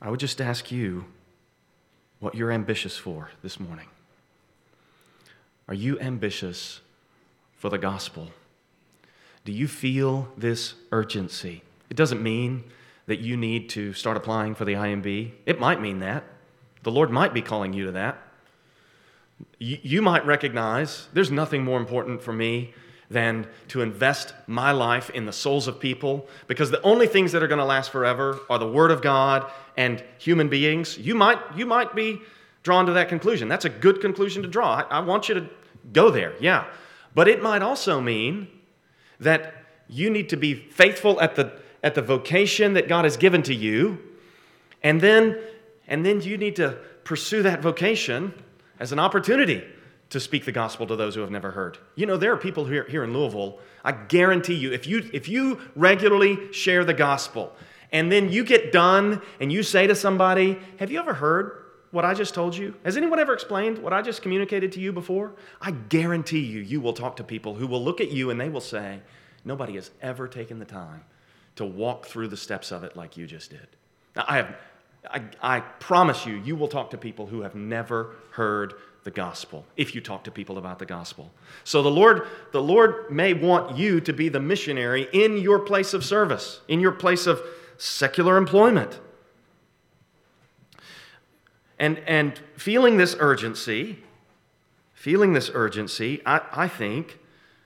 I 0.00 0.10
would 0.10 0.20
just 0.20 0.40
ask 0.40 0.70
you 0.70 1.04
what 2.20 2.34
you're 2.34 2.52
ambitious 2.52 2.96
for 2.96 3.30
this 3.42 3.58
morning. 3.60 3.86
Are 5.68 5.74
you 5.74 5.98
ambitious 6.00 6.80
for 7.56 7.68
the 7.70 7.78
gospel? 7.78 8.28
Do 9.44 9.52
you 9.52 9.68
feel 9.68 10.28
this 10.36 10.74
urgency? 10.92 11.62
It 11.88 11.96
doesn't 11.96 12.22
mean 12.22 12.64
that 13.06 13.20
you 13.20 13.36
need 13.36 13.68
to 13.70 13.92
start 13.92 14.16
applying 14.16 14.54
for 14.54 14.64
the 14.64 14.74
IMB. 14.74 15.32
It 15.46 15.58
might 15.58 15.80
mean 15.80 16.00
that. 16.00 16.24
The 16.82 16.90
Lord 16.90 17.10
might 17.10 17.34
be 17.34 17.42
calling 17.42 17.72
you 17.72 17.86
to 17.86 17.92
that. 17.92 18.18
You, 19.58 20.02
might 20.02 20.24
recognize 20.26 21.08
there's 21.12 21.30
nothing 21.30 21.64
more 21.64 21.78
important 21.78 22.22
for 22.22 22.32
me 22.32 22.74
than 23.10 23.46
to 23.68 23.82
invest 23.82 24.32
my 24.46 24.70
life 24.70 25.10
in 25.10 25.26
the 25.26 25.32
souls 25.32 25.66
of 25.66 25.80
people 25.80 26.28
because 26.46 26.70
the 26.70 26.80
only 26.82 27.08
things 27.08 27.32
that 27.32 27.42
are 27.42 27.48
going 27.48 27.58
to 27.58 27.64
last 27.64 27.90
forever 27.90 28.38
are 28.48 28.58
the 28.58 28.70
Word 28.70 28.92
of 28.92 29.02
God 29.02 29.50
and 29.76 30.02
human 30.18 30.48
beings. 30.48 30.96
You 30.96 31.16
might, 31.16 31.38
you 31.56 31.66
might 31.66 31.94
be 31.94 32.22
drawn 32.62 32.86
to 32.86 32.92
that 32.92 33.08
conclusion. 33.08 33.48
That's 33.48 33.64
a 33.64 33.70
good 33.70 34.00
conclusion 34.00 34.42
to 34.42 34.48
draw. 34.48 34.74
I, 34.74 34.98
I 34.98 35.00
want 35.00 35.28
you 35.28 35.34
to 35.34 35.48
go 35.92 36.10
there, 36.10 36.34
yeah. 36.40 36.66
But 37.14 37.26
it 37.26 37.42
might 37.42 37.62
also 37.62 38.00
mean 38.00 38.46
that 39.18 39.54
you 39.88 40.08
need 40.08 40.28
to 40.28 40.36
be 40.36 40.54
faithful 40.54 41.20
at 41.20 41.34
the, 41.34 41.52
at 41.82 41.96
the 41.96 42.02
vocation 42.02 42.74
that 42.74 42.86
God 42.86 43.04
has 43.04 43.16
given 43.16 43.42
to 43.42 43.54
you, 43.54 43.98
and 44.84 45.00
then, 45.00 45.36
and 45.88 46.06
then 46.06 46.20
you 46.20 46.38
need 46.38 46.54
to 46.56 46.78
pursue 47.02 47.42
that 47.42 47.60
vocation 47.60 48.32
as 48.78 48.92
an 48.92 49.00
opportunity 49.00 49.64
to 50.10 50.20
speak 50.20 50.44
the 50.44 50.52
gospel 50.52 50.86
to 50.88 50.96
those 50.96 51.14
who 51.14 51.20
have 51.20 51.30
never 51.30 51.52
heard. 51.52 51.78
You 51.94 52.06
know, 52.06 52.16
there 52.16 52.32
are 52.32 52.36
people 52.36 52.64
here, 52.66 52.84
here 52.88 53.04
in 53.04 53.12
Louisville, 53.12 53.60
I 53.84 53.92
guarantee 53.92 54.54
you, 54.54 54.72
if 54.72 54.86
you, 54.86 55.08
if 55.12 55.28
you 55.28 55.60
regularly 55.76 56.52
share 56.52 56.84
the 56.84 56.94
gospel, 56.94 57.52
and 57.92 58.10
then 58.10 58.30
you 58.30 58.44
get 58.44 58.72
done 58.72 59.22
and 59.40 59.52
you 59.52 59.62
say 59.62 59.86
to 59.86 59.94
somebody, 59.94 60.58
Have 60.78 60.90
you 60.90 60.98
ever 60.98 61.14
heard 61.14 61.64
what 61.90 62.04
I 62.04 62.14
just 62.14 62.34
told 62.34 62.56
you? 62.56 62.74
Has 62.84 62.96
anyone 62.96 63.18
ever 63.18 63.32
explained 63.32 63.78
what 63.78 63.92
I 63.92 64.02
just 64.02 64.22
communicated 64.22 64.72
to 64.72 64.80
you 64.80 64.92
before? 64.92 65.32
I 65.60 65.72
guarantee 65.72 66.40
you, 66.40 66.60
you 66.60 66.80
will 66.80 66.92
talk 66.92 67.16
to 67.16 67.24
people 67.24 67.54
who 67.54 67.66
will 67.66 67.82
look 67.82 68.00
at 68.00 68.10
you 68.10 68.30
and 68.30 68.40
they 68.40 68.48
will 68.48 68.60
say, 68.60 69.00
Nobody 69.44 69.74
has 69.76 69.90
ever 70.02 70.28
taken 70.28 70.58
the 70.58 70.66
time 70.66 71.04
to 71.56 71.64
walk 71.64 72.06
through 72.06 72.28
the 72.28 72.36
steps 72.36 72.72
of 72.72 72.84
it 72.84 72.96
like 72.96 73.16
you 73.16 73.26
just 73.26 73.50
did. 73.50 73.66
Now, 74.14 74.24
I, 74.28 74.36
have, 74.36 74.56
I, 75.10 75.22
I 75.42 75.60
promise 75.60 76.26
you, 76.26 76.36
you 76.36 76.56
will 76.56 76.68
talk 76.68 76.90
to 76.90 76.98
people 76.98 77.26
who 77.26 77.40
have 77.40 77.54
never 77.54 78.16
heard 78.32 78.74
the 79.04 79.10
gospel 79.10 79.64
if 79.76 79.94
you 79.94 80.00
talk 80.00 80.24
to 80.24 80.30
people 80.30 80.58
about 80.58 80.78
the 80.78 80.86
gospel. 80.86 81.30
So 81.64 81.82
the 81.82 81.90
Lord, 81.90 82.26
the 82.52 82.62
Lord 82.62 83.10
may 83.10 83.32
want 83.32 83.76
you 83.76 84.00
to 84.00 84.12
be 84.12 84.28
the 84.28 84.40
missionary 84.40 85.08
in 85.12 85.38
your 85.38 85.58
place 85.58 85.94
of 85.94 86.04
service, 86.04 86.60
in 86.68 86.80
your 86.80 86.92
place 86.92 87.26
of 87.26 87.42
secular 87.78 88.36
employment. 88.36 89.00
And, 91.78 91.98
and 92.06 92.38
feeling 92.56 92.98
this 92.98 93.16
urgency, 93.18 94.00
feeling 94.92 95.32
this 95.32 95.50
urgency, 95.54 96.20
I, 96.26 96.42
I 96.52 96.68
think, 96.68 97.18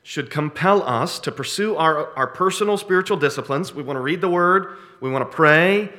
should 0.05 0.30
compel 0.30 0.82
us 0.82 1.18
to 1.18 1.32
pursue 1.32 1.74
our, 1.76 2.14
our 2.16 2.28
personal 2.28 2.76
spiritual 2.76 3.16
disciplines. 3.16 3.74
We 3.74 3.82
want 3.82 3.97
to 3.97 4.03
read 4.03 4.20
the 4.20 4.28
word, 4.28 4.76
we 5.01 5.11
want 5.11 5.28
to 5.28 5.35
pray, 5.35 5.91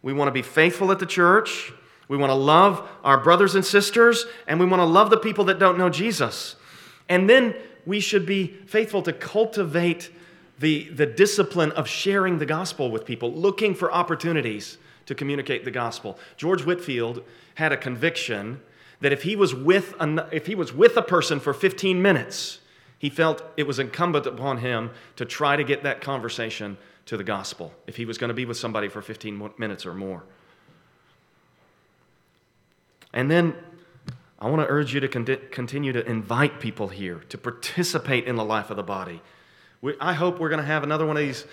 we 0.00 0.12
want 0.12 0.28
to 0.28 0.32
be 0.32 0.42
faithful 0.42 0.90
at 0.92 0.98
the 0.98 1.06
church, 1.06 1.72
we 2.12 2.18
want 2.18 2.28
to 2.28 2.34
love 2.34 2.86
our 3.02 3.16
brothers 3.16 3.54
and 3.54 3.64
sisters, 3.64 4.26
and 4.46 4.60
we 4.60 4.66
want 4.66 4.80
to 4.80 4.84
love 4.84 5.08
the 5.08 5.16
people 5.16 5.46
that 5.46 5.58
don't 5.58 5.78
know 5.78 5.88
Jesus. 5.88 6.56
And 7.08 7.28
then 7.28 7.54
we 7.86 8.00
should 8.00 8.26
be 8.26 8.48
faithful 8.66 9.00
to 9.04 9.14
cultivate 9.14 10.10
the, 10.58 10.90
the 10.90 11.06
discipline 11.06 11.72
of 11.72 11.88
sharing 11.88 12.38
the 12.38 12.44
gospel 12.44 12.90
with 12.90 13.06
people, 13.06 13.32
looking 13.32 13.74
for 13.74 13.90
opportunities 13.90 14.76
to 15.06 15.14
communicate 15.14 15.64
the 15.64 15.70
gospel. 15.70 16.18
George 16.36 16.66
Whitefield 16.66 17.24
had 17.54 17.72
a 17.72 17.78
conviction 17.78 18.60
that 19.00 19.14
if 19.14 19.22
he 19.22 19.34
was 19.34 19.54
with 19.54 19.94
a, 19.98 20.28
if 20.30 20.46
he 20.46 20.54
was 20.54 20.70
with 20.70 20.98
a 20.98 21.02
person 21.02 21.40
for 21.40 21.54
15 21.54 22.02
minutes, 22.02 22.60
he 22.98 23.08
felt 23.08 23.42
it 23.56 23.66
was 23.66 23.78
incumbent 23.78 24.26
upon 24.26 24.58
him 24.58 24.90
to 25.16 25.24
try 25.24 25.56
to 25.56 25.64
get 25.64 25.82
that 25.84 26.02
conversation 26.02 26.76
to 27.06 27.16
the 27.16 27.24
gospel 27.24 27.72
if 27.86 27.96
he 27.96 28.04
was 28.04 28.18
going 28.18 28.28
to 28.28 28.34
be 28.34 28.44
with 28.44 28.58
somebody 28.58 28.88
for 28.88 29.00
15 29.00 29.50
minutes 29.56 29.86
or 29.86 29.94
more. 29.94 30.24
And 33.12 33.30
then 33.30 33.54
I 34.38 34.48
want 34.48 34.62
to 34.62 34.68
urge 34.68 34.92
you 34.92 35.00
to 35.00 35.08
continue 35.08 35.92
to 35.92 36.04
invite 36.04 36.58
people 36.60 36.88
here 36.88 37.22
to 37.28 37.38
participate 37.38 38.26
in 38.26 38.36
the 38.36 38.44
life 38.44 38.70
of 38.70 38.76
the 38.76 38.82
body. 38.82 39.22
I 40.00 40.14
hope 40.14 40.38
we're 40.38 40.48
going 40.48 40.60
to 40.60 40.66
have 40.66 40.82
another 40.82 41.06
one 41.06 41.16
of 41.16 41.22
these. 41.22 41.44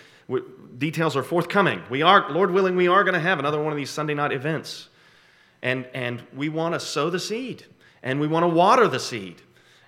Details 0.77 1.15
are 1.15 1.23
forthcoming. 1.23 1.81
We 1.89 2.01
are, 2.01 2.31
Lord 2.31 2.51
willing, 2.51 2.75
we 2.75 2.87
are 2.87 3.03
going 3.03 3.15
to 3.15 3.19
have 3.19 3.39
another 3.39 3.61
one 3.61 3.71
of 3.71 3.77
these 3.77 3.89
Sunday 3.89 4.13
night 4.13 4.31
events. 4.31 4.89
And, 5.61 5.87
and 5.93 6.23
we 6.35 6.49
want 6.49 6.73
to 6.73 6.79
sow 6.79 7.09
the 7.09 7.19
seed, 7.19 7.65
and 8.01 8.19
we 8.19 8.27
want 8.27 8.43
to 8.43 8.47
water 8.47 8.87
the 8.87 8.99
seed, 8.99 9.41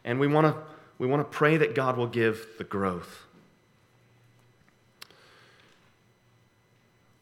and 0.03 0.19
we 0.19 0.27
want 0.27 0.47
to, 0.47 0.61
we 0.97 1.07
want 1.07 1.21
to 1.21 1.37
pray 1.37 1.57
that 1.57 1.75
God 1.75 1.95
will 1.95 2.07
give 2.07 2.45
the 2.57 2.63
growth. 2.63 3.25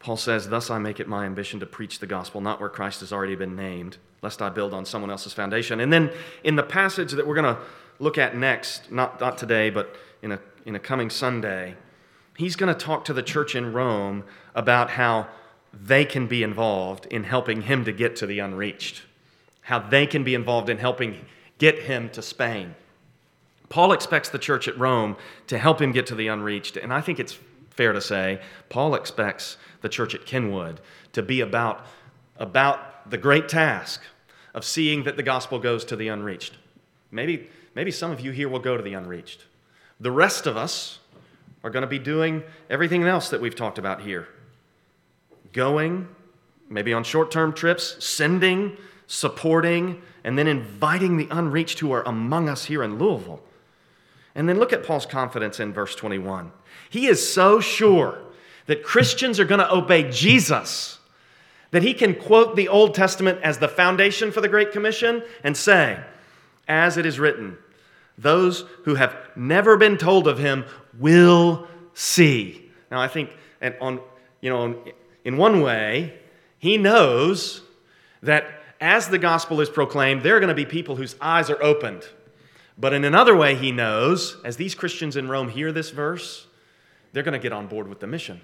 Paul 0.00 0.16
says, 0.16 0.48
Thus 0.48 0.70
I 0.70 0.78
make 0.78 0.98
it 0.98 1.06
my 1.06 1.26
ambition 1.26 1.60
to 1.60 1.66
preach 1.66 2.00
the 2.00 2.06
gospel, 2.06 2.40
not 2.40 2.58
where 2.58 2.70
Christ 2.70 3.00
has 3.00 3.12
already 3.12 3.36
been 3.36 3.54
named, 3.54 3.98
lest 4.22 4.42
I 4.42 4.48
build 4.48 4.74
on 4.74 4.84
someone 4.84 5.10
else's 5.10 5.34
foundation. 5.34 5.78
And 5.78 5.92
then 5.92 6.10
in 6.42 6.56
the 6.56 6.62
passage 6.62 7.12
that 7.12 7.26
we're 7.26 7.34
going 7.34 7.54
to 7.54 7.60
look 7.98 8.18
at 8.18 8.34
next, 8.34 8.90
not, 8.90 9.20
not 9.20 9.38
today, 9.38 9.70
but 9.70 9.94
in 10.22 10.32
a, 10.32 10.40
in 10.64 10.74
a 10.74 10.78
coming 10.78 11.10
Sunday, 11.10 11.76
he's 12.36 12.56
going 12.56 12.74
to 12.74 12.78
talk 12.78 13.04
to 13.04 13.12
the 13.12 13.22
church 13.22 13.54
in 13.54 13.72
Rome 13.72 14.24
about 14.54 14.90
how 14.90 15.28
they 15.72 16.04
can 16.04 16.26
be 16.26 16.42
involved 16.42 17.06
in 17.06 17.24
helping 17.24 17.62
him 17.62 17.84
to 17.84 17.92
get 17.92 18.16
to 18.16 18.26
the 18.26 18.38
unreached, 18.38 19.02
how 19.62 19.78
they 19.78 20.06
can 20.06 20.24
be 20.24 20.34
involved 20.34 20.70
in 20.70 20.78
helping 20.78 21.26
get 21.58 21.80
him 21.80 22.08
to 22.10 22.22
Spain. 22.22 22.74
Paul 23.68 23.92
expects 23.92 24.30
the 24.30 24.38
church 24.38 24.66
at 24.66 24.76
Rome 24.78 25.16
to 25.46 25.58
help 25.58 25.80
him 25.80 25.92
get 25.92 26.06
to 26.06 26.14
the 26.14 26.26
unreached, 26.26 26.76
and 26.76 26.92
I 26.92 27.02
think 27.02 27.20
it's 27.20 27.38
fair 27.70 27.92
to 27.92 28.00
say 28.00 28.40
Paul 28.68 28.94
expects 28.94 29.56
the 29.80 29.88
church 29.88 30.14
at 30.14 30.26
Kenwood 30.26 30.80
to 31.12 31.22
be 31.22 31.40
about, 31.40 31.86
about 32.36 33.10
the 33.10 33.18
great 33.18 33.48
task 33.48 34.02
of 34.54 34.64
seeing 34.64 35.04
that 35.04 35.16
the 35.16 35.22
gospel 35.22 35.58
goes 35.58 35.84
to 35.86 35.96
the 35.96 36.08
unreached. 36.08 36.56
Maybe, 37.10 37.48
maybe 37.74 37.90
some 37.90 38.10
of 38.10 38.20
you 38.20 38.32
here 38.32 38.48
will 38.48 38.58
go 38.58 38.76
to 38.76 38.82
the 38.82 38.94
unreached. 38.94 39.46
The 39.98 40.10
rest 40.10 40.46
of 40.46 40.56
us 40.56 40.98
are 41.62 41.70
going 41.70 41.82
to 41.82 41.88
be 41.88 41.98
doing 41.98 42.42
everything 42.68 43.02
else 43.04 43.30
that 43.30 43.40
we've 43.40 43.54
talked 43.54 43.78
about 43.78 44.02
here 44.02 44.28
going, 45.52 46.08
maybe 46.68 46.92
on 46.92 47.04
short 47.04 47.30
term 47.30 47.52
trips, 47.52 48.04
sending, 48.04 48.76
supporting, 49.06 50.00
and 50.24 50.38
then 50.38 50.46
inviting 50.46 51.16
the 51.16 51.28
unreached 51.30 51.80
who 51.80 51.92
are 51.92 52.02
among 52.04 52.48
us 52.48 52.66
here 52.66 52.82
in 52.82 52.98
Louisville. 52.98 53.42
And 54.34 54.48
then 54.48 54.58
look 54.58 54.72
at 54.72 54.84
Paul's 54.84 55.06
confidence 55.06 55.58
in 55.58 55.72
verse 55.72 55.94
21. 55.94 56.52
He 56.90 57.06
is 57.06 57.32
so 57.32 57.60
sure 57.60 58.18
that 58.66 58.84
Christians 58.84 59.40
are 59.40 59.46
going 59.46 59.60
to 59.60 59.72
obey 59.72 60.10
Jesus 60.10 60.98
that 61.70 61.82
he 61.82 61.94
can 61.94 62.14
quote 62.14 62.56
the 62.56 62.68
Old 62.68 62.94
Testament 62.94 63.40
as 63.42 63.58
the 63.58 63.68
foundation 63.68 64.32
for 64.32 64.40
the 64.40 64.48
Great 64.48 64.72
Commission 64.72 65.22
and 65.44 65.56
say, 65.56 66.00
as 66.68 66.96
it 66.96 67.06
is 67.06 67.18
written, 67.18 67.56
those 68.18 68.64
who 68.84 68.96
have 68.96 69.16
never 69.36 69.76
been 69.76 69.96
told 69.96 70.28
of 70.28 70.38
him 70.38 70.64
will 70.98 71.66
see. 71.94 72.70
Now, 72.90 73.00
I 73.00 73.08
think, 73.08 73.30
and 73.60 73.74
on, 73.80 74.00
you 74.40 74.50
know, 74.50 74.82
in 75.24 75.36
one 75.36 75.62
way, 75.62 76.18
he 76.58 76.76
knows 76.76 77.62
that 78.22 78.46
as 78.80 79.08
the 79.08 79.18
gospel 79.18 79.60
is 79.60 79.68
proclaimed, 79.68 80.22
there 80.22 80.36
are 80.36 80.40
going 80.40 80.48
to 80.48 80.54
be 80.54 80.66
people 80.66 80.96
whose 80.96 81.16
eyes 81.20 81.50
are 81.50 81.62
opened. 81.62 82.02
But 82.76 82.92
in 82.94 83.04
another 83.04 83.36
way, 83.36 83.54
he 83.54 83.72
knows, 83.72 84.38
as 84.44 84.56
these 84.56 84.74
Christians 84.74 85.16
in 85.16 85.28
Rome 85.28 85.50
hear 85.50 85.70
this 85.70 85.90
verse, 85.90 86.46
they're 87.12 87.22
going 87.22 87.32
to 87.32 87.38
get 87.38 87.52
on 87.52 87.66
board 87.66 87.88
with 87.88 88.00
the 88.00 88.06
mission. 88.06 88.40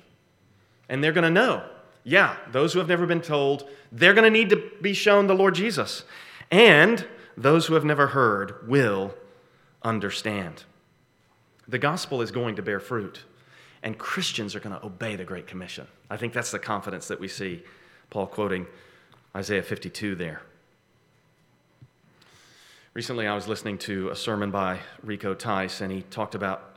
And 0.88 1.02
they're 1.02 1.12
going 1.12 1.24
to 1.24 1.30
know, 1.30 1.64
yeah, 2.04 2.36
those 2.50 2.72
who 2.72 2.78
have 2.78 2.88
never 2.88 3.06
been 3.06 3.20
told, 3.20 3.68
they're 3.90 4.14
going 4.14 4.24
to 4.24 4.30
need 4.30 4.50
to 4.50 4.70
be 4.80 4.92
shown 4.92 5.26
the 5.26 5.34
Lord 5.34 5.54
Jesus. 5.54 6.04
And 6.50 7.06
those 7.36 7.66
who 7.66 7.74
have 7.74 7.84
never 7.84 8.08
heard 8.08 8.68
will 8.68 9.14
understand. 9.82 10.64
The 11.68 11.78
gospel 11.78 12.22
is 12.22 12.30
going 12.30 12.56
to 12.56 12.62
bear 12.62 12.78
fruit, 12.78 13.24
and 13.82 13.98
Christians 13.98 14.54
are 14.54 14.60
going 14.60 14.78
to 14.78 14.86
obey 14.86 15.16
the 15.16 15.24
Great 15.24 15.46
Commission. 15.46 15.86
I 16.08 16.16
think 16.16 16.32
that's 16.32 16.52
the 16.52 16.60
confidence 16.60 17.08
that 17.08 17.18
we 17.18 17.28
see 17.28 17.64
Paul 18.10 18.26
quoting 18.26 18.66
Isaiah 19.34 19.62
52 19.62 20.14
there. 20.14 20.42
Recently, 22.94 23.26
I 23.26 23.34
was 23.34 23.48
listening 23.48 23.78
to 23.78 24.08
a 24.08 24.16
sermon 24.16 24.50
by 24.50 24.78
Rico 25.02 25.34
Tice, 25.34 25.80
and 25.80 25.92
he 25.92 26.02
talked 26.02 26.34
about 26.34 26.75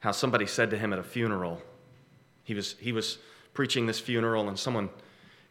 how 0.00 0.12
somebody 0.12 0.46
said 0.46 0.70
to 0.70 0.78
him 0.78 0.92
at 0.92 0.98
a 0.98 1.02
funeral, 1.02 1.60
he 2.44 2.54
was, 2.54 2.76
he 2.78 2.92
was 2.92 3.18
preaching 3.52 3.86
this 3.86 4.00
funeral, 4.00 4.48
and 4.48 4.58
someone 4.58 4.90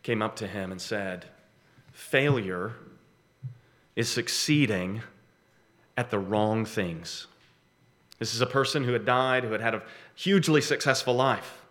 came 0.03 0.21
up 0.21 0.35
to 0.37 0.47
him 0.47 0.71
and 0.71 0.81
said, 0.81 1.25
Failure 1.91 2.73
is 3.95 4.07
succeeding 4.07 5.01
at 5.97 6.11
the 6.11 6.19
wrong 6.19 6.63
things. 6.65 7.27
This 8.19 8.33
is 8.33 8.41
a 8.41 8.47
person 8.47 8.83
who 8.83 8.93
had 8.93 9.05
died, 9.05 9.43
who 9.43 9.51
had 9.51 9.61
had 9.61 9.75
a 9.75 9.83
hugely 10.15 10.61
successful 10.61 11.13
life, 11.13 11.61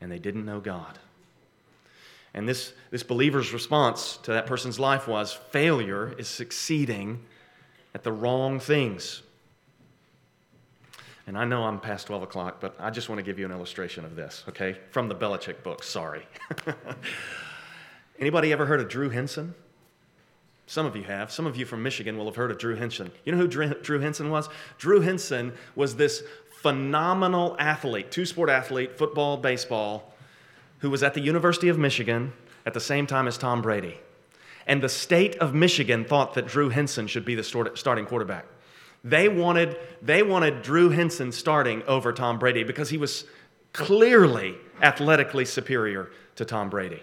and 0.00 0.10
they 0.10 0.18
didn't 0.18 0.44
know 0.44 0.60
God. 0.60 0.98
And 2.34 2.48
this, 2.48 2.72
this 2.90 3.02
believer's 3.02 3.52
response 3.52 4.18
to 4.18 4.32
that 4.32 4.46
person's 4.46 4.78
life 4.78 5.08
was 5.08 5.32
failure 5.32 6.14
is 6.18 6.28
succeeding 6.28 7.24
at 7.94 8.04
the 8.04 8.12
wrong 8.12 8.60
things. 8.60 9.22
And 11.28 11.36
I 11.36 11.44
know 11.44 11.64
I'm 11.64 11.78
past 11.78 12.06
12 12.06 12.22
o'clock, 12.22 12.56
but 12.58 12.74
I 12.80 12.88
just 12.88 13.10
want 13.10 13.18
to 13.18 13.22
give 13.22 13.38
you 13.38 13.44
an 13.44 13.52
illustration 13.52 14.06
of 14.06 14.16
this, 14.16 14.44
okay? 14.48 14.78
From 14.90 15.08
the 15.08 15.14
Belichick 15.14 15.62
book, 15.62 15.84
sorry. 15.84 16.26
Anybody 18.18 18.50
ever 18.50 18.64
heard 18.64 18.80
of 18.80 18.88
Drew 18.88 19.10
Henson? 19.10 19.54
Some 20.66 20.86
of 20.86 20.96
you 20.96 21.02
have. 21.02 21.30
Some 21.30 21.46
of 21.46 21.54
you 21.54 21.66
from 21.66 21.82
Michigan 21.82 22.16
will 22.16 22.24
have 22.24 22.36
heard 22.36 22.50
of 22.50 22.56
Drew 22.56 22.76
Henson. 22.76 23.10
You 23.26 23.32
know 23.32 23.38
who 23.38 23.46
Drew 23.46 24.00
Henson 24.00 24.30
was? 24.30 24.48
Drew 24.78 25.02
Henson 25.02 25.52
was 25.76 25.96
this 25.96 26.22
phenomenal 26.62 27.56
athlete, 27.58 28.10
two 28.10 28.24
sport 28.24 28.48
athlete, 28.48 28.96
football, 28.96 29.36
baseball, 29.36 30.14
who 30.78 30.88
was 30.88 31.02
at 31.02 31.12
the 31.12 31.20
University 31.20 31.68
of 31.68 31.78
Michigan 31.78 32.32
at 32.64 32.72
the 32.72 32.80
same 32.80 33.06
time 33.06 33.28
as 33.28 33.36
Tom 33.36 33.60
Brady. 33.60 34.00
And 34.66 34.82
the 34.82 34.88
state 34.88 35.36
of 35.36 35.54
Michigan 35.54 36.06
thought 36.06 36.32
that 36.34 36.46
Drew 36.46 36.70
Henson 36.70 37.06
should 37.06 37.26
be 37.26 37.34
the 37.34 37.44
starting 37.44 38.06
quarterback. 38.06 38.46
They 39.04 39.28
wanted, 39.28 39.76
they 40.02 40.22
wanted 40.22 40.62
Drew 40.62 40.90
Henson 40.90 41.32
starting 41.32 41.82
over 41.84 42.12
Tom 42.12 42.38
Brady 42.38 42.64
because 42.64 42.90
he 42.90 42.98
was 42.98 43.24
clearly 43.72 44.56
athletically 44.82 45.44
superior 45.44 46.10
to 46.36 46.44
Tom 46.44 46.68
Brady. 46.68 47.02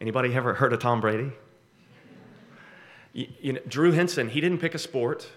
Anybody 0.00 0.34
ever 0.34 0.54
heard 0.54 0.72
of 0.72 0.80
Tom 0.80 1.00
Brady? 1.00 1.32
You, 3.12 3.26
you 3.40 3.52
know, 3.52 3.60
Drew 3.68 3.92
Henson, 3.92 4.28
he 4.28 4.40
didn't 4.40 4.58
pick 4.58 4.74
a 4.74 4.78
sport. 4.78 5.28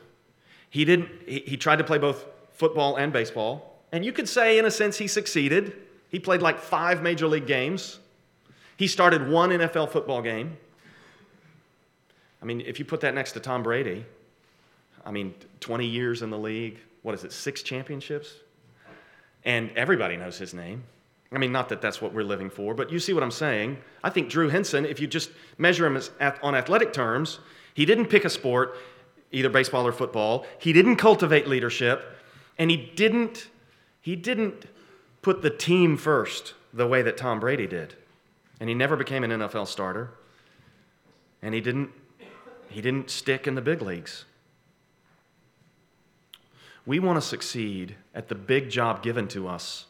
He, 0.69 0.85
didn't, 0.85 1.09
he, 1.27 1.39
he 1.41 1.57
tried 1.57 1.77
to 1.77 1.83
play 1.83 1.97
both 1.97 2.25
football 2.53 2.95
and 2.95 3.13
baseball. 3.13 3.79
And 3.91 4.03
you 4.03 4.11
could 4.11 4.27
say, 4.27 4.57
in 4.57 4.65
a 4.65 4.71
sense, 4.71 4.97
he 4.97 5.07
succeeded. 5.07 5.73
He 6.09 6.19
played 6.19 6.41
like 6.41 6.59
five 6.59 7.03
major 7.03 7.27
league 7.27 7.47
games. 7.47 7.99
He 8.77 8.87
started 8.87 9.29
one 9.29 9.51
NFL 9.51 9.91
football 9.91 10.21
game. 10.21 10.57
I 12.41 12.45
mean, 12.45 12.61
if 12.61 12.79
you 12.79 12.85
put 12.85 13.01
that 13.01 13.13
next 13.13 13.33
to 13.33 13.39
Tom 13.39 13.63
Brady, 13.63 14.05
I 15.05 15.11
mean, 15.11 15.35
20 15.59 15.85
years 15.85 16.21
in 16.21 16.29
the 16.29 16.37
league, 16.37 16.79
what 17.03 17.13
is 17.13 17.23
it, 17.23 17.31
six 17.31 17.61
championships? 17.61 18.33
And 19.43 19.69
everybody 19.75 20.17
knows 20.17 20.37
his 20.37 20.53
name. 20.53 20.83
I 21.31 21.37
mean, 21.37 21.51
not 21.51 21.69
that 21.69 21.81
that's 21.81 22.01
what 22.01 22.13
we're 22.13 22.23
living 22.23 22.49
for, 22.49 22.73
but 22.73 22.91
you 22.91 22.99
see 22.99 23.13
what 23.13 23.21
I'm 23.21 23.31
saying. 23.31 23.77
I 24.03 24.09
think 24.09 24.29
Drew 24.29 24.49
Henson, 24.49 24.85
if 24.85 24.99
you 24.99 25.07
just 25.07 25.31
measure 25.57 25.85
him 25.85 25.97
as, 25.97 26.11
on 26.41 26.55
athletic 26.55 26.93
terms, 26.93 27.39
he 27.73 27.85
didn't 27.85 28.07
pick 28.07 28.25
a 28.25 28.29
sport, 28.29 28.77
either 29.31 29.49
baseball 29.49 29.85
or 29.85 29.91
football. 29.91 30.45
He 30.59 30.71
didn't 30.71 30.95
cultivate 30.95 31.47
leadership, 31.47 32.03
and 32.57 32.71
he 32.71 32.77
didn't, 32.77 33.49
he 34.01 34.15
didn't 34.15 34.65
put 35.21 35.41
the 35.41 35.49
team 35.49 35.97
first 35.97 36.53
the 36.73 36.87
way 36.87 37.01
that 37.01 37.17
Tom 37.17 37.39
Brady 37.39 37.67
did. 37.67 37.95
And 38.59 38.69
he 38.69 38.75
never 38.75 38.95
became 38.95 39.23
an 39.23 39.31
NFL 39.31 39.67
starter. 39.67 40.11
And 41.41 41.53
he 41.53 41.61
didn't, 41.61 41.89
he 42.69 42.81
didn't 42.81 43.09
stick 43.09 43.45
in 43.45 43.55
the 43.55 43.61
big 43.61 43.81
leagues. 43.81 44.25
We 46.85 46.99
want 46.99 47.17
to 47.17 47.21
succeed 47.21 47.95
at 48.13 48.27
the 48.27 48.35
big 48.35 48.69
job 48.69 49.01
given 49.01 49.27
to 49.29 49.47
us 49.47 49.85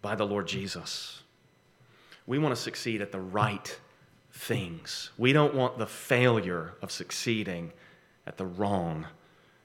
by 0.00 0.14
the 0.14 0.24
Lord 0.24 0.46
Jesus. 0.46 1.22
We 2.26 2.38
want 2.38 2.54
to 2.54 2.60
succeed 2.60 3.02
at 3.02 3.12
the 3.12 3.20
right 3.20 3.78
things. 4.32 5.10
We 5.18 5.32
don't 5.32 5.54
want 5.54 5.78
the 5.78 5.86
failure 5.86 6.74
of 6.80 6.90
succeeding 6.90 7.72
at 8.26 8.36
the 8.36 8.46
wrong 8.46 9.06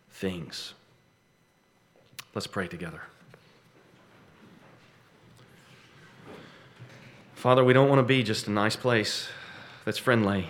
things. 0.10 0.74
Let's 2.34 2.48
pray 2.48 2.68
together. 2.68 3.02
Father, 7.36 7.64
we 7.64 7.74
don't 7.74 7.90
want 7.90 8.00
to 8.00 8.04
be 8.04 8.24
just 8.24 8.48
a 8.48 8.52
nice 8.52 8.76
place 8.76 9.28
that's 9.86 9.98
friendly 9.98 10.48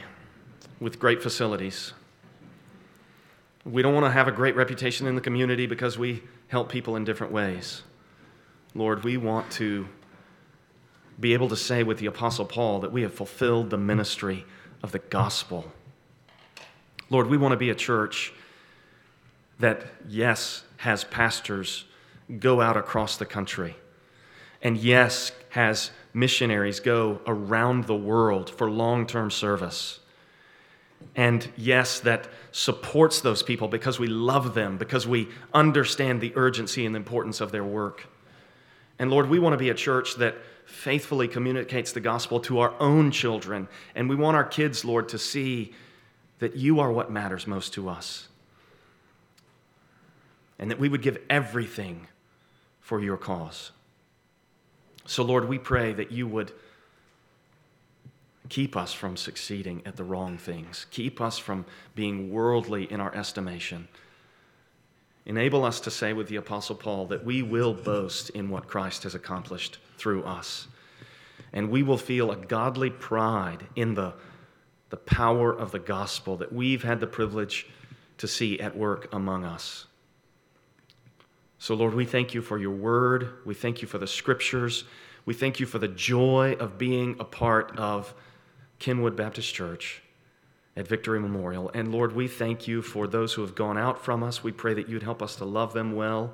with 0.79 0.99
great 0.99 1.23
facilities. 1.23 1.93
We 3.65 3.81
don't 3.81 3.93
want 3.93 4.05
to 4.05 4.11
have 4.11 4.27
a 4.27 4.31
great 4.31 4.55
reputation 4.55 5.07
in 5.07 5.15
the 5.15 5.21
community 5.21 5.67
because 5.67 5.97
we 5.97 6.23
help 6.47 6.69
people 6.69 6.95
in 6.97 7.05
different 7.05 7.31
ways. 7.31 7.83
Lord, 8.75 9.03
we 9.03 9.15
want 9.17 9.51
to 9.53 9.87
be 11.19 11.33
able 11.33 11.47
to 11.49 11.55
say 11.55 11.83
with 11.83 11.99
the 11.99 12.07
Apostle 12.07 12.45
Paul 12.45 12.79
that 12.81 12.91
we 12.91 13.03
have 13.03 13.13
fulfilled 13.13 13.69
the 13.69 13.77
ministry 13.77 14.45
of 14.81 14.91
the 14.91 14.99
gospel. 14.99 15.71
Lord, 17.09 17.27
we 17.27 17.37
want 17.37 17.53
to 17.53 17.57
be 17.57 17.69
a 17.69 17.75
church 17.75 18.33
that, 19.59 19.85
yes, 20.09 20.63
has 20.77 21.03
pastors 21.05 21.85
go 22.39 22.59
out 22.59 22.75
across 22.75 23.15
the 23.15 23.25
country, 23.25 23.75
and 24.61 24.77
yes, 24.77 25.31
has 25.49 25.91
missionaries 26.13 26.79
go 26.79 27.21
around 27.27 27.85
the 27.85 27.95
world 27.95 28.49
for 28.49 28.69
long 28.69 29.05
term 29.05 29.31
service. 29.31 29.99
And 31.15 31.47
yes, 31.55 31.99
that 32.01 32.27
supports 32.51 33.21
those 33.21 33.43
people 33.43 33.67
because 33.67 33.99
we 33.99 34.07
love 34.07 34.53
them, 34.53 34.77
because 34.77 35.07
we 35.07 35.29
understand 35.53 36.21
the 36.21 36.33
urgency 36.35 36.85
and 36.85 36.95
the 36.95 36.97
importance 36.97 37.39
of 37.41 37.51
their 37.51 37.63
work. 37.63 38.07
And 38.99 39.11
Lord, 39.11 39.29
we 39.29 39.39
want 39.39 39.53
to 39.53 39.57
be 39.57 39.69
a 39.69 39.75
church 39.75 40.15
that 40.15 40.35
faithfully 40.65 41.27
communicates 41.27 41.91
the 41.91 41.99
gospel 41.99 42.39
to 42.41 42.59
our 42.59 42.73
own 42.79 43.11
children. 43.11 43.67
And 43.95 44.09
we 44.09 44.15
want 44.15 44.37
our 44.37 44.43
kids, 44.43 44.85
Lord, 44.85 45.09
to 45.09 45.19
see 45.19 45.73
that 46.39 46.55
you 46.55 46.79
are 46.79 46.91
what 46.91 47.11
matters 47.11 47.45
most 47.47 47.73
to 47.73 47.89
us. 47.89 48.27
And 50.57 50.71
that 50.71 50.79
we 50.79 50.89
would 50.89 51.01
give 51.01 51.17
everything 51.29 52.07
for 52.79 53.01
your 53.01 53.17
cause. 53.17 53.71
So, 55.05 55.23
Lord, 55.23 55.49
we 55.49 55.57
pray 55.57 55.93
that 55.93 56.11
you 56.11 56.27
would 56.27 56.53
keep 58.49 58.75
us 58.75 58.93
from 58.93 59.17
succeeding 59.17 59.81
at 59.85 59.95
the 59.95 60.03
wrong 60.03 60.37
things, 60.37 60.85
keep 60.91 61.21
us 61.21 61.37
from 61.37 61.65
being 61.95 62.31
worldly 62.31 62.91
in 62.91 62.99
our 62.99 63.13
estimation. 63.15 63.87
Enable 65.25 65.63
us 65.63 65.79
to 65.81 65.91
say 65.91 66.11
with 66.11 66.27
the 66.27 66.35
Apostle 66.35 66.75
Paul 66.75 67.07
that 67.07 67.23
we 67.23 67.41
will 67.41 67.73
boast 67.73 68.29
in 68.31 68.49
what 68.49 68.67
Christ 68.67 69.03
has 69.03 69.15
accomplished 69.15 69.77
through 69.97 70.23
us. 70.23 70.67
And 71.53 71.69
we 71.69 71.81
will 71.83 71.97
feel 71.97 72.31
a 72.31 72.35
godly 72.35 72.89
pride 72.89 73.65
in 73.75 73.93
the, 73.93 74.13
the 74.89 74.97
power 74.97 75.53
of 75.53 75.71
the 75.71 75.79
gospel 75.79 76.35
that 76.37 76.51
we've 76.51 76.83
had 76.83 76.99
the 76.99 77.07
privilege 77.07 77.67
to 78.17 78.27
see 78.27 78.59
at 78.59 78.75
work 78.75 79.07
among 79.13 79.45
us. 79.45 79.85
So, 81.57 81.75
Lord, 81.75 81.93
we 81.93 82.03
thank 82.05 82.33
you 82.33 82.41
for 82.41 82.57
your 82.57 82.75
word. 82.75 83.29
We 83.45 83.53
thank 83.53 83.81
you 83.81 83.87
for 83.87 83.97
the 83.97 84.07
scriptures. 84.07 84.83
We 85.25 85.33
thank 85.33 85.61
you 85.61 85.65
for 85.65 85.79
the 85.79 85.87
joy 85.87 86.57
of 86.59 86.77
being 86.77 87.15
a 87.19 87.23
part 87.23 87.77
of 87.77 88.13
Kenwood 88.83 89.15
Baptist 89.15 89.53
Church 89.53 90.01
at 90.75 90.89
Victory 90.89 91.17
Memorial. 91.17 91.71
And 91.73 91.93
Lord, 91.93 92.13
we 92.13 92.27
thank 92.27 92.67
you 92.67 92.81
for 92.81 93.07
those 93.07 93.31
who 93.31 93.41
have 93.41 93.55
gone 93.55 93.77
out 93.77 94.03
from 94.03 94.21
us. 94.21 94.43
We 94.43 94.51
pray 94.51 94.73
that 94.73 94.89
you'd 94.89 95.03
help 95.03 95.21
us 95.23 95.37
to 95.37 95.45
love 95.45 95.71
them 95.71 95.95
well. 95.95 96.33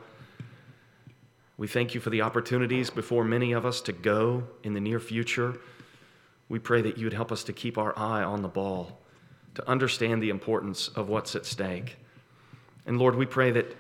We 1.58 1.68
thank 1.68 1.94
you 1.94 2.02
for 2.02 2.10
the 2.10 2.24
opportunities 2.24 2.90
before 2.90 3.24
many 3.24 3.52
of 3.52 3.68
us 3.68 3.82
to 3.82 3.92
go 3.92 4.46
in 4.64 4.74
the 4.74 4.80
near 4.80 5.00
future. 5.00 5.60
We 6.50 6.58
pray 6.58 6.82
that 6.82 6.98
you'd 6.98 7.14
help 7.14 7.32
us 7.32 7.44
to 7.44 7.54
keep 7.54 7.78
our 7.78 7.94
eye 7.96 8.24
on 8.24 8.42
the 8.42 8.48
ball, 8.48 8.98
to 9.54 9.70
understand 9.70 10.24
the 10.24 10.32
importance 10.32 10.88
of 10.88 11.08
what's 11.08 11.36
at 11.36 11.46
stake. 11.46 11.98
And 12.88 12.98
Lord, 12.98 13.14
we 13.14 13.28
pray 13.28 13.52
that, 13.52 13.78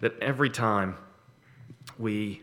that 0.00 0.18
every 0.20 0.50
time 0.50 0.96
we, 1.96 2.42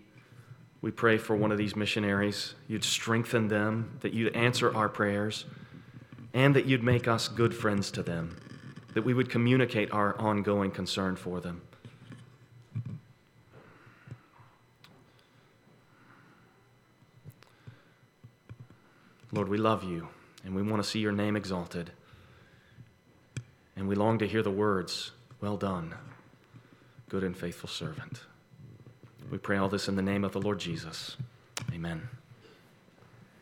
we 0.81 0.89
pray 0.89 1.17
for 1.17 1.35
one 1.35 1.51
of 1.51 1.57
these 1.57 1.75
missionaries, 1.75 2.55
you'd 2.67 2.83
strengthen 2.83 3.47
them, 3.47 3.97
that 4.01 4.13
you'd 4.13 4.35
answer 4.35 4.75
our 4.75 4.89
prayers 4.89 5.45
and 6.33 6.55
that 6.55 6.65
you'd 6.65 6.83
make 6.83 7.07
us 7.07 7.27
good 7.27 7.53
friends 7.53 7.91
to 7.91 8.01
them, 8.01 8.37
that 8.93 9.03
we 9.03 9.13
would 9.13 9.29
communicate 9.29 9.91
our 9.91 10.17
ongoing 10.19 10.71
concern 10.71 11.15
for 11.15 11.39
them. 11.39 11.61
Lord, 19.31 19.47
we 19.47 19.57
love 19.57 19.83
you 19.83 20.07
and 20.43 20.55
we 20.55 20.61
want 20.61 20.83
to 20.83 20.89
see 20.89 20.99
your 20.99 21.11
name 21.11 21.35
exalted. 21.35 21.91
And 23.75 23.87
we 23.87 23.95
long 23.95 24.17
to 24.19 24.27
hear 24.27 24.43
the 24.43 24.51
words, 24.51 25.11
Well 25.39 25.57
done, 25.57 25.93
good 27.07 27.23
and 27.23 27.37
faithful 27.37 27.69
servant. 27.69 28.21
We 29.31 29.37
pray 29.37 29.57
all 29.57 29.69
this 29.69 29.87
in 29.87 29.95
the 29.95 30.01
name 30.01 30.25
of 30.25 30.33
the 30.33 30.41
Lord 30.41 30.59
Jesus. 30.59 31.15
Amen. 31.73 32.09